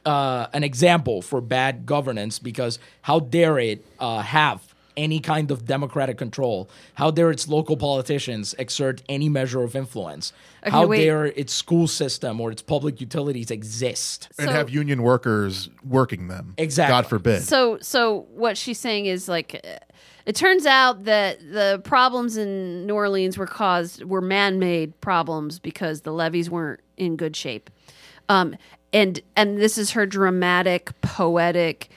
uh, 0.05 0.49
an 0.53 0.65
example 0.65 1.23
for 1.23 1.41
bad 1.41 1.87
governance. 1.87 2.41
Because 2.41 2.81
how 3.03 3.21
dare 3.21 3.61
it 3.61 3.87
uh, 4.01 4.23
have 4.23 4.74
any 4.97 5.21
kind 5.21 5.51
of 5.51 5.65
democratic 5.65 6.19
control? 6.19 6.69
How 6.95 7.11
dare 7.11 7.31
its 7.31 7.49
local 7.49 7.77
politicians 7.77 8.55
exert 8.59 9.03
any 9.09 9.29
measure 9.29 9.63
of 9.63 9.75
influence? 9.77 10.33
how 10.67 10.87
wait. 10.87 11.05
dare 11.05 11.27
its 11.27 11.53
school 11.53 11.87
system 11.87 12.41
or 12.41 12.51
its 12.51 12.63
public 12.63 13.01
utilities 13.01 13.51
exist? 13.51 14.29
and 14.39 14.49
So- 14.49 14.53
have 14.53 14.71
union 14.71 15.03
workers 15.03 15.69
working 15.87 16.29
them. 16.29 16.55
Exactly. 16.57 16.93
God 16.93 17.07
forbid. 17.07 17.43
So 17.43 17.79
so 17.81 18.27
what 18.35 18.57
she's 18.57 18.79
saying 18.79 19.07
is 19.07 19.29
like 19.29 19.61
uh, 19.65 19.79
it 20.27 20.35
turns 20.35 20.65
out 20.65 21.05
that 21.05 21.39
the 21.41 21.83
problems 21.85 22.39
in 22.39 22.87
New 22.87 22.95
Orleans 22.95 23.37
were 23.37 23.47
caused 23.47 24.05
were 24.05 24.23
man-made 24.23 24.99
problems 25.03 25.59
because 25.59 26.01
the 26.01 26.13
levees 26.13 26.49
weren't 26.49 26.81
in 26.97 27.17
good 27.17 27.37
shape. 27.37 27.69
Um 28.29 28.57
and 28.93 29.21
and 29.37 29.59
this 29.59 29.77
is 29.77 29.91
her 29.91 30.07
dramatic 30.07 30.99
poetic 31.03 31.91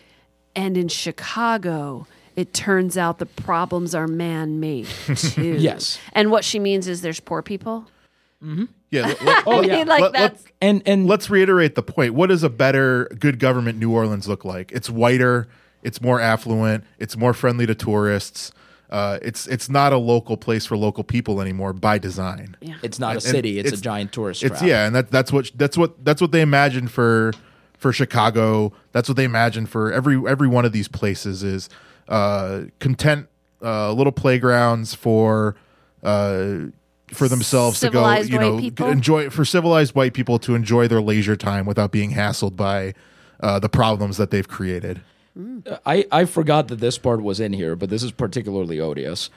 and 0.56 0.76
in 0.76 0.88
Chicago 0.90 2.06
it 2.38 2.54
turns 2.54 2.98
out 2.98 3.18
the 3.20 3.26
problems 3.26 3.94
are 3.94 4.08
man-made 4.08 4.88
too. 5.18 5.56
Yes. 5.60 6.00
And 6.14 6.32
what 6.32 6.46
she 6.46 6.60
means 6.60 6.88
is 6.88 7.02
there's 7.02 7.20
poor 7.20 7.42
people. 7.42 7.86
yeah. 8.42 9.08
let- 9.08 9.22
let- 9.26 9.48
Oh 9.48 9.52
I 9.60 9.62
yeah. 9.66 9.76
mean, 9.78 9.88
like 9.88 10.02
Let- 10.02 10.14
let- 10.14 10.34
that's 10.34 10.46
and 10.62 10.82
and 10.86 11.06
let's 11.08 11.30
reiterate 11.30 11.76
the 11.76 11.84
point. 11.84 12.14
What 12.14 12.28
does 12.30 12.44
a 12.44 12.50
better, 12.50 13.06
good 13.20 13.40
government 13.40 13.78
New 13.80 13.92
Orleans 13.92 14.28
look 14.28 14.46
like? 14.46 14.72
It's 14.72 14.90
whiter. 14.90 15.48
It's 15.84 16.02
more 16.02 16.20
affluent. 16.22 16.84
It's 16.98 17.16
more 17.18 17.34
friendly 17.34 17.66
to 17.66 17.76
tourists. 17.76 18.52
Uh, 18.90 19.20
it's 19.22 19.48
it's 19.48 19.70
not 19.70 19.92
a 19.92 19.98
local 19.98 20.38
place 20.38 20.66
for 20.66 20.78
local 20.78 21.04
people 21.04 21.42
anymore 21.42 21.74
by 21.74 21.98
design. 21.98 22.56
Yeah. 22.62 22.76
it's 22.82 23.00
not 23.00 23.18
a 23.18 23.22
city; 23.22 23.60
it's, 23.60 23.72
a 23.74 23.82
giant 23.82 24.14
tourist 24.14 24.44
It's 24.44 24.60
trap. 24.60 24.68
yeah, 24.70 24.86
and 24.88 24.96
that 24.96 25.12
that's 25.12 25.32
what 25.34 25.52
that's 25.56 25.78
what 25.78 26.06
that's 26.06 26.22
what 26.22 26.32
they 26.32 26.40
imagine 26.42 26.88
for 26.88 27.34
for 27.78 27.92
Chicago. 27.92 28.72
That's 28.94 29.10
what 29.10 29.18
they 29.18 29.26
imagine 29.26 29.66
for 29.66 29.92
every 29.92 30.16
every 30.26 30.48
one 30.48 30.64
of 30.64 30.72
these 30.72 30.88
places 30.88 31.44
is 31.44 31.68
uh, 32.08 32.62
content 32.80 33.28
uh, 33.62 33.92
little 33.92 34.12
playgrounds 34.12 34.94
for 34.94 35.56
uh, 36.04 36.58
for 37.08 37.28
themselves 37.28 37.80
to 37.80 37.90
go 37.90 38.16
you 38.18 38.38
know 38.38 38.60
people? 38.60 38.88
enjoy 38.88 39.30
for 39.30 39.46
civilized 39.46 39.96
white 39.96 40.14
people 40.14 40.40
to 40.40 40.56
enjoy 40.56 40.88
their 40.88 41.02
leisure 41.02 41.36
time 41.36 41.66
without 41.66 41.92
being 41.92 42.12
hassled 42.12 42.56
by 42.56 42.94
uh, 43.40 43.60
the 43.60 43.70
problems 43.70 44.18
that 44.18 44.32
they've 44.32 44.48
created. 44.48 45.02
I, 45.86 46.06
I 46.12 46.26
forgot 46.26 46.68
that 46.70 46.80
this 46.80 46.98
part 46.98 47.22
was 47.22 47.40
in 47.40 47.54
here, 47.54 47.76
but 47.76 47.90
this 47.90 48.02
is 48.02 48.12
particularly 48.12 48.80
odious. 48.80 49.30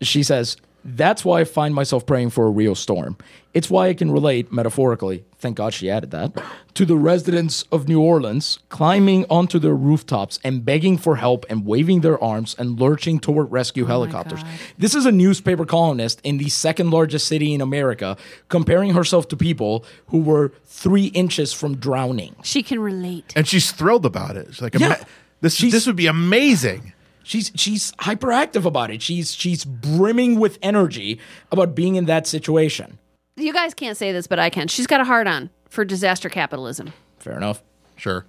She 0.00 0.24
says, 0.24 0.56
That's 0.84 1.24
why 1.24 1.40
I 1.40 1.44
find 1.44 1.74
myself 1.74 2.06
praying 2.06 2.30
for 2.30 2.46
a 2.46 2.50
real 2.50 2.74
storm. 2.74 3.16
It's 3.52 3.68
why 3.68 3.88
I 3.88 3.94
can 3.94 4.10
relate, 4.12 4.52
metaphorically, 4.52 5.24
thank 5.38 5.56
God 5.56 5.74
she 5.74 5.90
added 5.90 6.12
that, 6.12 6.40
to 6.74 6.84
the 6.84 6.96
residents 6.96 7.64
of 7.72 7.88
New 7.88 8.00
Orleans 8.00 8.58
climbing 8.68 9.26
onto 9.28 9.58
their 9.58 9.74
rooftops 9.74 10.38
and 10.44 10.64
begging 10.64 10.96
for 10.96 11.16
help 11.16 11.44
and 11.50 11.66
waving 11.66 12.02
their 12.02 12.22
arms 12.22 12.54
and 12.58 12.78
lurching 12.80 13.18
toward 13.18 13.50
rescue 13.50 13.84
oh 13.84 13.88
helicopters. 13.88 14.42
This 14.78 14.94
is 14.94 15.04
a 15.06 15.12
newspaper 15.12 15.64
columnist 15.66 16.20
in 16.22 16.38
the 16.38 16.48
second 16.48 16.90
largest 16.90 17.26
city 17.26 17.52
in 17.52 17.60
America 17.60 18.16
comparing 18.48 18.94
herself 18.94 19.28
to 19.28 19.36
people 19.36 19.84
who 20.06 20.20
were 20.20 20.52
three 20.64 21.06
inches 21.06 21.52
from 21.52 21.76
drowning. 21.76 22.36
she 22.44 22.62
can 22.62 22.78
relate. 22.78 23.32
And 23.34 23.48
she's 23.48 23.72
thrilled 23.72 24.06
about 24.06 24.36
it. 24.36 24.46
She's 24.50 24.62
like, 24.62 24.74
Yeah. 24.78 25.02
This 25.40 25.54
She's- 25.54 25.72
this 25.72 25.86
would 25.86 25.96
be 25.96 26.06
amazing. 26.06 26.92
She's 27.28 27.52
she's 27.54 27.92
hyperactive 27.92 28.64
about 28.64 28.90
it. 28.90 29.02
She's 29.02 29.34
she's 29.34 29.62
brimming 29.62 30.40
with 30.40 30.58
energy 30.62 31.20
about 31.52 31.74
being 31.74 31.96
in 31.96 32.06
that 32.06 32.26
situation. 32.26 32.98
You 33.36 33.52
guys 33.52 33.74
can't 33.74 33.98
say 33.98 34.12
this, 34.12 34.26
but 34.26 34.38
I 34.38 34.48
can. 34.48 34.66
She's 34.66 34.86
got 34.86 35.02
a 35.02 35.04
hard 35.04 35.26
on 35.28 35.50
for 35.68 35.84
disaster 35.84 36.30
capitalism. 36.30 36.94
Fair 37.18 37.36
enough. 37.36 37.62
Sure. 37.96 38.24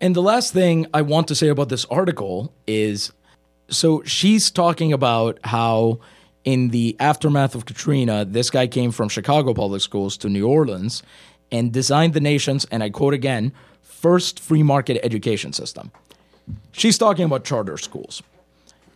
And 0.00 0.16
the 0.16 0.20
last 0.20 0.52
thing 0.52 0.88
I 0.92 1.02
want 1.02 1.28
to 1.28 1.36
say 1.36 1.46
about 1.46 1.68
this 1.68 1.84
article 1.84 2.52
is 2.66 3.12
so 3.68 4.02
she's 4.02 4.50
talking 4.50 4.92
about 4.92 5.38
how 5.44 6.00
in 6.42 6.70
the 6.70 6.96
aftermath 6.98 7.54
of 7.54 7.66
Katrina, 7.66 8.24
this 8.24 8.50
guy 8.50 8.66
came 8.66 8.90
from 8.90 9.08
Chicago 9.08 9.54
public 9.54 9.80
schools 9.80 10.16
to 10.16 10.28
New 10.28 10.48
Orleans 10.48 11.04
and 11.52 11.72
designed 11.72 12.14
the 12.14 12.20
nation's, 12.20 12.64
and 12.72 12.82
I 12.82 12.90
quote 12.90 13.14
again, 13.14 13.52
first 13.80 14.40
free 14.40 14.64
market 14.64 14.98
education 15.04 15.52
system. 15.52 15.92
She's 16.72 16.98
talking 16.98 17.24
about 17.24 17.44
charter 17.44 17.78
schools. 17.78 18.24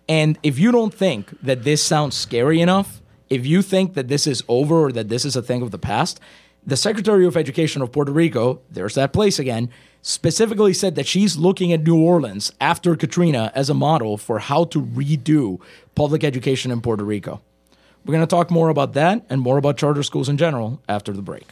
And 0.08 0.38
if 0.42 0.58
you 0.58 0.70
don't 0.70 0.92
think 0.92 1.40
that 1.42 1.62
this 1.62 1.82
sounds 1.82 2.16
scary 2.16 2.60
enough, 2.60 3.00
if 3.30 3.46
you 3.46 3.62
think 3.62 3.94
that 3.94 4.08
this 4.08 4.26
is 4.26 4.44
over 4.48 4.86
or 4.86 4.92
that 4.92 5.08
this 5.08 5.24
is 5.24 5.36
a 5.36 5.42
thing 5.42 5.62
of 5.62 5.70
the 5.70 5.78
past, 5.78 6.20
The 6.66 6.76
Secretary 6.76 7.26
of 7.26 7.36
Education 7.36 7.82
of 7.82 7.92
Puerto 7.92 8.12
Rico, 8.12 8.60
there's 8.70 8.94
that 8.94 9.12
place 9.12 9.38
again, 9.38 9.70
specifically 10.02 10.74
said 10.74 10.94
that 10.96 11.06
she's 11.06 11.36
looking 11.36 11.72
at 11.72 11.82
New 11.82 12.02
Orleans 12.02 12.52
after 12.60 12.94
Katrina 12.96 13.50
as 13.54 13.70
a 13.70 13.74
model 13.74 14.18
for 14.18 14.38
how 14.38 14.64
to 14.64 14.82
redo 14.82 15.60
public 15.94 16.22
education 16.22 16.70
in 16.70 16.82
Puerto 16.82 17.04
Rico. 17.04 17.40
We're 18.04 18.12
going 18.12 18.26
to 18.26 18.30
talk 18.30 18.50
more 18.50 18.68
about 18.68 18.92
that 18.94 19.24
and 19.30 19.40
more 19.40 19.56
about 19.56 19.78
charter 19.78 20.02
schools 20.02 20.28
in 20.28 20.36
general 20.36 20.82
after 20.88 21.14
the 21.14 21.22
break. 21.22 21.46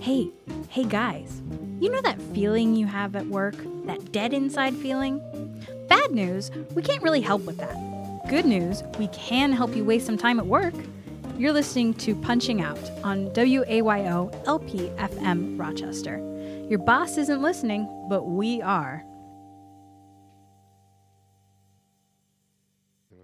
Hey, 0.00 0.30
hey 0.68 0.84
guys, 0.84 1.42
you 1.80 1.90
know 1.90 2.00
that 2.02 2.20
feeling 2.34 2.76
you 2.76 2.86
have 2.86 3.16
at 3.16 3.26
work? 3.26 3.56
That 3.86 4.12
dead 4.12 4.32
inside 4.32 4.76
feeling? 4.76 5.20
Bad 5.88 6.12
news, 6.12 6.50
we 6.74 6.82
can't 6.82 7.02
really 7.02 7.20
help 7.20 7.42
with 7.42 7.58
that. 7.58 7.74
Good 8.28 8.46
news, 8.46 8.82
we 8.98 9.08
can 9.08 9.52
help 9.52 9.76
you 9.76 9.84
waste 9.84 10.06
some 10.06 10.16
time 10.16 10.38
at 10.38 10.46
work. 10.46 10.74
You're 11.36 11.52
listening 11.52 11.94
to 11.94 12.14
Punching 12.14 12.62
Out 12.62 12.90
on 13.02 13.28
WAYO 13.30 14.44
LPFM 14.44 15.58
Rochester. 15.58 16.18
Your 16.70 16.78
boss 16.78 17.18
isn't 17.18 17.42
listening, 17.42 17.88
but 18.08 18.22
we 18.22 18.62
are. 18.62 19.04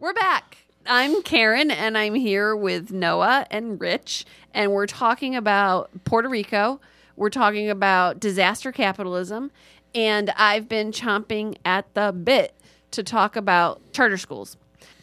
We're 0.00 0.14
back. 0.14 0.58
I'm 0.86 1.22
Karen, 1.22 1.70
and 1.70 1.96
I'm 1.96 2.14
here 2.14 2.56
with 2.56 2.90
Noah 2.90 3.46
and 3.50 3.80
Rich, 3.80 4.24
and 4.52 4.72
we're 4.72 4.86
talking 4.86 5.36
about 5.36 5.90
Puerto 6.04 6.28
Rico. 6.28 6.80
We're 7.16 7.30
talking 7.30 7.70
about 7.70 8.18
disaster 8.18 8.72
capitalism, 8.72 9.50
and 9.94 10.30
I've 10.36 10.68
been 10.68 10.92
chomping 10.92 11.56
at 11.64 11.92
the 11.94 12.12
bit 12.12 12.54
to 12.92 13.02
talk 13.02 13.36
about 13.36 13.80
charter 13.92 14.16
schools. 14.16 14.56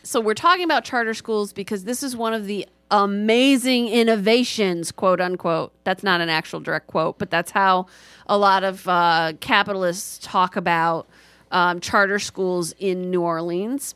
So, 0.04 0.22
we're 0.22 0.34
talking 0.34 0.64
about 0.64 0.86
charter 0.86 1.14
schools 1.14 1.54
because 1.54 1.84
this 1.84 2.02
is 2.02 2.16
one 2.16 2.34
of 2.34 2.46
the 2.46 2.68
amazing 2.92 3.90
innovations, 3.90 4.92
quote 4.92 5.20
unquote. 5.20 5.74
That's 5.84 6.04
not 6.04 6.22
an 6.22 6.30
actual 6.30 6.60
direct 6.60 6.88
quote, 6.88 7.18
but 7.18 7.30
that's 7.30 7.52
how 7.52 7.88
a 8.28 8.38
lot 8.38 8.64
of 8.64 8.88
uh, 8.88 9.34
capitalists 9.40 10.20
talk 10.20 10.56
about 10.56 11.08
um, 11.52 11.80
charter 11.80 12.20
schools 12.20 12.74
in 12.80 13.10
New 13.10 13.22
Orleans 13.22 13.96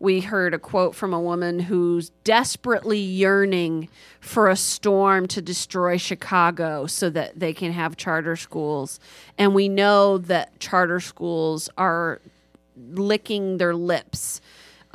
we 0.00 0.20
heard 0.20 0.54
a 0.54 0.58
quote 0.58 0.94
from 0.94 1.12
a 1.12 1.20
woman 1.20 1.60
who's 1.60 2.08
desperately 2.24 2.98
yearning 2.98 3.88
for 4.18 4.48
a 4.48 4.56
storm 4.56 5.28
to 5.28 5.42
destroy 5.42 5.98
Chicago 5.98 6.86
so 6.86 7.10
that 7.10 7.38
they 7.38 7.52
can 7.52 7.72
have 7.72 7.98
charter 7.98 8.34
schools. 8.34 8.98
And 9.36 9.54
we 9.54 9.68
know 9.68 10.16
that 10.16 10.58
charter 10.58 11.00
schools 11.00 11.68
are 11.76 12.20
licking 12.92 13.58
their 13.58 13.74
lips, 13.74 14.40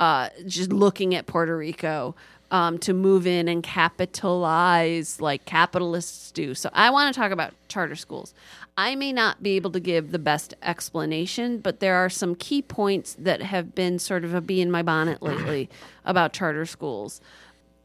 uh, 0.00 0.30
just 0.44 0.72
looking 0.72 1.14
at 1.14 1.26
Puerto 1.26 1.56
Rico. 1.56 2.16
Um, 2.52 2.78
to 2.78 2.92
move 2.92 3.26
in 3.26 3.48
and 3.48 3.60
capitalize 3.60 5.20
like 5.20 5.44
capitalists 5.46 6.30
do. 6.30 6.54
So, 6.54 6.70
I 6.72 6.90
want 6.90 7.12
to 7.12 7.20
talk 7.20 7.32
about 7.32 7.52
charter 7.66 7.96
schools. 7.96 8.34
I 8.76 8.94
may 8.94 9.12
not 9.12 9.42
be 9.42 9.56
able 9.56 9.72
to 9.72 9.80
give 9.80 10.12
the 10.12 10.18
best 10.18 10.54
explanation, 10.62 11.58
but 11.58 11.80
there 11.80 11.96
are 11.96 12.10
some 12.10 12.34
key 12.34 12.62
points 12.62 13.16
that 13.18 13.42
have 13.42 13.74
been 13.74 13.98
sort 13.98 14.24
of 14.24 14.34
a 14.34 14.40
bee 14.40 14.60
in 14.60 14.70
my 14.70 14.82
bonnet 14.82 15.22
lately 15.22 15.70
about 16.04 16.32
charter 16.34 16.66
schools. 16.66 17.20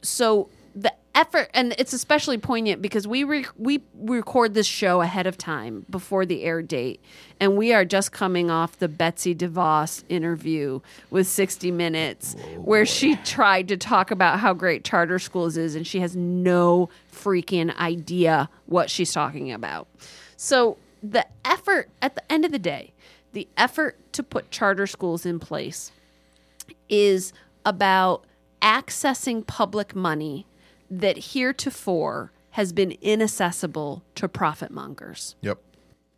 So 0.02 0.50
effort, 1.16 1.50
and 1.54 1.74
it's 1.78 1.94
especially 1.94 2.38
poignant 2.38 2.82
because 2.82 3.08
we 3.08 3.24
re- 3.24 3.46
we 3.58 3.82
record 3.96 4.54
this 4.54 4.68
show 4.68 5.02
ahead 5.02 5.28
of 5.28 5.38
time 5.38 5.86
before 5.90 6.26
the 6.26 6.44
air 6.44 6.62
date, 6.62 7.02
and 7.40 7.58
we 7.58 7.74
are 7.74 7.86
just 7.86 8.12
coming 8.12 8.50
off 8.50 8.78
the 8.78 8.88
Betsy 8.88 9.36
DeVos 9.36 10.04
interview 10.10 10.80
with 11.10 11.28
60 11.28 11.72
Minutes, 11.72 12.36
oh, 12.38 12.62
where 12.62 12.86
she 12.86 13.16
tried 13.18 13.68
to 13.68 13.78
talk 13.78 14.12
about 14.12 14.40
how 14.40 14.54
great 14.54 14.84
charter 14.84 15.20
schools 15.20 15.58
is, 15.58 15.76
and 15.76 15.86
she 15.86 16.00
has 16.00 16.16
no 16.16 16.90
freaking 17.12 17.76
idea 17.78 18.50
what 18.66 18.90
she's 18.90 19.12
talking 19.12 19.52
about. 19.52 19.88
So 20.38 20.78
the 21.04 21.26
effort 21.46 21.90
at 22.02 22.16
the 22.16 22.32
end 22.32 22.46
of 22.46 22.52
the 22.52 22.60
day, 22.60 22.94
the 23.34 23.48
effort 23.58 23.98
to 24.14 24.24
put 24.24 24.52
charter 24.52 24.88
schools 24.88 25.26
in 25.26 25.40
place 25.40 25.92
is 26.90 27.34
about 27.66 28.26
accessing 28.62 29.46
public 29.46 29.96
money 29.96 30.46
that 30.92 31.18
heretofore 31.18 32.32
has 32.52 32.74
been 32.74 32.98
inaccessible 33.02 34.04
to 34.16 34.28
profit 34.28 34.70
mongers. 34.70 35.36
Yep. 35.42 35.58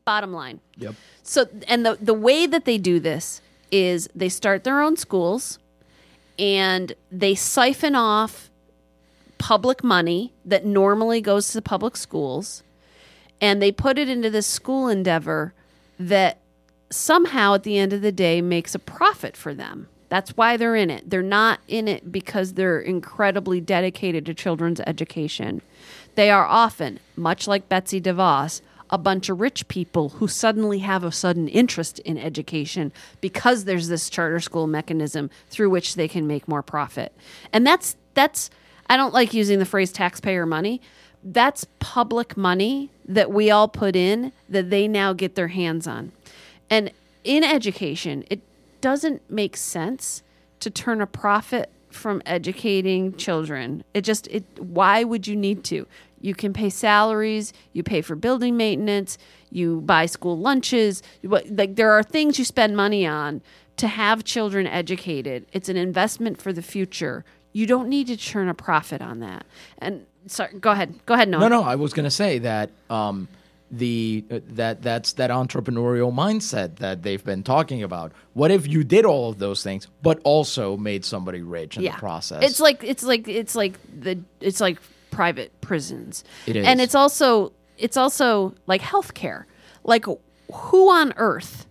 Bottom 0.04 0.34
line. 0.34 0.60
Yep. 0.78 0.96
So, 1.22 1.46
and 1.68 1.86
the, 1.86 1.98
the 2.02 2.14
way 2.14 2.48
that 2.48 2.66
they 2.66 2.78
do 2.78 3.00
this 3.00 3.42
is 3.72 4.10
they 4.14 4.30
start 4.30 4.64
their 4.64 4.82
own 4.82 4.98
schools 4.98 5.60
and 6.38 6.94
they 7.12 7.36
siphon 7.36 7.96
off 7.96 8.50
public 9.38 9.84
money 9.84 10.34
that 10.44 10.66
normally 10.66 11.22
goes 11.22 11.50
to 11.50 11.54
the 11.54 11.62
public 11.62 11.96
schools 11.96 12.64
and 13.40 13.62
they 13.62 13.72
put 13.72 13.98
it 13.98 14.10
into 14.10 14.30
this 14.30 14.48
school 14.48 14.88
endeavor 14.88 15.54
that 16.00 16.40
somehow 16.90 17.54
at 17.54 17.64
the 17.64 17.78
end 17.78 17.94
of 17.94 18.02
the 18.02 18.12
day 18.12 18.42
makes 18.42 18.74
a 18.74 18.80
profit 18.80 19.36
for 19.38 19.54
them. 19.54 19.88
That's 20.14 20.38
why 20.38 20.58
they're 20.58 20.76
in 20.76 20.92
it. 20.92 21.10
They're 21.10 21.24
not 21.24 21.60
in 21.68 21.88
it 21.88 22.12
because 22.12 22.54
they're 22.54 22.80
incredibly 22.80 23.60
dedicated 23.60 24.28
to 24.28 24.36
children's 24.36 24.80
education. 24.82 25.64
They 26.14 26.30
are 26.30 26.46
often, 26.46 27.00
much 27.16 27.48
like 27.48 27.68
Betsy 27.68 28.00
DeVos, 28.00 28.62
a 28.92 29.00
bunch 29.00 29.30
of 29.30 29.40
rich 29.40 29.68
people 29.70 30.10
who 30.10 30.28
suddenly 30.28 30.78
have 30.78 31.04
a 31.04 31.12
sudden 31.12 31.48
interest 31.48 31.98
in 31.98 32.20
education 32.20 32.92
because 33.22 33.64
there's 33.64 33.88
this 33.88 34.08
charter 34.08 34.40
school 34.40 34.68
mechanism 34.68 35.32
through 35.50 35.72
which 35.72 35.96
they 35.96 36.08
can 36.08 36.28
make 36.28 36.48
more 36.48 36.62
profit. 36.62 37.12
And 37.52 37.66
that's 37.66 37.96
that's 38.14 38.52
I 38.88 38.98
don't 38.98 39.16
like 39.16 39.34
using 39.34 39.58
the 39.58 39.66
phrase 39.66 39.92
taxpayer 39.92 40.46
money. 40.46 40.80
That's 41.24 41.66
public 41.80 42.38
money 42.38 42.92
that 43.08 43.32
we 43.32 43.50
all 43.50 43.68
put 43.68 43.96
in 43.96 44.32
that 44.48 44.70
they 44.70 44.88
now 44.88 45.14
get 45.14 45.34
their 45.34 45.48
hands 45.48 45.88
on. 45.88 46.12
And 46.70 46.92
in 47.24 47.44
education, 47.44 48.26
it 48.30 48.42
doesn't 48.84 49.22
make 49.32 49.56
sense 49.56 50.24
to 50.60 50.70
turn 50.70 51.00
a 51.00 51.08
profit 51.08 51.72
from 51.90 52.22
educating 52.26 53.16
children. 53.16 53.82
It 53.94 54.02
just 54.02 54.28
it 54.28 54.44
why 54.60 55.06
would 55.06 55.26
you 55.26 55.38
need 55.38 55.64
to? 55.66 55.88
You 56.20 56.36
can 56.36 56.52
pay 56.52 56.70
salaries, 56.70 57.54
you 57.72 57.82
pay 57.82 58.02
for 58.02 58.16
building 58.16 58.58
maintenance, 58.58 59.18
you 59.50 59.80
buy 59.82 60.06
school 60.06 60.38
lunches, 60.38 61.02
like 61.24 61.76
there 61.78 61.92
are 61.92 62.04
things 62.04 62.38
you 62.38 62.44
spend 62.44 62.76
money 62.76 63.08
on 63.08 63.42
to 63.78 63.88
have 63.88 64.26
children 64.26 64.68
educated. 64.68 65.46
It's 65.54 65.70
an 65.70 65.78
investment 65.78 66.42
for 66.42 66.52
the 66.52 66.62
future. 66.62 67.24
You 67.54 67.66
don't 67.66 67.88
need 67.88 68.08
to 68.08 68.18
turn 68.18 68.50
a 68.50 68.54
profit 68.54 69.02
on 69.02 69.20
that. 69.22 69.46
And 69.78 70.06
sorry, 70.28 70.60
go 70.60 70.72
ahead. 70.72 71.00
Go 71.06 71.14
ahead, 71.14 71.30
Noah. 71.30 71.42
No, 71.42 71.48
no, 71.48 71.64
I 71.64 71.76
was 71.76 71.94
going 71.94 72.06
to 72.06 72.12
say 72.12 72.40
that 72.40 72.70
um, 72.90 73.30
the 73.78 74.24
uh, 74.30 74.40
that 74.50 74.84
that's 74.84 75.14
that 75.14 75.32
entrepreneurial 75.32 76.14
mindset 76.14 76.78
that 76.78 77.02
they've 77.02 77.24
been 77.24 77.44
talking 77.44 77.82
about. 77.82 78.12
What 78.34 78.52
if 78.52 78.68
you 78.68 78.84
did 78.84 79.04
all 79.04 79.30
of 79.30 79.40
those 79.40 79.64
things, 79.64 79.88
but 80.04 80.20
also 80.24 80.78
made 80.78 81.04
somebody 81.04 81.42
rich 81.42 81.78
in 81.78 81.84
the 81.84 81.90
process? 81.90 82.44
It's 82.44 82.60
like 82.60 82.84
it's 82.84 83.04
like 83.04 83.28
it's 83.28 83.56
like 83.56 83.80
the 84.00 84.20
it's 84.40 84.62
like 84.62 84.78
private 85.10 85.60
prisons. 85.62 86.24
It 86.46 86.56
is. 86.56 86.66
And 86.66 86.80
it's 86.80 86.96
also 86.96 87.52
it's 87.78 87.98
also 87.98 88.54
like 88.68 88.82
healthcare. 88.82 89.46
Like 89.84 90.06
who 90.06 90.92
on 90.92 91.14
earth 91.18 91.66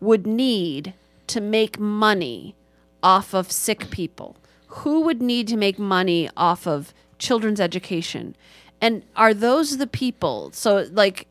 would 0.00 0.26
need 0.26 0.94
to 1.28 1.40
make 1.40 1.78
money 1.78 2.56
off 3.02 3.34
of 3.34 3.52
sick 3.52 3.90
people? 3.90 4.36
Who 4.66 5.02
would 5.02 5.22
need 5.22 5.46
to 5.48 5.56
make 5.56 5.78
money 5.78 6.28
off 6.36 6.66
of 6.66 6.92
children's 7.18 7.60
education? 7.60 8.34
And 8.80 9.02
are 9.16 9.34
those 9.34 9.76
the 9.76 9.86
people? 9.86 10.50
So 10.52 10.86
like 10.92 11.26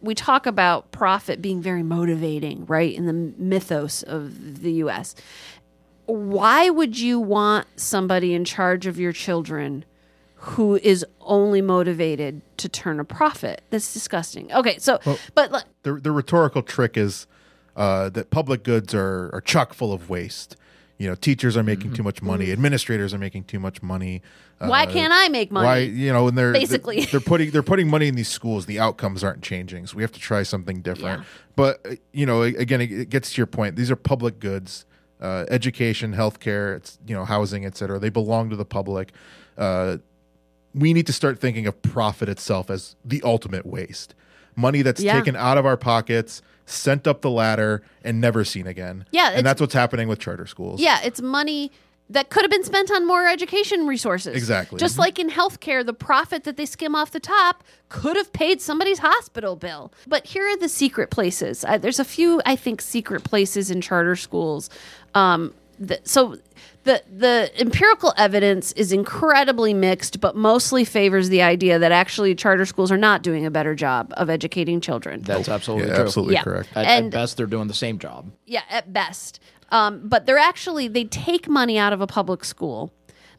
we 0.00 0.14
talk 0.14 0.46
about 0.46 0.92
profit 0.92 1.42
being 1.42 1.60
very 1.60 1.82
motivating, 1.82 2.66
right? 2.66 2.94
In 2.94 3.06
the 3.06 3.12
mythos 3.12 4.02
of 4.02 4.62
the 4.62 4.72
US. 4.84 5.14
Why 6.06 6.70
would 6.70 6.98
you 6.98 7.20
want 7.20 7.66
somebody 7.76 8.34
in 8.34 8.44
charge 8.44 8.86
of 8.86 8.98
your 8.98 9.12
children 9.12 9.84
who 10.34 10.76
is 10.76 11.04
only 11.20 11.60
motivated 11.60 12.40
to 12.56 12.68
turn 12.68 12.98
a 12.98 13.04
profit? 13.04 13.62
That's 13.70 13.92
disgusting. 13.92 14.52
Okay, 14.52 14.78
so 14.78 14.98
but 15.34 15.52
like, 15.52 15.64
The, 15.82 15.94
the 15.94 16.10
rhetorical 16.10 16.62
trick 16.62 16.96
is 16.96 17.26
uh, 17.76 18.08
that 18.10 18.30
public 18.30 18.64
goods 18.64 18.94
are, 18.94 19.30
are 19.32 19.40
chock 19.40 19.72
full 19.74 19.92
of 19.92 20.10
waste. 20.10 20.56
You 21.00 21.08
know, 21.08 21.14
teachers 21.14 21.56
are 21.56 21.62
making 21.62 21.94
too 21.94 22.02
much 22.02 22.20
money, 22.20 22.52
administrators 22.52 23.14
are 23.14 23.18
making 23.18 23.44
too 23.44 23.58
much 23.58 23.82
money. 23.82 24.20
why 24.58 24.84
uh, 24.84 24.92
can't 24.92 25.14
I 25.14 25.28
make 25.30 25.50
money? 25.50 25.64
Why 25.64 25.78
you 25.78 26.12
know, 26.12 26.28
and 26.28 26.36
they're 26.36 26.52
Basically. 26.52 27.06
they're, 27.06 27.20
putting 27.20 27.52
they're 27.52 27.62
putting 27.62 27.88
money 27.88 28.06
in 28.06 28.16
these 28.16 28.28
schools. 28.28 28.66
The 28.66 28.78
outcomes 28.78 29.24
aren't 29.24 29.40
changing, 29.40 29.86
so 29.86 29.96
we 29.96 30.02
have 30.02 30.12
to 30.12 30.20
try 30.20 30.42
something 30.42 30.82
different. 30.82 31.20
Yeah. 31.20 31.26
But 31.56 31.80
uh, 31.86 31.94
you 32.12 32.26
know, 32.26 32.42
again, 32.42 32.82
it, 32.82 32.92
it 32.92 33.08
gets 33.08 33.32
to 33.32 33.38
your 33.38 33.46
point. 33.46 33.76
These 33.76 33.90
are 33.90 33.96
public 33.96 34.40
goods, 34.40 34.84
uh, 35.22 35.46
education, 35.48 36.14
healthcare, 36.14 36.76
it's 36.76 36.98
you 37.06 37.14
know, 37.14 37.24
housing, 37.24 37.64
etc. 37.64 37.98
They 37.98 38.10
belong 38.10 38.50
to 38.50 38.56
the 38.56 38.66
public. 38.66 39.12
Uh, 39.56 39.96
we 40.74 40.92
need 40.92 41.06
to 41.06 41.14
start 41.14 41.38
thinking 41.38 41.66
of 41.66 41.80
profit 41.80 42.28
itself 42.28 42.68
as 42.68 42.94
the 43.06 43.22
ultimate 43.24 43.64
waste. 43.64 44.14
Money 44.54 44.82
that's 44.82 45.00
Yeah. 45.00 45.14
taken 45.14 45.34
out 45.34 45.56
of 45.56 45.64
our 45.64 45.78
pockets, 45.78 46.42
sent 46.70 47.06
up 47.06 47.20
the 47.22 47.30
ladder, 47.30 47.82
and 48.04 48.20
never 48.20 48.44
seen 48.44 48.66
again. 48.66 49.04
Yeah, 49.10 49.30
and 49.34 49.44
that's 49.46 49.60
what's 49.60 49.74
happening 49.74 50.08
with 50.08 50.18
charter 50.18 50.46
schools. 50.46 50.80
Yeah, 50.80 51.00
it's 51.02 51.20
money 51.20 51.70
that 52.08 52.28
could 52.28 52.42
have 52.42 52.50
been 52.50 52.64
spent 52.64 52.90
on 52.90 53.06
more 53.06 53.28
education 53.28 53.86
resources. 53.86 54.34
Exactly. 54.34 54.78
Just 54.80 54.96
Mhm. 54.96 55.00
like 55.00 55.18
in 55.20 55.30
healthcare, 55.30 55.86
the 55.86 55.92
profit 55.92 56.42
that 56.42 56.56
they 56.56 56.66
skim 56.66 56.96
off 56.96 57.12
the 57.12 57.20
top 57.20 57.62
could 57.88 58.16
have 58.16 58.32
paid 58.32 58.60
somebody's 58.60 58.98
hospital 58.98 59.54
bill. 59.54 59.92
But 60.08 60.26
here 60.26 60.44
are 60.48 60.56
the 60.56 60.68
secret 60.68 61.10
places. 61.10 61.64
Uh, 61.64 61.78
there's 61.78 62.00
a 62.00 62.04
few, 62.04 62.42
I 62.44 62.56
think, 62.56 62.80
secret 62.82 63.22
places 63.22 63.70
in 63.70 63.80
charter 63.80 64.16
schools. 64.16 64.68
Um, 65.14 65.54
that, 65.80 66.06
so 66.06 66.36
the 66.84 67.02
the 67.14 67.50
empirical 67.58 68.12
evidence 68.16 68.72
is 68.72 68.92
incredibly 68.92 69.74
mixed, 69.74 70.20
but 70.20 70.36
mostly 70.36 70.84
favors 70.84 71.28
the 71.28 71.42
idea 71.42 71.78
that 71.78 71.92
actually 71.92 72.34
charter 72.34 72.64
schools 72.66 72.90
are 72.92 72.96
not 72.98 73.22
doing 73.22 73.44
a 73.46 73.50
better 73.50 73.74
job 73.74 74.12
of 74.16 74.30
educating 74.30 74.80
children. 74.80 75.22
That's 75.22 75.48
absolutely 75.48 75.88
Yeah, 75.88 75.94
true. 75.96 76.04
absolutely 76.04 76.34
Yeah. 76.34 76.42
correct. 76.42 76.68
At, 76.74 76.86
And- 76.86 77.06
at 77.06 77.12
best, 77.12 77.36
they're 77.36 77.46
doing 77.46 77.68
the 77.68 77.74
same 77.74 77.98
job. 77.98 78.30
Yeah, 78.46 78.62
at 78.70 78.92
best. 78.92 79.40
Um, 79.72 80.00
but 80.04 80.26
they're 80.26 80.38
actually 80.38 80.88
they 80.88 81.04
take 81.04 81.48
money 81.48 81.78
out 81.78 81.92
of 81.92 82.00
a 82.00 82.06
public 82.06 82.44
school. 82.44 82.92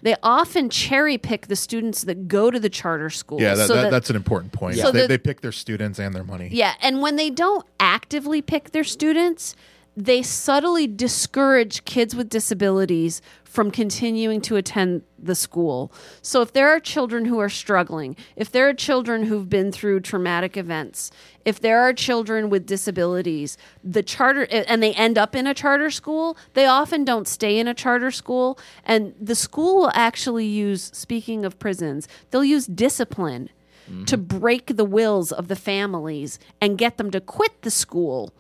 They 0.04 0.16
often 0.24 0.72
cherry 0.72 1.20
pick 1.20 1.46
the 1.46 1.56
students 1.56 2.06
that 2.06 2.28
go 2.28 2.50
to 2.50 2.60
the 2.60 2.70
charter 2.70 3.12
school. 3.12 3.40
Yeah, 3.40 3.54
that, 3.54 3.68
so 3.68 3.76
that, 3.76 3.82
that- 3.84 3.92
that's 3.92 4.10
an 4.10 4.16
important 4.16 4.52
point. 4.52 4.78
So 4.78 4.92
they, 4.92 5.02
the- 5.02 5.08
they 5.10 5.18
pick 5.20 5.42
their 5.42 5.52
students 5.52 6.00
and 6.00 6.14
their 6.16 6.24
money. 6.24 6.50
yeah, 6.52 6.74
and 6.82 7.02
when 7.02 7.18
they 7.18 7.30
don't 7.30 7.66
actively 7.80 8.42
pick 8.42 8.72
their 8.72 8.84
students, 8.84 9.56
they 9.96 10.24
subtly 10.24 10.88
discourage 10.88 11.84
kids 11.84 12.16
with 12.16 12.30
disabilities 12.30 13.22
from 13.44 13.70
continuing 13.70 14.40
to 14.40 14.56
attend 14.56 15.04
the 15.20 15.36
school. 15.36 15.92
So 16.22 16.42
if 16.42 16.54
there 16.54 16.70
are 16.70 16.80
children 16.80 17.26
who 17.26 17.40
are 17.40 17.50
struggling, 17.50 18.16
if 18.38 18.50
there 18.50 18.70
are 18.70 18.74
children 18.74 19.24
who've 19.24 19.50
been 19.50 19.74
through 19.74 20.00
traumatic 20.00 20.56
events, 20.56 21.12
if 21.44 21.60
there 21.60 21.82
are 21.82 21.92
children 21.92 22.50
with 22.50 22.66
disabilities, 22.66 23.58
the 23.84 24.04
charter 24.04 24.48
and 24.50 24.82
they 24.82 24.94
end 24.94 25.18
up 25.18 25.36
in 25.36 25.48
a 25.48 25.54
charter 25.54 25.92
school, 25.92 26.38
they 26.54 26.66
often 26.66 27.04
don't 27.04 27.28
stay 27.28 27.60
in 27.60 27.68
a 27.68 27.74
charter 27.74 28.12
school 28.12 28.58
and 28.86 29.14
the 29.20 29.36
school 29.36 29.82
will 29.82 29.92
actually 29.94 30.46
use 30.46 30.90
speaking 30.94 31.44
of 31.44 31.60
prisons, 31.60 32.08
they'll 32.30 32.46
use 32.46 32.68
discipline 32.68 33.50
mm-hmm. 33.90 34.06
to 34.06 34.18
break 34.18 34.78
the 34.78 34.86
wills 34.86 35.34
of 35.34 35.50
the 35.50 35.58
families 35.58 36.40
and 36.62 36.78
get 36.78 36.98
them 36.98 37.12
to 37.12 37.20
quit 37.20 37.62
the 37.64 37.72
school. 37.72 38.34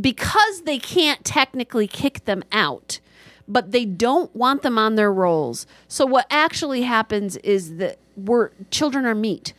Because 0.00 0.62
they 0.62 0.78
can't 0.78 1.24
technically 1.24 1.86
kick 1.86 2.24
them 2.24 2.42
out, 2.52 3.00
but 3.46 3.72
they 3.72 3.84
don't 3.84 4.34
want 4.34 4.62
them 4.62 4.78
on 4.78 4.94
their 4.94 5.12
rolls. 5.12 5.66
So 5.88 6.04
what 6.06 6.26
actually 6.30 6.82
happens 6.82 7.36
is 7.38 7.76
that 7.76 7.98
we're 8.16 8.50
children 8.70 9.06
are 9.06 9.14
meat. 9.14 9.52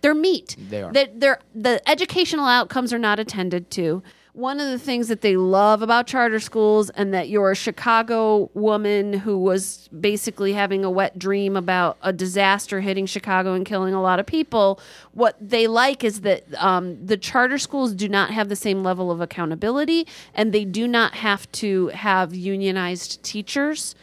They're 0.00 0.14
meat. 0.14 0.56
They 0.58 0.82
are. 0.82 0.92
They're, 0.92 1.08
they're- 1.14 1.40
the 1.54 1.88
educational 1.88 2.46
outcomes 2.46 2.92
are 2.92 2.98
not 2.98 3.18
attended 3.20 3.70
to. 3.72 4.02
One 4.34 4.60
of 4.60 4.70
the 4.70 4.78
things 4.78 5.08
that 5.08 5.20
they 5.20 5.36
love 5.36 5.82
about 5.82 6.06
charter 6.06 6.40
schools, 6.40 6.88
and 6.90 7.12
that 7.12 7.28
you're 7.28 7.50
a 7.50 7.54
Chicago 7.54 8.50
woman 8.54 9.12
who 9.12 9.36
was 9.36 9.88
basically 9.88 10.54
having 10.54 10.86
a 10.86 10.90
wet 10.90 11.18
dream 11.18 11.54
about 11.54 11.98
a 12.00 12.14
disaster 12.14 12.80
hitting 12.80 13.04
Chicago 13.04 13.52
and 13.52 13.66
killing 13.66 13.92
a 13.92 14.00
lot 14.00 14.18
of 14.18 14.24
people, 14.24 14.80
what 15.12 15.36
they 15.38 15.66
like 15.66 16.02
is 16.02 16.22
that 16.22 16.44
um, 16.56 17.04
the 17.04 17.18
charter 17.18 17.58
schools 17.58 17.92
do 17.92 18.08
not 18.08 18.30
have 18.30 18.48
the 18.48 18.56
same 18.56 18.82
level 18.82 19.10
of 19.10 19.20
accountability, 19.20 20.06
and 20.34 20.52
they 20.52 20.64
do 20.64 20.88
not 20.88 21.12
have 21.16 21.50
to 21.52 21.88
have 21.88 22.34
unionized 22.34 23.22
teachers. 23.22 23.94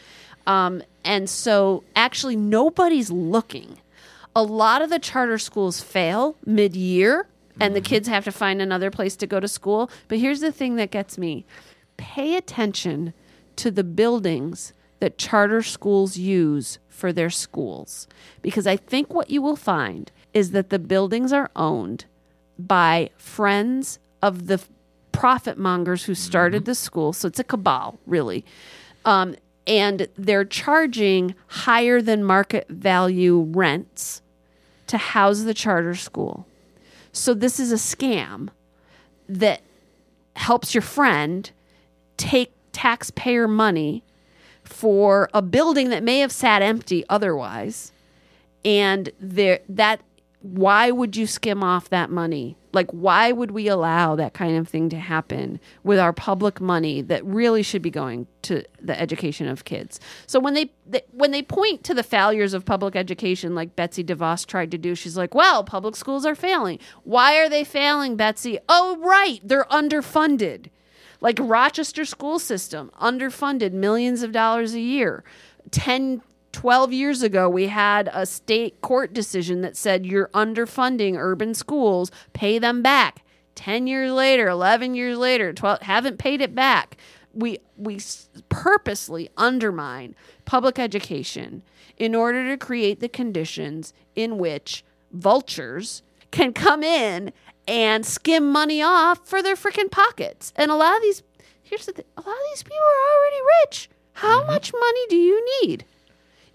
Um, 0.45 0.83
and 1.03 1.27
so, 1.27 1.83
actually, 1.95 2.35
nobody's 2.35 3.09
looking 3.09 3.79
a 4.35 4.43
lot 4.43 4.83
of 4.83 4.91
the 4.91 4.99
charter 4.99 5.39
schools 5.39 5.81
fail 5.81 6.35
mid 6.45 6.75
year 6.75 7.27
and 7.59 7.75
the 7.75 7.81
kids 7.81 8.07
have 8.07 8.23
to 8.25 8.31
find 8.31 8.61
another 8.61 8.91
place 8.91 9.15
to 9.17 9.27
go 9.27 9.39
to 9.39 9.47
school. 9.47 9.89
But 10.07 10.19
here's 10.19 10.39
the 10.39 10.51
thing 10.51 10.75
that 10.75 10.91
gets 10.91 11.17
me 11.17 11.45
pay 11.97 12.35
attention 12.35 13.13
to 13.57 13.69
the 13.69 13.83
buildings 13.83 14.73
that 14.99 15.17
charter 15.17 15.61
schools 15.61 16.17
use 16.17 16.79
for 16.87 17.11
their 17.11 17.29
schools. 17.29 18.07
Because 18.41 18.67
I 18.67 18.77
think 18.77 19.13
what 19.13 19.29
you 19.29 19.41
will 19.41 19.55
find 19.55 20.11
is 20.33 20.51
that 20.51 20.69
the 20.69 20.79
buildings 20.79 21.33
are 21.33 21.49
owned 21.55 22.05
by 22.57 23.09
friends 23.17 23.99
of 24.21 24.47
the 24.47 24.61
profit 25.11 25.57
mongers 25.57 26.05
who 26.05 26.15
started 26.15 26.65
the 26.65 26.75
school. 26.75 27.13
So 27.13 27.27
it's 27.27 27.39
a 27.39 27.43
cabal, 27.43 27.99
really. 28.05 28.45
Um, 29.05 29.35
and 29.65 30.07
they're 30.17 30.45
charging 30.45 31.35
higher 31.47 32.01
than 32.01 32.23
market 32.23 32.67
value 32.69 33.41
rents 33.41 34.21
to 34.87 34.97
house 34.97 35.43
the 35.43 35.53
charter 35.53 35.95
school. 35.95 36.47
So 37.11 37.33
this 37.33 37.59
is 37.59 37.71
a 37.71 37.75
scam 37.75 38.49
that 39.27 39.61
helps 40.35 40.73
your 40.73 40.81
friend 40.81 41.49
take 42.17 42.53
taxpayer 42.71 43.47
money 43.47 44.03
for 44.63 45.29
a 45.33 45.41
building 45.41 45.89
that 45.89 46.03
may 46.03 46.19
have 46.19 46.31
sat 46.31 46.61
empty 46.61 47.03
otherwise. 47.09 47.91
And 48.63 49.11
there 49.19 49.59
that 49.69 50.01
why 50.41 50.91
would 50.91 51.15
you 51.15 51.27
skim 51.27 51.63
off 51.63 51.89
that 51.89 52.09
money 52.09 52.57
like 52.71 52.89
why 52.91 53.31
would 53.31 53.51
we 53.51 53.67
allow 53.67 54.15
that 54.15 54.33
kind 54.33 54.57
of 54.57 54.67
thing 54.67 54.89
to 54.89 54.99
happen 54.99 55.59
with 55.83 55.99
our 55.99 56.13
public 56.13 56.61
money 56.61 57.01
that 57.01 57.25
really 57.25 57.63
should 57.63 57.81
be 57.81 57.89
going 57.89 58.27
to 58.43 58.63
the 58.81 58.99
education 58.99 59.47
of 59.47 59.65
kids? 59.65 59.99
So 60.27 60.39
when 60.39 60.53
they, 60.53 60.71
they 60.85 61.01
when 61.11 61.31
they 61.31 61.41
point 61.41 61.83
to 61.85 61.93
the 61.93 62.03
failures 62.03 62.53
of 62.53 62.65
public 62.65 62.95
education 62.95 63.55
like 63.55 63.75
betsy 63.75 64.03
devos 64.03 64.45
tried 64.45 64.71
to 64.71 64.77
do 64.77 64.95
she's 64.95 65.17
like 65.17 65.33
well 65.33 65.63
public 65.63 65.95
schools 65.95 66.25
are 66.25 66.35
failing. 66.35 66.79
Why 67.03 67.37
are 67.37 67.49
they 67.49 67.63
failing 67.63 68.15
betsy? 68.15 68.59
Oh 68.67 68.97
right 68.99 69.39
they're 69.43 69.65
underfunded. 69.65 70.67
Like 71.21 71.37
Rochester 71.41 72.05
school 72.05 72.39
system, 72.39 72.91
underfunded 73.01 73.73
millions 73.73 74.23
of 74.23 74.31
dollars 74.31 74.73
a 74.73 74.79
year. 74.79 75.23
10, 75.71 76.21
12 76.51 76.93
years 76.93 77.21
ago, 77.21 77.49
we 77.49 77.67
had 77.67 78.09
a 78.13 78.25
state 78.25 78.81
court 78.81 79.13
decision 79.13 79.61
that 79.61 79.77
said 79.77 80.05
you're 80.05 80.29
underfunding 80.29 81.15
urban 81.17 81.53
schools, 81.53 82.11
pay 82.33 82.59
them 82.59 82.81
back. 82.81 83.23
10 83.55 83.87
years 83.87 84.11
later, 84.11 84.47
11 84.47 84.95
years 84.95 85.17
later, 85.17 85.53
12 85.53 85.81
haven't 85.81 86.17
paid 86.17 86.41
it 86.41 86.55
back. 86.55 86.97
We 87.33 87.59
we 87.77 87.99
purposely 88.49 89.29
undermine 89.37 90.15
public 90.45 90.79
education 90.79 91.61
in 91.97 92.15
order 92.15 92.49
to 92.49 92.57
create 92.57 93.01
the 93.01 93.09
conditions 93.09 93.93
in 94.15 94.37
which 94.37 94.83
vultures 95.11 96.01
can 96.31 96.53
come 96.53 96.83
in 96.83 97.31
and 97.67 98.05
skim 98.05 98.51
money 98.51 98.81
off 98.81 99.27
for 99.27 99.43
their 99.43 99.55
freaking 99.55 99.91
pockets. 99.91 100.53
And 100.55 100.71
a 100.71 100.75
lot 100.75 100.95
of 100.95 101.01
these, 101.01 101.21
here's 101.61 101.85
the 101.85 101.91
thing, 101.91 102.05
a 102.17 102.21
lot 102.21 102.31
of 102.31 102.43
these 102.51 102.63
people 102.63 102.77
are 102.77 103.17
already 103.17 103.41
rich. 103.63 103.89
How 104.13 104.39
mm-hmm. 104.39 104.51
much 104.51 104.73
money 104.73 105.07
do 105.09 105.15
you 105.17 105.61
need? 105.61 105.85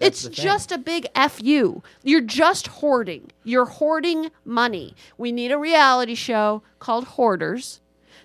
It's 0.05 0.29
just 0.29 0.73
a 0.73 0.79
big 0.79 1.07
fu. 1.31 1.83
You're 2.03 2.21
just 2.21 2.67
hoarding. 2.67 3.31
You're 3.43 3.65
hoarding 3.67 4.31
money. 4.45 4.95
We 5.19 5.33
need 5.33 5.53
a 5.53 5.59
reality 5.59 6.15
show 6.15 6.63
called 6.79 7.05
Hoarders 7.05 7.81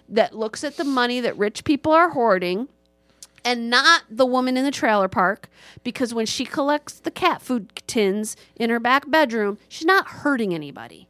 that 0.08 0.36
looks 0.36 0.64
at 0.64 0.78
the 0.78 0.84
money 0.84 1.20
that 1.22 1.38
rich 1.38 1.64
people 1.64 1.92
are 1.92 2.10
hoarding 2.10 2.68
and 3.46 3.70
not 3.70 4.04
the 4.10 4.26
woman 4.26 4.58
in 4.58 4.66
the 4.66 4.72
trailer 4.72 5.08
park 5.08 5.50
because 5.84 6.14
when 6.14 6.26
she 6.26 6.46
collects 6.46 6.94
the 7.00 7.12
cat 7.12 7.42
food 7.42 7.72
tins 7.88 8.36
in 8.56 8.70
her 8.70 8.80
back 8.80 9.10
bedroom, 9.10 9.58
she's 9.68 9.86
not 9.86 10.08
hurting 10.08 10.54
anybody. 10.54 11.08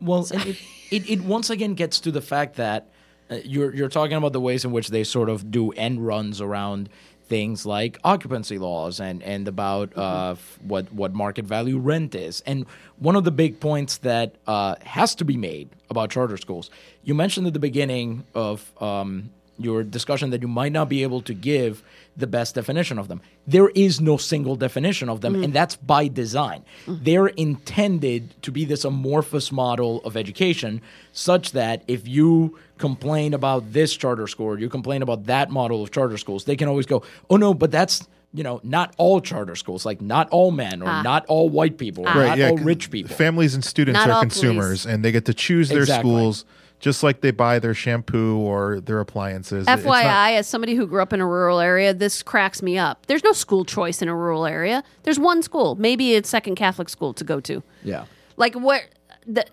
Well, 0.00 0.26
and 0.32 0.46
it, 0.46 0.56
it, 0.90 1.10
it 1.10 1.20
once 1.24 1.50
again 1.50 1.74
gets 1.74 2.00
to 2.00 2.10
the 2.10 2.20
fact 2.20 2.56
that 2.56 2.90
uh, 3.30 3.36
you're 3.44 3.74
you're 3.74 3.88
talking 3.88 4.16
about 4.16 4.32
the 4.32 4.40
ways 4.40 4.64
in 4.64 4.72
which 4.72 4.88
they 4.88 5.04
sort 5.04 5.28
of 5.28 5.50
do 5.50 5.72
end 5.72 6.06
runs 6.06 6.40
around 6.40 6.88
things 7.28 7.66
like 7.66 7.98
occupancy 8.04 8.58
laws 8.58 9.00
and 9.00 9.22
and 9.22 9.48
about 9.48 9.96
uh, 9.96 10.32
f- 10.32 10.58
what 10.62 10.92
what 10.92 11.12
market 11.12 11.44
value 11.44 11.78
rent 11.78 12.14
is. 12.14 12.42
And 12.46 12.66
one 12.98 13.16
of 13.16 13.24
the 13.24 13.30
big 13.30 13.60
points 13.60 13.98
that 13.98 14.34
uh, 14.46 14.76
has 14.82 15.14
to 15.16 15.24
be 15.24 15.36
made 15.36 15.68
about 15.90 16.10
charter 16.10 16.36
schools, 16.36 16.70
you 17.04 17.14
mentioned 17.14 17.46
at 17.46 17.52
the 17.52 17.58
beginning 17.58 18.24
of 18.34 18.70
um, 18.82 19.30
your 19.58 19.82
discussion 19.82 20.30
that 20.30 20.42
you 20.42 20.48
might 20.48 20.72
not 20.72 20.88
be 20.88 21.02
able 21.02 21.20
to 21.22 21.34
give 21.34 21.82
the 22.16 22.26
best 22.26 22.54
definition 22.54 22.98
of 22.98 23.08
them. 23.08 23.20
There 23.46 23.68
is 23.70 24.00
no 24.00 24.16
single 24.16 24.56
definition 24.56 25.08
of 25.08 25.20
them, 25.20 25.34
mm. 25.34 25.44
and 25.44 25.52
that's 25.52 25.76
by 25.76 26.08
design. 26.08 26.64
Mm. 26.86 27.04
They're 27.04 27.26
intended 27.28 28.42
to 28.42 28.50
be 28.50 28.64
this 28.64 28.84
amorphous 28.84 29.52
model 29.52 30.02
of 30.04 30.16
education, 30.16 30.80
such 31.12 31.52
that 31.52 31.82
if 31.86 32.08
you 32.08 32.58
complain 32.78 33.34
about 33.34 33.72
this 33.72 33.94
charter 33.96 34.26
school, 34.26 34.46
or 34.46 34.58
you 34.58 34.68
complain 34.68 35.02
about 35.02 35.24
that 35.24 35.50
model 35.50 35.82
of 35.82 35.90
charter 35.90 36.18
schools, 36.18 36.44
they 36.44 36.56
can 36.56 36.68
always 36.68 36.86
go, 36.86 37.02
"Oh 37.28 37.36
no, 37.36 37.54
but 37.54 37.70
that's." 37.70 38.06
You 38.34 38.42
know, 38.42 38.60
not 38.62 38.92
all 38.98 39.22
charter 39.22 39.56
schools, 39.56 39.86
like 39.86 40.02
not 40.02 40.28
all 40.28 40.50
men 40.50 40.82
or 40.82 40.88
ah. 40.88 41.00
not 41.00 41.24
all 41.26 41.48
white 41.48 41.78
people 41.78 42.04
or 42.04 42.10
ah. 42.10 42.34
not 42.34 42.40
all 42.40 42.56
'cause 42.58 42.66
rich 42.66 42.90
people. 42.90 43.16
Families 43.16 43.54
and 43.54 43.64
students 43.64 43.98
Not 43.98 44.10
are 44.10 44.12
all 44.14 44.20
consumers, 44.20 44.84
and 44.84 45.02
they 45.02 45.10
get 45.10 45.24
to 45.26 45.32
choose 45.32 45.70
their 45.70 45.78
Exactly. 45.78 46.10
schools 46.10 46.44
just 46.78 47.02
like 47.02 47.20
they 47.22 47.30
buy 47.30 47.58
their 47.58 47.74
shampoo 47.74 48.36
or 48.38 48.80
their 48.80 49.00
appliances. 49.00 49.66
FYI, 49.66 50.04
not- 50.04 50.32
as 50.34 50.46
somebody 50.46 50.74
who 50.74 50.86
grew 50.86 51.00
up 51.02 51.12
in 51.12 51.20
a 51.20 51.26
rural 51.26 51.58
area, 51.60 51.94
this 51.94 52.22
cracks 52.22 52.62
me 52.62 52.76
up. 52.78 53.06
There's 53.06 53.24
no 53.24 53.32
school 53.32 53.64
choice 53.64 54.02
in 54.02 54.08
a 54.08 54.14
rural 54.14 54.46
area. 54.46 54.84
There's 55.04 55.18
one 55.18 55.42
school, 55.42 55.74
maybe 55.76 56.14
a 56.16 56.24
second 56.24 56.56
Catholic 56.56 56.88
school 56.88 57.14
to 57.14 57.24
go 57.24 57.40
to. 57.40 57.62
yeah. 57.82 58.04
Like 58.36 58.54
what 58.54 58.82
the 59.26 59.44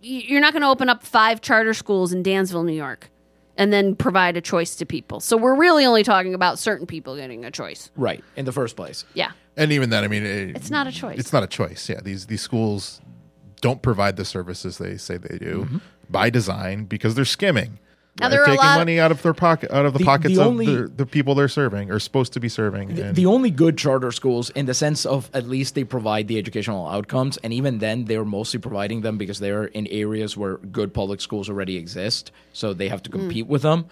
you're 0.00 0.40
not 0.40 0.54
going 0.54 0.62
to 0.62 0.68
open 0.68 0.88
up 0.88 1.02
five 1.02 1.42
charter 1.42 1.74
schools 1.74 2.12
in 2.12 2.22
Dansville, 2.22 2.62
New 2.64 2.72
York. 2.72 3.10
and 3.58 3.70
then 3.70 3.94
provide 3.94 4.38
a 4.38 4.40
choice 4.40 4.74
to 4.76 4.86
people. 4.86 5.20
So 5.20 5.36
we're 5.36 5.54
really 5.54 5.84
only 5.84 6.02
talking 6.02 6.32
about 6.32 6.58
certain 6.58 6.86
people 6.86 7.14
getting 7.16 7.44
a 7.44 7.50
choice. 7.50 7.90
Right. 7.96 8.24
In 8.36 8.46
the 8.46 8.52
first 8.52 8.74
place. 8.76 9.04
Yeah. 9.12 9.32
And 9.58 9.70
even 9.72 9.90
then, 9.90 10.02
I 10.02 10.08
mean, 10.08 10.24
it, 10.24 10.56
It's 10.56 10.70
not 10.70 10.86
a 10.86 10.92
choice. 10.92 11.18
It's 11.18 11.34
not 11.34 11.42
a 11.42 11.46
choice. 11.46 11.86
Yeah, 11.90 12.00
these 12.02 12.24
these 12.26 12.40
schools 12.40 13.02
don't 13.60 13.82
provide 13.82 14.16
the 14.16 14.24
services 14.24 14.78
they 14.78 14.96
say 14.96 15.16
they 15.16 15.38
do 15.38 15.64
Mm-hmm. 15.64 15.78
by 16.08 16.30
design 16.30 16.84
because 16.84 17.14
they're 17.14 17.24
skimming. 17.24 17.78
Now, 18.18 18.28
They're 18.28 18.40
there 18.44 18.50
are 18.50 18.54
a 18.54 18.56
taking 18.56 18.74
money 18.74 19.00
out 19.00 19.12
of 19.12 19.22
their 19.22 19.32
pocket, 19.32 19.70
out 19.70 19.86
of 19.86 19.92
the, 19.92 20.00
The- 20.00 20.04
pockets 20.04 20.34
the 20.34 20.40
of 20.42 20.46
only- 20.48 20.66
the, 20.66 20.88
the 20.88 21.06
people 21.06 21.34
they're 21.36 21.48
serving 21.48 21.90
or 21.90 21.98
supposed 22.00 22.32
to 22.34 22.40
be 22.40 22.48
serving. 22.48 22.98
and- 22.98 23.14
The 23.16 23.24
only 23.24 23.50
good 23.50 23.78
charter 23.78 24.10
schools, 24.12 24.50
in 24.50 24.66
the 24.66 24.74
sense 24.74 25.06
of 25.06 25.30
at 25.32 25.46
least 25.48 25.74
they 25.74 25.84
provide 25.84 26.26
the 26.28 26.36
educational 26.36 26.88
outcomes, 26.88 27.38
and 27.38 27.52
even 27.52 27.78
then, 27.78 28.06
they're 28.06 28.24
mostly 28.24 28.58
providing 28.60 29.02
them 29.02 29.16
because 29.16 29.38
they're 29.38 29.64
in 29.66 29.86
areas 29.86 30.36
where 30.36 30.56
good 30.56 30.92
public 30.92 31.20
schools 31.20 31.48
already 31.48 31.76
exist, 31.76 32.32
so 32.52 32.74
they 32.74 32.88
have 32.88 33.02
to 33.04 33.10
compete 33.10 33.46
with 33.46 33.62
them. 33.62 33.86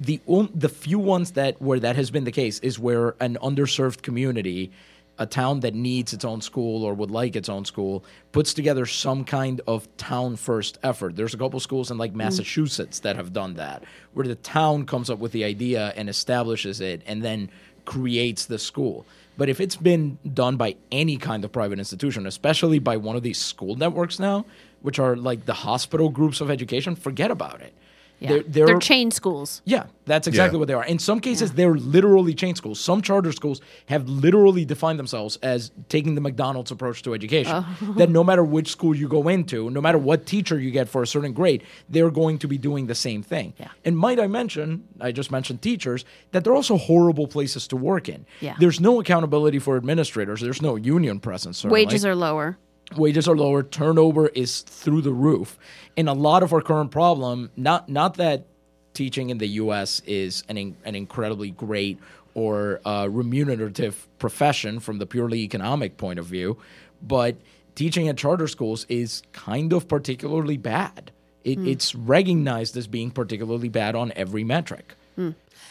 The 0.00 0.20
on- 0.26 0.50
the 0.54 0.68
few 0.68 0.98
ones 0.98 1.32
that 1.32 1.60
where 1.62 1.80
that 1.80 1.96
has 1.96 2.10
been 2.10 2.24
the 2.24 2.32
case 2.32 2.58
is 2.60 2.78
where 2.78 3.14
an 3.20 3.38
underserved 3.42 4.02
community, 4.02 4.70
a 5.18 5.26
town 5.26 5.60
that 5.60 5.74
needs 5.74 6.12
its 6.12 6.24
own 6.24 6.40
school 6.40 6.84
or 6.84 6.94
would 6.94 7.10
like 7.10 7.34
its 7.36 7.48
own 7.48 7.64
school, 7.64 8.04
puts 8.32 8.54
together 8.54 8.86
some 8.86 9.24
kind 9.24 9.60
of 9.66 9.88
town 9.96 10.36
first 10.36 10.78
effort. 10.82 11.16
There's 11.16 11.34
a 11.34 11.38
couple 11.38 11.58
schools 11.60 11.90
in 11.90 11.98
like 11.98 12.12
mm. 12.12 12.16
Massachusetts 12.16 13.00
that 13.00 13.16
have 13.16 13.32
done 13.32 13.54
that, 13.54 13.84
where 14.14 14.26
the 14.26 14.36
town 14.36 14.86
comes 14.86 15.10
up 15.10 15.18
with 15.18 15.32
the 15.32 15.44
idea 15.44 15.92
and 15.96 16.08
establishes 16.08 16.80
it, 16.80 17.02
and 17.06 17.22
then 17.22 17.50
creates 17.84 18.46
the 18.46 18.58
school. 18.58 19.06
But 19.36 19.48
if 19.48 19.60
it's 19.60 19.76
been 19.76 20.18
done 20.34 20.56
by 20.56 20.76
any 20.90 21.16
kind 21.16 21.44
of 21.44 21.52
private 21.52 21.78
institution, 21.78 22.26
especially 22.26 22.80
by 22.80 22.96
one 22.96 23.16
of 23.16 23.22
these 23.22 23.38
school 23.38 23.76
networks 23.76 24.18
now, 24.18 24.44
which 24.82 24.98
are 24.98 25.16
like 25.16 25.46
the 25.46 25.54
hospital 25.54 26.08
groups 26.08 26.40
of 26.40 26.50
education, 26.50 26.96
forget 26.96 27.30
about 27.30 27.60
it. 27.60 27.72
Yeah. 28.20 28.28
They're, 28.30 28.42
They're, 28.42 28.66
they're, 28.66 28.78
chain 28.78 29.10
schools. 29.10 29.62
yeah, 29.64 29.86
that's 30.04 30.26
exactly 30.26 30.56
Yeah. 30.56 30.58
what 30.60 30.68
they 30.68 30.74
are. 30.74 30.84
In 30.84 30.98
some 30.98 31.20
cases, 31.20 31.52
they're 31.52 31.76
literally 31.76 32.34
chain 32.34 32.54
schools. 32.56 32.80
Some 32.80 33.00
charter 33.02 33.30
schools 33.32 33.60
have 33.86 34.08
literally 34.08 34.64
defined 34.64 34.98
themselves 34.98 35.36
as 35.42 35.70
taking 35.88 36.14
the 36.14 36.20
McDonald's 36.20 36.70
approach 36.70 37.02
to 37.02 37.14
education. 37.14 37.52
Oh. 37.54 37.94
that 37.96 38.10
no 38.10 38.24
matter 38.24 38.42
which 38.42 38.70
school 38.70 38.94
you 38.94 39.08
go 39.08 39.28
into, 39.28 39.70
no 39.70 39.80
matter 39.80 39.98
what 39.98 40.26
teacher 40.26 40.58
you 40.58 40.70
get 40.70 40.88
for 40.88 41.02
a 41.02 41.06
certain 41.06 41.32
grade, 41.32 41.62
they're 41.88 42.10
going 42.10 42.38
to 42.38 42.48
be 42.48 42.58
doing 42.58 42.86
the 42.86 42.94
same 42.94 43.22
thing. 43.22 43.54
Yeah. 43.58 43.68
And 43.84 43.96
might 43.96 44.18
I 44.18 44.26
mention, 44.26 44.88
I 45.00 45.12
just 45.12 45.30
mentioned 45.30 45.62
teachers, 45.62 46.04
that 46.32 46.42
they're 46.44 46.54
also 46.56 46.76
horrible 46.76 47.28
places 47.28 47.68
to 47.68 47.76
work 47.76 48.08
in. 48.08 48.26
Yeah. 48.40 48.56
There's 48.58 48.80
no 48.80 49.00
accountability 49.00 49.58
for 49.60 49.76
administrators. 49.76 50.40
There's 50.40 50.60
no 50.62 50.76
union 50.76 51.20
presence. 51.20 51.58
certainly 51.58 51.84
Wages 51.84 52.04
are 52.04 52.14
lower. 52.14 52.58
Wages 52.96 53.28
are 53.28 53.36
lower 53.36 53.62
turnover 53.62 54.28
is 54.28 54.62
through 54.62 55.02
the 55.02 55.12
roof. 55.12 55.58
And 55.96 56.08
a 56.08 56.14
lot 56.14 56.42
of 56.42 56.52
our 56.52 56.60
current 56.60 56.90
problem 56.90 57.50
not 57.56 57.88
not 57.88 58.14
that 58.14 58.46
teaching 58.94 59.30
in 59.30 59.38
the 59.38 59.48
US 59.48 60.00
is 60.06 60.42
an 60.48 60.56
in, 60.56 60.76
an 60.84 60.94
incredibly 60.94 61.50
great 61.50 61.98
or 62.34 62.80
uh, 62.84 63.08
remunerative 63.10 64.06
profession 64.18 64.80
from 64.80 64.98
the 64.98 65.06
purely 65.06 65.40
economic 65.40 65.96
point 65.96 66.18
of 66.18 66.26
view 66.26 66.58
but 67.02 67.36
teaching 67.74 68.08
at 68.08 68.16
charter 68.16 68.48
schools 68.48 68.86
is 68.88 69.22
kind 69.32 69.72
of 69.72 69.88
particularly 69.88 70.56
bad. 70.56 71.12
It, 71.44 71.58
it's 71.60 71.94
recognized 71.94 72.76
as 72.76 72.86
being 72.86 73.10
particularly 73.10 73.68
bad 73.68 73.94
on 73.94 74.12
every 74.16 74.44
metric. 74.44 74.94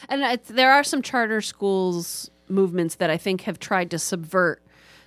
And 0.10 0.22
it's, 0.24 0.50
there 0.50 0.72
are 0.72 0.84
some 0.84 1.02
charter 1.02 1.42
schools 1.42 2.32
movements 2.50 2.96
that 2.96 3.10
I 3.10 3.18
think 3.18 3.42
have 3.42 3.60
tried 3.60 3.92
to 3.92 4.00
subvert 4.00 4.62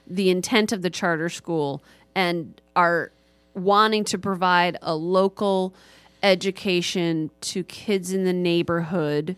the 0.06 0.30
intent 0.30 0.72
of 0.72 0.82
the 0.82 0.90
charter 0.90 1.28
school 1.28 1.82
and 2.14 2.60
are 2.76 3.10
wanting 3.54 4.04
to 4.04 4.18
provide 4.18 4.76
a 4.82 4.94
local 4.94 5.74
education 6.22 7.30
to 7.40 7.64
kids 7.64 8.12
in 8.12 8.24
the 8.24 8.32
neighborhood 8.32 9.36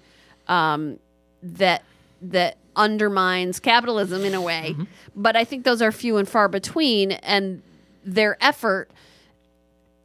um, 0.49 0.99
that 1.43 1.83
that 2.20 2.57
undermines 2.77 3.59
capitalism 3.61 4.25
in 4.25 4.35
a 4.35 4.41
way. 4.41 4.75
But 5.14 5.37
I 5.37 5.45
think 5.45 5.64
those 5.64 5.83
are 5.83 5.93
few 5.93 6.16
and 6.16 6.29
far 6.29 6.49
between, 6.49 7.12
and 7.12 7.62
their 8.05 8.37
effort 8.43 8.91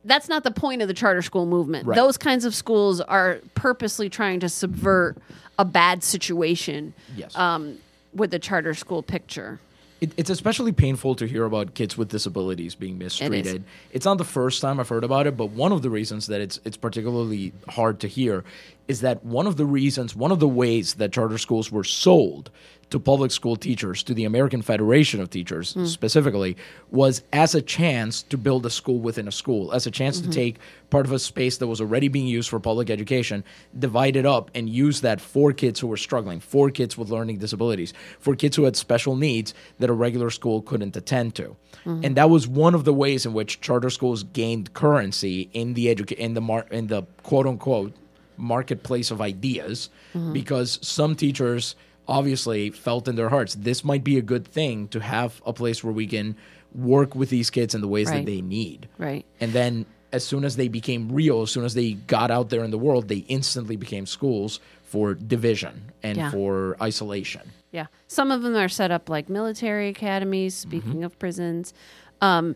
that's 0.06 0.30
not 0.30 0.44
the 0.46 0.52
point 0.52 0.82
of 0.82 0.88
the 0.88 0.94
charter 0.94 1.22
school 1.22 1.46
movement. 1.46 1.86
Right. 1.86 1.96
Those 1.96 2.18
kinds 2.18 2.46
of 2.46 2.56
schools 2.56 3.02
are 3.02 3.40
purposely 3.56 4.10
trying 4.10 4.40
to 4.40 4.48
subvert 4.48 5.18
a 5.60 5.66
bad 5.66 6.02
situation 6.02 6.94
Yes. 7.16 7.36
um, 7.36 7.80
with 8.14 8.32
the 8.32 8.40
charter 8.40 8.74
school 8.74 9.04
picture. 9.04 9.60
It, 10.00 10.12
it's 10.16 10.30
especially 10.30 10.72
painful 10.72 11.16
to 11.16 11.26
hear 11.26 11.46
about 11.46 11.74
kids 11.74 11.98
with 11.98 12.10
disabilities 12.10 12.76
being 12.76 12.98
mistreated. 12.98 13.64
It's 13.92 14.06
not 14.06 14.18
the 14.20 14.24
first 14.24 14.62
time 14.62 14.80
I've 14.80 14.90
heard 14.90 15.04
about 15.04 15.26
it, 15.26 15.36
but 15.36 15.48
one 15.48 15.72
of 15.72 15.82
the 15.82 15.90
reasons 15.90 16.28
that 16.28 16.40
it's 16.40 16.60
it's 16.66 16.78
particularly 16.78 17.52
hard 17.70 18.00
to 18.02 18.08
hear 18.08 18.44
is 18.88 19.02
that 19.02 19.26
one 19.26 19.48
of 19.48 19.58
the 19.58 19.66
reasons, 19.66 20.16
one 20.16 20.32
of 20.32 20.40
the 20.40 20.48
ways 20.48 20.96
that 20.96 21.12
charter 21.12 21.38
schools 21.38 21.72
were 21.72 21.84
sold 21.84 22.52
to 22.90 23.00
public 23.00 23.32
school 23.32 23.56
teachers, 23.56 24.02
to 24.04 24.14
the 24.14 24.24
American 24.26 24.62
Federation 24.62 25.20
of 25.20 25.30
Teachers 25.30 25.74
hmm. 25.74 25.86
specifically, 25.86 26.56
was 26.92 27.22
as 27.34 27.54
a 27.54 27.62
chance 27.62 28.24
to 28.24 28.38
build 28.38 28.66
a 28.66 28.70
school 28.70 29.00
within 29.00 29.28
a 29.28 29.32
school, 29.32 29.74
as 29.74 29.86
a 29.86 29.92
chance 29.92 30.18
to 30.20 30.24
mm-hmm. 30.24 30.32
take 30.32 30.60
part 30.90 31.06
of 31.06 31.12
a 31.12 31.20
space 31.20 31.58
that 31.58 31.68
was 31.68 31.82
already 31.82 32.08
being 32.08 32.28
used 32.28 32.50
for 32.50 32.60
public 32.60 32.90
education, 32.90 33.44
divide 33.78 34.16
it 34.16 34.26
up, 34.26 34.50
and 34.56 34.70
use 34.70 35.02
that 35.02 35.20
for 35.20 35.52
kids 35.52 35.80
who 35.80 35.88
were 35.88 35.98
struggling, 35.98 36.40
for 36.40 36.70
kids 36.70 36.98
with 36.98 37.10
learning 37.10 37.38
disabilities, 37.38 37.94
for 38.20 38.36
kids 38.36 38.56
who 38.56 38.64
had 38.64 38.76
special 38.76 39.16
needs 39.16 39.54
that 39.80 39.90
a 39.90 39.94
regular 39.94 40.30
school 40.30 40.62
couldn't 40.62 40.96
attend 40.96 41.36
to. 41.36 41.56
Mm-hmm. 41.86 42.06
And 42.06 42.16
that 42.16 42.30
was 42.30 42.48
one 42.48 42.74
of 42.74 42.86
the 42.86 42.94
ways 42.94 43.26
in 43.26 43.34
which 43.34 43.60
charter 43.60 43.90
schools 43.90 44.24
gained 44.24 44.74
currency 44.74 45.50
in 45.54 45.74
the 45.74 45.94
educa- 45.94 46.14
in 46.14 46.34
the 46.34 46.42
mar- 46.42 46.68
in 46.72 46.88
the 46.88 47.04
quote 47.24 47.46
unquote 47.46 47.94
marketplace 48.38 49.12
of 49.12 49.20
ideas 49.20 49.90
mm-hmm. 50.14 50.32
because 50.32 50.80
some 50.82 51.16
teachers 51.16 51.76
obviously 52.08 52.70
felt 52.70 53.08
in 53.08 53.16
their 53.16 53.30
hearts 53.30 53.56
this 53.56 53.84
might 53.84 54.04
be 54.04 54.18
a 54.18 54.22
good 54.22 54.48
thing 54.48 54.88
to 54.90 55.00
have 55.00 55.42
a 55.46 55.54
place 55.54 55.84
where 55.84 55.94
we 55.94 56.08
can 56.08 56.36
work 56.74 57.16
with 57.16 57.30
these 57.30 57.50
kids 57.50 57.74
in 57.76 57.82
the 57.82 57.88
ways 57.88 58.08
Right. 58.08 58.18
that 58.18 58.26
they 58.26 58.42
need. 58.42 58.88
Right. 58.98 59.26
And 59.40 59.52
then 59.54 59.86
as 60.14 60.24
soon 60.26 60.46
as 60.46 60.56
they 60.56 60.68
became 60.70 61.12
real, 61.12 61.42
as 61.42 61.52
soon 61.52 61.66
as 61.66 61.74
they 61.74 61.94
got 61.94 62.32
out 62.32 62.50
there 62.50 62.64
in 62.64 62.72
the 62.72 62.78
world, 62.78 63.08
they 63.10 63.26
instantly 63.28 63.76
became 63.76 64.06
schools 64.06 64.60
for 64.84 65.14
division 65.14 65.92
and 66.02 66.18
Yeah. 66.18 66.32
for 66.32 66.78
isolation. 66.82 67.42
Yeah. 67.72 67.88
Some 68.08 68.32
of 68.32 68.42
them 68.42 68.56
are 68.56 68.70
set 68.70 68.90
up 68.90 69.10
like 69.10 69.28
military 69.30 69.90
academies, 69.90 70.56
speaking 70.56 71.04
of 71.04 71.18
prisons. 71.20 71.74
Um, 72.22 72.56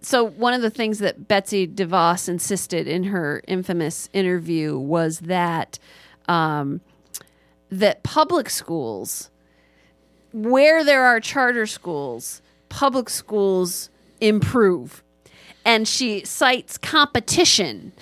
so, 0.00 0.24
one 0.24 0.54
of 0.54 0.62
the 0.62 0.70
things 0.70 1.00
that 1.00 1.26
Betsy 1.28 1.66
DeVos 1.66 2.28
insisted 2.28 2.86
in 2.86 3.04
her 3.04 3.42
infamous 3.48 4.08
interview 4.12 4.78
was 4.78 5.20
that 5.20 5.78
um, 6.28 6.80
that 7.72 8.02
public 8.02 8.50
schools, 8.50 9.30
where 10.32 10.84
there 10.84 11.04
are 11.04 11.18
charter 11.20 11.66
schools, 11.66 12.42
public 12.68 13.08
schools 13.08 13.88
improve. 14.20 15.02
And 15.64 15.88
she 15.88 16.24
cites 16.24 16.76
competition 16.76 17.92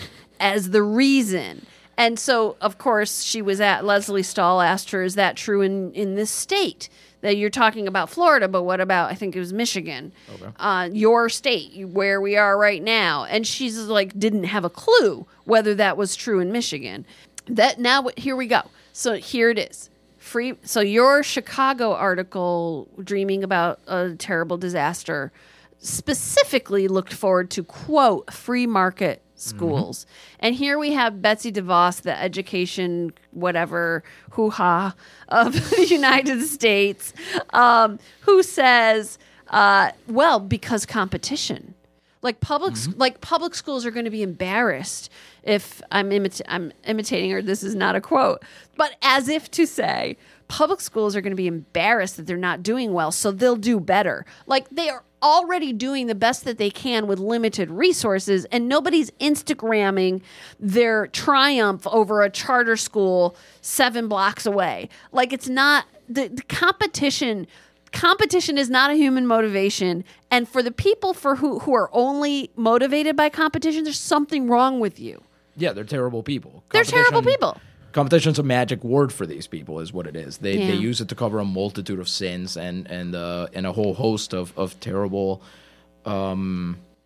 as 0.41 0.71
the 0.71 0.83
reason. 0.83 1.67
And 1.97 2.19
so, 2.19 2.57
of 2.61 2.79
course, 2.79 3.23
she 3.23 3.43
was 3.43 3.61
at 3.61 3.85
Lesley 3.85 4.23
Stahl 4.23 4.61
asked 4.61 4.91
her, 4.91 5.03
"Is 5.03 5.15
that 5.15 5.37
true 5.37 5.61
in 5.61 5.93
in 5.93 6.15
this 6.15 6.31
state?" 6.31 6.89
That 7.21 7.37
you're 7.37 7.51
talking 7.51 7.87
about 7.87 8.09
Florida, 8.09 8.49
but 8.49 8.63
what 8.63 8.81
about 8.81 9.11
I 9.11 9.15
think 9.15 9.37
it 9.37 9.39
was 9.39 9.53
Michigan, 9.53 10.13
uh, 10.59 10.89
your 10.91 11.29
state, 11.29 11.87
where 11.89 12.19
we 12.19 12.39
are 12.39 12.59
right 12.59 12.83
now? 12.83 13.25
And 13.25 13.47
she's 13.47 13.77
like, 13.79 14.19
didn't 14.19 14.45
have 14.45 14.65
a 14.65 14.71
clue 14.71 15.27
whether 15.45 15.75
that 15.75 15.99
was 15.99 16.17
true 16.17 16.41
in 16.41 16.51
Michigan. 16.51 17.05
That 17.47 17.79
now 17.79 18.09
here 18.17 18.37
we 18.37 18.47
go. 18.47 18.63
So 18.93 19.15
here 19.15 19.51
it 19.51 19.59
is. 19.59 19.91
Free. 20.19 20.55
So 20.63 20.81
your 20.81 21.23
Chicago 21.23 21.95
article, 21.95 22.89
dreaming 23.03 23.43
about 23.43 23.81
a 23.87 24.15
terrible 24.17 24.59
disaster, 24.59 25.33
specifically 25.79 26.89
looked 26.89 27.13
forward 27.13 27.51
to 27.51 27.65
quote 27.65 28.33
free 28.33 28.67
market 28.67 29.23
schools. 29.35 30.07
And 30.39 30.55
here 30.55 30.79
we 30.79 30.93
have 30.93 31.23
Betsy 31.23 31.51
DeVos, 31.51 32.03
the 32.03 32.19
education 32.21 33.13
whatever 33.31 34.03
hoo 34.33 34.51
ha 34.51 34.95
of 35.29 35.55
the 35.71 35.87
United 35.87 36.43
States, 36.43 37.13
um, 37.51 37.99
who 38.21 38.43
says, 38.43 39.19
uh, 39.49 39.93
well, 40.07 40.39
because 40.41 40.87
competition. 40.87 41.75
Like 42.23 42.41
public, 42.41 42.75
like 42.97 43.23
public 43.23 43.55
schools 43.55 43.87
are 43.87 43.91
going 43.91 44.05
to 44.05 44.11
be 44.11 44.23
embarrassed 44.23 45.11
if 45.43 45.83
I'm 45.91 46.11
imita- 46.11 46.43
I'm 46.49 46.73
imitating 46.87 47.31
her. 47.31 47.43
This 47.43 47.63
is 47.63 47.75
not 47.75 47.97
a 47.97 48.01
quote, 48.01 48.43
but 48.77 48.97
as 49.03 49.29
if 49.29 49.51
to 49.53 49.67
say, 49.67 50.17
public 50.49 50.81
schools 50.81 51.15
are 51.15 51.21
going 51.21 51.33
to 51.33 51.37
be 51.37 51.47
embarrassed 51.47 52.17
that 52.17 52.27
they're 52.27 52.37
not 52.37 52.63
doing 52.63 52.93
well, 52.93 53.13
so 53.13 53.31
they'll 53.31 53.57
do 53.57 53.81
better. 53.81 54.27
Like 54.47 54.69
they 54.71 54.89
are 54.89 55.05
already 55.23 55.73
doing 55.73 56.07
the 56.07 56.15
best 56.15 56.45
that 56.45 56.59
they 56.59 56.71
can 56.71 57.07
with 57.07 57.19
limited 57.19 57.71
resources, 57.71 58.47
and 58.47 58.69
nobody's 58.69 59.11
Instagramming 59.13 60.23
their 60.59 61.07
triumph 61.09 61.87
over 61.87 62.23
a 62.23 62.31
charter 62.31 62.77
school 62.77 63.37
seven 63.61 64.09
blocks 64.09 64.47
away. 64.47 64.89
Like 65.13 65.33
it's 65.33 65.49
not 65.49 65.87
the, 66.09 66.29
the 66.29 66.43
competition 66.43 67.47
competition 67.93 68.57
is 68.57 68.71
not 68.71 68.91
a 68.91 68.95
human 68.95 69.27
motivation 69.27 70.05
and 70.31 70.49
for 70.49 70.63
the 70.63 70.71
people 70.71 71.13
for 71.13 71.37
who 71.37 71.59
who 71.61 71.75
are 71.75 71.91
only 71.93 72.49
motivated 72.55 73.17
by 73.17 73.29
competition 73.29 73.83
there's 73.83 73.99
something 73.99 74.49
wrong 74.49 74.79
with 74.79 75.01
you 75.01 75.21
Yeah, 75.61 75.73
they're 75.73 75.85
terrible 75.85 76.23
people. 76.23 76.65
They're 76.71 76.83
terrible 76.85 77.23
Competition- 77.23 77.39
people. 77.39 77.61
Competition's 77.93 78.39
a 78.39 78.45
magic 78.45 78.85
word 78.85 79.13
for 79.13 79.27
these 79.27 79.47
people, 79.49 79.81
is 79.81 79.93
what 79.93 80.07
it 80.07 80.15
is. 80.17 80.39
They 80.39 80.57
Yeah. 80.59 80.67
they 80.69 80.75
use 80.77 81.01
it 81.01 81.09
to 81.09 81.15
cover 81.17 81.39
a 81.41 81.45
multitude 81.45 81.99
of 81.99 82.09
sins 82.09 82.57
and 82.57 82.89
and 82.91 83.15
uh, 83.15 83.49
and 83.53 83.67
a 83.67 83.73
whole 83.73 83.95
host 83.95 84.33
of 84.35 84.53
of 84.57 84.79
terrible 84.81 85.43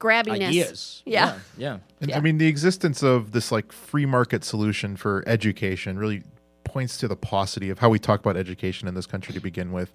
Grabbiness. 0.00 0.30
ideas. 0.48 1.02
Yeah. 1.06 1.38
yeah. 1.56 1.78
And, 2.00 2.10
Yeah. 2.10 2.18
I 2.18 2.20
mean, 2.20 2.38
the 2.38 2.46
existence 2.48 3.02
of 3.02 3.32
this 3.32 3.50
like 3.50 3.72
free 3.72 4.06
market 4.06 4.44
solution 4.44 4.96
for 4.96 5.24
education 5.26 5.98
really 5.98 6.22
points 6.64 6.98
to 6.98 7.08
the 7.08 7.16
paucity 7.16 7.70
of 7.70 7.78
how 7.78 7.88
we 7.88 7.98
talk 7.98 8.20
about 8.20 8.36
education 8.36 8.86
in 8.88 8.94
this 8.94 9.06
country 9.06 9.32
to 9.34 9.40
begin 9.40 9.72
with. 9.72 9.92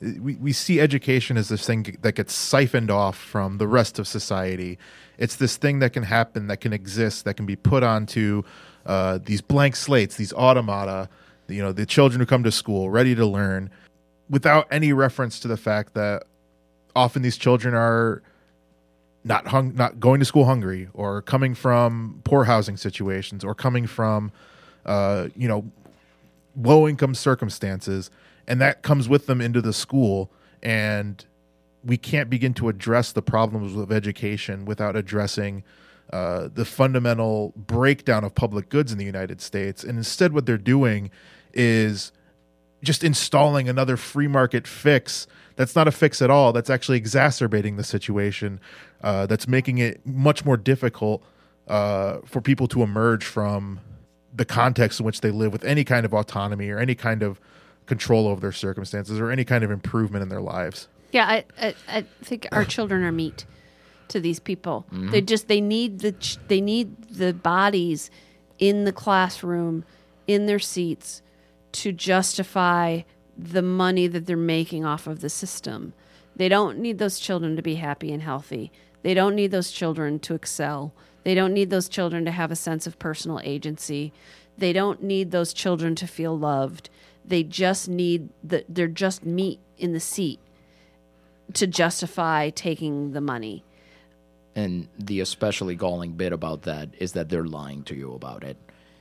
We, 0.00 0.36
we 0.36 0.52
see 0.52 0.80
education 0.80 1.36
as 1.36 1.48
this 1.48 1.66
thing 1.66 1.96
that 2.02 2.14
gets 2.14 2.32
siphoned 2.32 2.90
off 2.90 3.16
from 3.16 3.58
the 3.58 3.66
rest 3.66 3.98
of 3.98 4.06
society. 4.06 4.78
It's 5.18 5.36
this 5.36 5.56
thing 5.56 5.80
that 5.80 5.92
can 5.92 6.04
happen, 6.04 6.46
that 6.46 6.60
can 6.60 6.72
exist, 6.72 7.24
that 7.24 7.34
can 7.34 7.46
be 7.46 7.56
put 7.56 7.82
onto 7.82 8.44
uh, 8.86 9.18
these 9.24 9.40
blank 9.40 9.74
slates, 9.74 10.16
these 10.16 10.32
automata. 10.32 11.08
You 11.48 11.62
know, 11.62 11.72
the 11.72 11.86
children 11.86 12.20
who 12.20 12.26
come 12.26 12.44
to 12.44 12.52
school 12.52 12.90
ready 12.90 13.14
to 13.14 13.26
learn, 13.26 13.70
without 14.30 14.68
any 14.70 14.92
reference 14.92 15.40
to 15.40 15.48
the 15.48 15.56
fact 15.56 15.94
that 15.94 16.24
often 16.94 17.22
these 17.22 17.36
children 17.36 17.74
are 17.74 18.22
not 19.24 19.48
hung, 19.48 19.74
not 19.74 19.98
going 19.98 20.20
to 20.20 20.26
school 20.26 20.44
hungry, 20.44 20.88
or 20.94 21.22
coming 21.22 21.54
from 21.54 22.20
poor 22.24 22.44
housing 22.44 22.76
situations, 22.76 23.42
or 23.42 23.54
coming 23.54 23.86
from, 23.86 24.30
uh, 24.86 25.28
you 25.34 25.48
know, 25.48 25.64
low 26.56 26.86
income 26.86 27.14
circumstances, 27.14 28.10
and 28.48 28.60
that 28.60 28.82
comes 28.82 29.08
with 29.08 29.26
them 29.26 29.40
into 29.40 29.60
the 29.60 29.72
school, 29.72 30.32
and 30.62 31.24
we 31.84 31.96
can't 31.96 32.28
begin 32.28 32.54
to 32.54 32.68
address 32.68 33.12
the 33.12 33.22
problems 33.22 33.76
of 33.76 33.92
education 33.92 34.64
without 34.64 34.96
addressing 34.96 35.62
uh, 36.12 36.48
the 36.52 36.64
fundamental 36.64 37.52
breakdown 37.54 38.24
of 38.24 38.34
public 38.34 38.70
goods 38.70 38.90
in 38.90 38.98
the 38.98 39.04
United 39.04 39.40
States. 39.42 39.84
And 39.84 39.98
instead, 39.98 40.32
what 40.32 40.46
they're 40.46 40.56
doing 40.56 41.10
is 41.52 42.10
just 42.82 43.04
installing 43.04 43.68
another 43.68 43.96
free 43.96 44.28
market 44.28 44.66
fix 44.66 45.26
that's 45.56 45.74
not 45.74 45.88
a 45.88 45.90
fix 45.90 46.22
at 46.22 46.30
all 46.30 46.52
that's 46.52 46.70
actually 46.70 46.96
exacerbating 46.96 47.76
the 47.76 47.82
situation 47.82 48.60
uh, 49.02 49.26
that's 49.26 49.48
making 49.48 49.78
it 49.78 50.06
much 50.06 50.44
more 50.44 50.56
difficult 50.56 51.22
uh, 51.66 52.18
for 52.24 52.40
people 52.40 52.68
to 52.68 52.82
emerge 52.82 53.24
from 53.24 53.80
the 54.32 54.44
context 54.44 55.00
in 55.00 55.06
which 55.06 55.20
they 55.20 55.32
live 55.32 55.52
with 55.52 55.64
any 55.64 55.82
kind 55.82 56.06
of 56.06 56.14
autonomy 56.14 56.70
or 56.70 56.78
any 56.78 56.94
kind 56.94 57.24
of 57.24 57.40
control 57.88 58.28
over 58.28 58.40
their 58.40 58.52
circumstances 58.52 59.18
or 59.18 59.30
any 59.30 59.44
kind 59.44 59.64
of 59.64 59.70
improvement 59.70 60.22
in 60.22 60.28
their 60.28 60.40
lives 60.40 60.86
Yeah, 61.10 61.26
I, 61.26 61.44
I, 61.60 61.74
I 61.88 62.04
think 62.22 62.46
our 62.52 62.64
children 62.76 63.02
are 63.02 63.12
meat 63.12 63.46
to 64.08 64.20
these 64.20 64.40
people. 64.40 64.86
Mm-hmm. 64.92 65.10
They 65.10 65.20
just 65.20 65.48
they 65.48 65.60
need 65.60 66.00
the 66.00 66.12
ch- 66.12 66.38
they 66.48 66.60
need 66.60 67.02
the 67.04 67.32
bodies 67.32 68.10
in 68.58 68.84
the 68.84 68.92
classroom 68.92 69.84
in 70.26 70.46
their 70.46 70.58
seats 70.58 71.22
to 71.72 71.92
justify 71.92 73.02
the 73.36 73.62
money 73.62 74.06
that 74.06 74.26
they're 74.26 74.36
making 74.36 74.84
off 74.84 75.06
of 75.06 75.20
the 75.20 75.30
system. 75.30 75.92
They 76.36 76.48
don't 76.48 76.78
need 76.78 76.98
those 76.98 77.18
children 77.18 77.56
to 77.56 77.62
be 77.62 77.76
happy 77.76 78.12
and 78.12 78.22
healthy. 78.22 78.72
They 79.02 79.14
don't 79.14 79.34
need 79.34 79.50
those 79.50 79.70
children 79.70 80.18
to 80.20 80.34
excel. 80.34 80.92
They 81.24 81.34
don't 81.34 81.52
need 81.52 81.70
those 81.70 81.88
children 81.88 82.24
to 82.24 82.30
have 82.30 82.50
a 82.50 82.56
sense 82.56 82.86
of 82.86 82.98
personal 82.98 83.40
agency. 83.44 84.12
They 84.56 84.72
don't 84.72 85.02
need 85.02 85.30
those 85.30 85.52
children 85.52 85.94
to 85.96 86.06
feel 86.06 86.36
loved. 86.36 86.90
They 87.28 87.42
just 87.42 87.88
need 87.88 88.30
the 88.42 88.64
they're 88.68 88.88
just 88.88 89.24
meat 89.24 89.60
in 89.76 89.92
the 89.92 90.00
seat 90.00 90.40
to 91.54 91.66
justify 91.66 92.50
taking 92.50 93.12
the 93.12 93.20
money. 93.20 93.64
And 94.54 94.88
the 94.98 95.20
especially 95.20 95.76
galling 95.76 96.12
bit 96.12 96.32
about 96.32 96.62
that 96.62 96.88
is 96.98 97.12
that 97.12 97.28
they're 97.28 97.46
lying 97.46 97.84
to 97.84 97.94
you 97.94 98.12
about 98.12 98.42
it. 98.42 98.56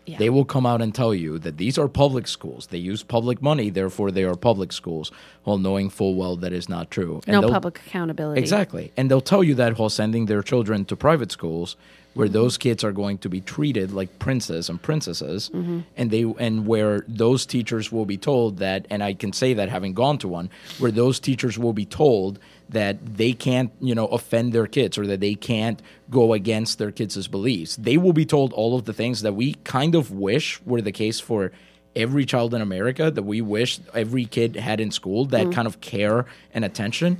Yeah. 0.07 0.17
They 0.17 0.29
will 0.29 0.45
come 0.45 0.65
out 0.65 0.81
and 0.81 0.95
tell 0.95 1.13
you 1.13 1.37
that 1.39 1.57
these 1.57 1.77
are 1.77 1.89
public 1.89 2.27
schools. 2.27 2.67
They 2.67 2.77
use 2.77 3.03
public 3.03 3.41
money, 3.41 3.69
therefore 3.69 4.09
they 4.09 4.23
are 4.23 4.35
public 4.35 4.71
schools, 4.71 5.11
while 5.43 5.57
knowing 5.57 5.89
full 5.89 6.15
well 6.15 6.37
that 6.37 6.53
is 6.53 6.69
not 6.69 6.89
true. 6.89 7.21
And 7.27 7.41
no 7.41 7.49
public 7.49 7.79
accountability. 7.79 8.39
Exactly. 8.39 8.93
And 8.95 9.11
they'll 9.11 9.21
tell 9.21 9.43
you 9.43 9.53
that 9.55 9.77
while 9.77 9.89
sending 9.89 10.27
their 10.27 10.41
children 10.41 10.85
to 10.85 10.95
private 10.95 11.31
schools 11.31 11.75
where 12.17 12.25
mm-hmm. 12.25 12.33
those 12.33 12.57
kids 12.57 12.83
are 12.83 12.91
going 12.91 13.19
to 13.19 13.29
be 13.29 13.41
treated 13.41 13.91
like 13.91 14.17
princes 14.17 14.69
and 14.69 14.81
princesses 14.81 15.49
mm-hmm. 15.53 15.81
and 15.95 16.09
they 16.09 16.23
and 16.39 16.65
where 16.65 17.05
those 17.07 17.45
teachers 17.45 17.91
will 17.91 18.05
be 18.05 18.17
told 18.17 18.57
that 18.57 18.87
and 18.89 19.03
I 19.03 19.13
can 19.13 19.31
say 19.33 19.53
that 19.53 19.69
having 19.69 19.93
gone 19.93 20.17
to 20.19 20.27
one 20.27 20.49
where 20.79 20.91
those 20.91 21.19
teachers 21.19 21.59
will 21.59 21.73
be 21.73 21.85
told 21.85 22.39
that 22.69 23.17
they 23.17 23.33
can't, 23.33 23.71
you 23.79 23.95
know, 23.95 24.07
offend 24.07 24.53
their 24.53 24.67
kids 24.67 24.97
or 24.97 25.07
that 25.07 25.19
they 25.19 25.35
can't 25.35 25.81
go 26.09 26.33
against 26.33 26.77
their 26.77 26.91
kids' 26.91 27.27
beliefs. 27.27 27.75
They 27.77 27.97
will 27.97 28.13
be 28.13 28.25
told 28.25 28.53
all 28.53 28.75
of 28.75 28.85
the 28.85 28.93
things 28.93 29.21
that 29.21 29.33
we 29.33 29.53
kind 29.63 29.95
of 29.95 30.11
wish 30.11 30.61
were 30.63 30.81
the 30.81 30.91
case 30.91 31.19
for 31.19 31.51
every 31.95 32.25
child 32.25 32.53
in 32.53 32.61
America 32.61 33.09
that 33.09 33.23
we 33.23 33.41
wish 33.41 33.79
every 33.93 34.25
kid 34.25 34.55
had 34.55 34.79
in 34.79 34.91
school 34.91 35.25
that 35.25 35.43
mm-hmm. 35.43 35.51
kind 35.51 35.67
of 35.67 35.81
care 35.81 36.25
and 36.53 36.63
attention 36.63 37.17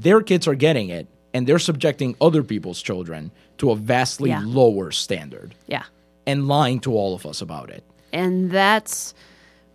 their 0.00 0.20
kids 0.20 0.48
are 0.48 0.54
getting 0.54 0.88
it 0.88 1.06
and 1.32 1.46
they're 1.46 1.58
subjecting 1.58 2.16
other 2.20 2.42
people's 2.42 2.82
children 2.82 3.30
to 3.58 3.70
a 3.70 3.76
vastly 3.76 4.30
Yeah. 4.30 4.42
lower 4.44 4.90
standard 4.90 5.54
Yeah. 5.66 5.84
and 6.26 6.48
lying 6.48 6.80
to 6.80 6.92
all 6.94 7.14
of 7.14 7.26
us 7.26 7.40
about 7.40 7.70
it. 7.70 7.84
And 8.12 8.50
that's 8.50 9.14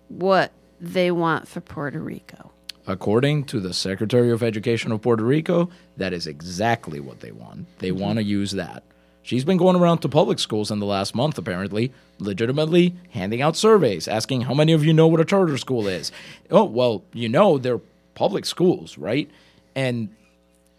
what 0.09 0.51
they 0.79 1.11
want 1.11 1.47
for 1.47 1.61
Puerto 1.61 1.99
Rico. 1.99 2.51
According 2.89 3.43
to 3.45 3.59
the 3.59 3.71
Secretary 3.71 4.31
of 4.31 4.41
Education 4.41 4.91
of 4.91 5.03
Puerto 5.03 5.23
Rico, 5.23 5.69
that 5.97 6.11
is 6.11 6.25
exactly 6.25 6.99
what 6.99 7.19
they 7.19 7.31
want. 7.31 7.67
They 7.77 7.89
mm-hmm. 7.91 7.99
want 7.99 8.17
to 8.17 8.23
use 8.23 8.53
that. 8.53 8.81
She's 9.21 9.45
been 9.45 9.57
going 9.57 9.75
around 9.75 9.99
to 9.99 10.09
public 10.09 10.39
schools 10.39 10.71
in 10.71 10.79
the 10.79 10.87
last 10.87 11.13
month, 11.13 11.37
apparently, 11.37 11.91
legitimately 12.17 12.95
handing 13.11 13.43
out 13.43 13.55
surveys, 13.55 14.07
asking 14.07 14.41
how 14.41 14.55
many 14.55 14.73
of 14.73 14.83
you 14.83 14.91
know 14.91 15.05
what 15.05 15.19
a 15.19 15.25
charter 15.25 15.55
school 15.59 15.87
is. 15.87 16.11
Oh, 16.49 16.63
well, 16.63 17.03
you 17.13 17.29
know 17.29 17.59
they're 17.59 17.79
public 18.15 18.43
schools, 18.47 18.97
right? 18.97 19.29
And 19.75 20.09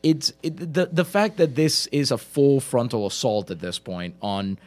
it's 0.02 0.32
it, 0.42 0.56
the 0.74 0.86
the 0.86 1.04
fact 1.04 1.36
that 1.36 1.54
this 1.54 1.86
is 1.92 2.10
a 2.10 2.18
full 2.18 2.58
frontal 2.58 3.06
assault 3.06 3.52
at 3.52 3.60
this 3.60 3.78
point 3.78 4.16
on 4.20 4.58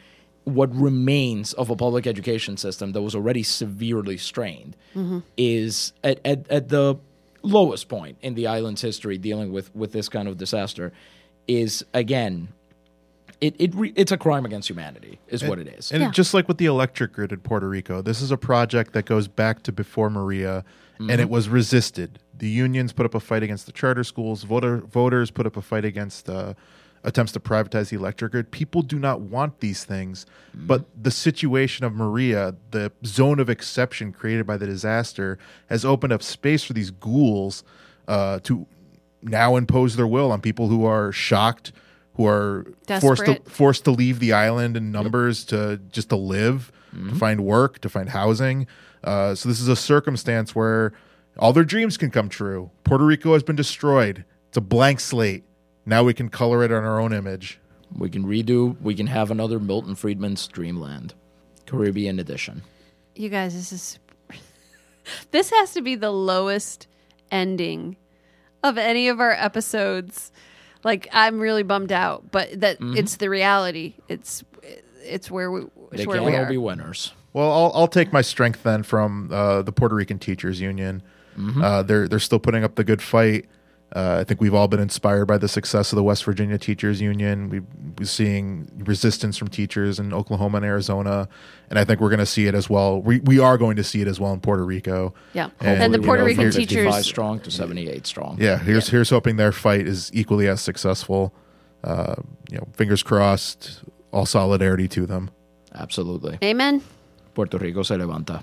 what 0.44 0.74
remains 0.74 1.52
of 1.52 1.68
a 1.68 1.76
public 1.76 2.06
education 2.06 2.56
system 2.56 2.92
that 2.92 3.02
was 3.02 3.14
already 3.14 3.42
severely 3.42 4.16
strained 4.16 4.76
mm-hmm. 4.94 5.18
is 5.36 5.92
at, 6.02 6.20
at, 6.24 6.50
at 6.50 6.68
the 6.70 6.96
lowest 7.44 7.88
point 7.88 8.16
in 8.22 8.34
the 8.34 8.46
island's 8.46 8.80
history 8.82 9.18
dealing 9.18 9.52
with, 9.52 9.74
with 9.74 9.92
this 9.92 10.08
kind 10.08 10.26
of 10.28 10.36
disaster 10.38 10.92
is 11.46 11.84
again 11.94 12.48
it, 13.40 13.54
it 13.58 13.74
re, 13.74 13.92
it's 13.96 14.12
a 14.12 14.16
crime 14.16 14.44
against 14.46 14.68
humanity 14.70 15.18
is 15.28 15.44
what 15.44 15.58
it 15.58 15.68
is 15.68 15.92
And 15.92 16.02
Yeah. 16.02 16.10
just 16.10 16.32
like 16.34 16.48
with 16.48 16.56
the 16.58 16.66
electric 16.66 17.12
grid 17.12 17.32
in 17.32 17.40
Puerto 17.40 17.68
Rico, 17.68 18.00
this 18.00 18.22
is 18.22 18.30
a 18.30 18.36
project 18.36 18.92
that 18.94 19.04
goes 19.04 19.28
back 19.28 19.62
to 19.64 19.72
before 19.72 20.08
Maria, 20.10 20.64
and 20.98 21.08
Mm-hmm. 21.10 21.20
it 21.20 21.28
was 21.28 21.48
resisted. 21.48 22.20
The 22.38 22.48
unions 22.48 22.92
put 22.92 23.04
up 23.04 23.14
a 23.16 23.20
fight 23.20 23.42
against 23.42 23.66
the 23.66 23.72
charter 23.72 24.04
schools. 24.04 24.44
Voter 24.44 24.76
voters 24.78 25.30
put 25.32 25.44
up 25.44 25.56
a 25.56 25.62
fight 25.62 25.84
against 25.84 26.28
uh, 26.30 26.54
attempts 27.04 27.32
to 27.32 27.40
privatize 27.40 27.90
the 27.90 27.96
electric 27.96 28.32
grid. 28.32 28.50
People 28.50 28.82
do 28.82 28.98
not 28.98 29.20
want 29.20 29.60
these 29.60 29.84
things, 29.84 30.26
Mm-hmm. 30.56 30.66
but 30.66 30.84
the 31.00 31.10
situation 31.10 31.84
of 31.84 31.92
Maria, 31.94 32.54
the 32.70 32.90
zone 33.04 33.38
of 33.40 33.48
exception 33.50 34.12
created 34.12 34.46
by 34.46 34.56
the 34.56 34.66
disaster, 34.66 35.38
has 35.68 35.84
opened 35.84 36.12
up 36.12 36.22
space 36.22 36.64
for 36.64 36.72
these 36.72 36.90
ghouls 36.90 37.62
uh, 38.08 38.38
to 38.44 38.66
now 39.22 39.56
impose 39.56 39.96
their 39.96 40.06
will 40.06 40.30
on 40.32 40.40
people 40.40 40.68
who 40.68 40.84
are 40.84 41.10
shocked, 41.12 41.72
who 42.14 42.26
are 42.26 42.66
forced 43.00 43.24
to 43.26 43.50
forced 43.50 43.84
to 43.84 43.90
leave 43.90 44.20
the 44.20 44.32
island 44.32 44.76
in 44.76 44.92
numbers 44.92 45.44
to 45.46 45.80
just 45.90 46.08
to 46.10 46.16
live, 46.16 46.70
to 46.92 47.14
find 47.16 47.44
work, 47.44 47.80
to 47.80 47.88
find 47.88 48.10
housing. 48.10 48.66
Uh, 49.02 49.34
so 49.34 49.48
this 49.48 49.60
is 49.60 49.68
a 49.68 49.74
circumstance 49.76 50.54
where 50.54 50.92
all 51.38 51.52
their 51.52 51.64
dreams 51.64 51.96
can 51.96 52.10
come 52.10 52.28
true. 52.28 52.70
Puerto 52.84 53.04
Rico 53.04 53.32
has 53.32 53.42
been 53.42 53.56
destroyed. 53.56 54.24
It's 54.48 54.56
a 54.56 54.60
blank 54.60 55.00
slate. 55.00 55.42
Now 55.86 56.02
we 56.02 56.14
can 56.14 56.28
color 56.28 56.64
it 56.64 56.72
on 56.72 56.84
our 56.84 57.00
own 57.00 57.12
image. 57.12 57.60
we 57.96 58.08
can 58.10 58.24
redo 58.24 58.80
we 58.80 58.94
can 58.94 59.06
have 59.06 59.30
another 59.30 59.60
milton 59.60 59.94
friedman's 59.94 60.46
dreamland 60.48 61.14
caribbean 61.66 62.18
edition 62.18 62.62
You 63.14 63.28
guys, 63.28 63.54
this 63.54 63.70
is 63.72 63.98
this 65.30 65.50
has 65.50 65.72
to 65.74 65.82
be 65.82 65.94
the 65.94 66.10
lowest 66.10 66.88
ending 67.30 67.96
of 68.62 68.78
any 68.78 69.08
of 69.08 69.20
our 69.20 69.32
episodes. 69.32 70.32
Like 70.82 71.08
I'm 71.12 71.38
really 71.38 71.62
bummed 71.62 71.92
out, 71.92 72.30
but 72.32 72.60
that 72.60 72.78
it's 72.80 73.16
the 73.16 73.30
reality. 73.30 73.94
It's 74.08 74.42
it's 75.02 75.30
where 75.30 75.50
we 75.52 75.60
it's 75.92 75.98
they 75.98 76.06
where 76.06 76.16
can't 76.18 76.26
we 76.26 76.36
all 76.36 76.44
are. 76.44 76.48
be 76.48 76.56
winners 76.58 77.12
Well, 77.32 77.50
I'll, 77.52 77.72
I'll 77.74 77.88
take 77.88 78.12
my 78.12 78.22
strength 78.22 78.62
then 78.62 78.82
from 78.82 79.30
uh, 79.32 79.62
the 79.62 79.72
Puerto 79.72 79.94
Rican 79.94 80.18
Teachers 80.18 80.60
Union. 80.60 81.02
Uh, 81.38 81.82
they're 81.82 82.08
they're 82.08 82.18
still 82.18 82.38
putting 82.40 82.64
up 82.64 82.74
the 82.74 82.84
good 82.84 83.02
fight. 83.02 83.46
Uh, 83.94 84.16
I 84.20 84.24
think 84.24 84.40
we've 84.40 84.54
all 84.54 84.66
been 84.66 84.80
inspired 84.80 85.26
by 85.26 85.38
the 85.38 85.46
success 85.46 85.92
of 85.92 85.96
the 85.96 86.02
West 86.02 86.24
Virginia 86.24 86.58
Teachers 86.58 87.00
Union. 87.00 87.48
We've, 87.48 87.64
we're 87.96 88.06
seeing 88.06 88.68
resistance 88.84 89.36
from 89.36 89.46
teachers 89.48 90.00
in 90.00 90.12
Oklahoma 90.12 90.56
and 90.56 90.66
Arizona, 90.66 91.28
and 91.70 91.78
I 91.78 91.84
think 91.84 92.00
we're 92.00 92.08
going 92.08 92.18
to 92.18 92.26
see 92.26 92.46
it 92.48 92.54
as 92.56 92.68
well. 92.68 93.00
We 93.00 93.20
we 93.20 93.38
are 93.38 93.56
going 93.56 93.76
to 93.76 93.84
see 93.84 94.00
it 94.02 94.08
as 94.08 94.18
well 94.18 94.32
in 94.32 94.40
Puerto 94.40 94.64
Rico. 94.64 95.14
Yeah. 95.32 95.50
And, 95.60 95.80
And 95.82 95.94
the 95.94 96.00
Puerto 96.00 96.22
know, 96.22 96.26
Rican 96.26 96.40
here's- 96.40 96.54
from 96.56 96.66
teachers 96.66 97.06
strong 97.06 97.38
to 97.40 97.50
78 97.52 98.04
strong 98.06 98.36
Yeah, 98.40 98.58
here's 98.58 98.88
here's 98.88 99.10
hoping 99.10 99.36
their 99.36 99.52
fight 99.52 99.86
is 99.86 100.10
equally 100.12 100.48
as 100.48 100.60
successful. 100.60 101.32
Uh, 101.84 102.16
you 102.50 102.56
know, 102.58 102.66
fingers 102.72 103.02
crossed. 103.02 103.82
All 104.10 104.26
solidarity 104.26 104.86
to 104.88 105.06
them. 105.06 105.30
Absolutely. 105.74 106.38
Amen. 106.42 106.82
Puerto 107.34 107.58
Rico 107.58 107.82
se 107.82 107.96
levanta. 107.96 108.42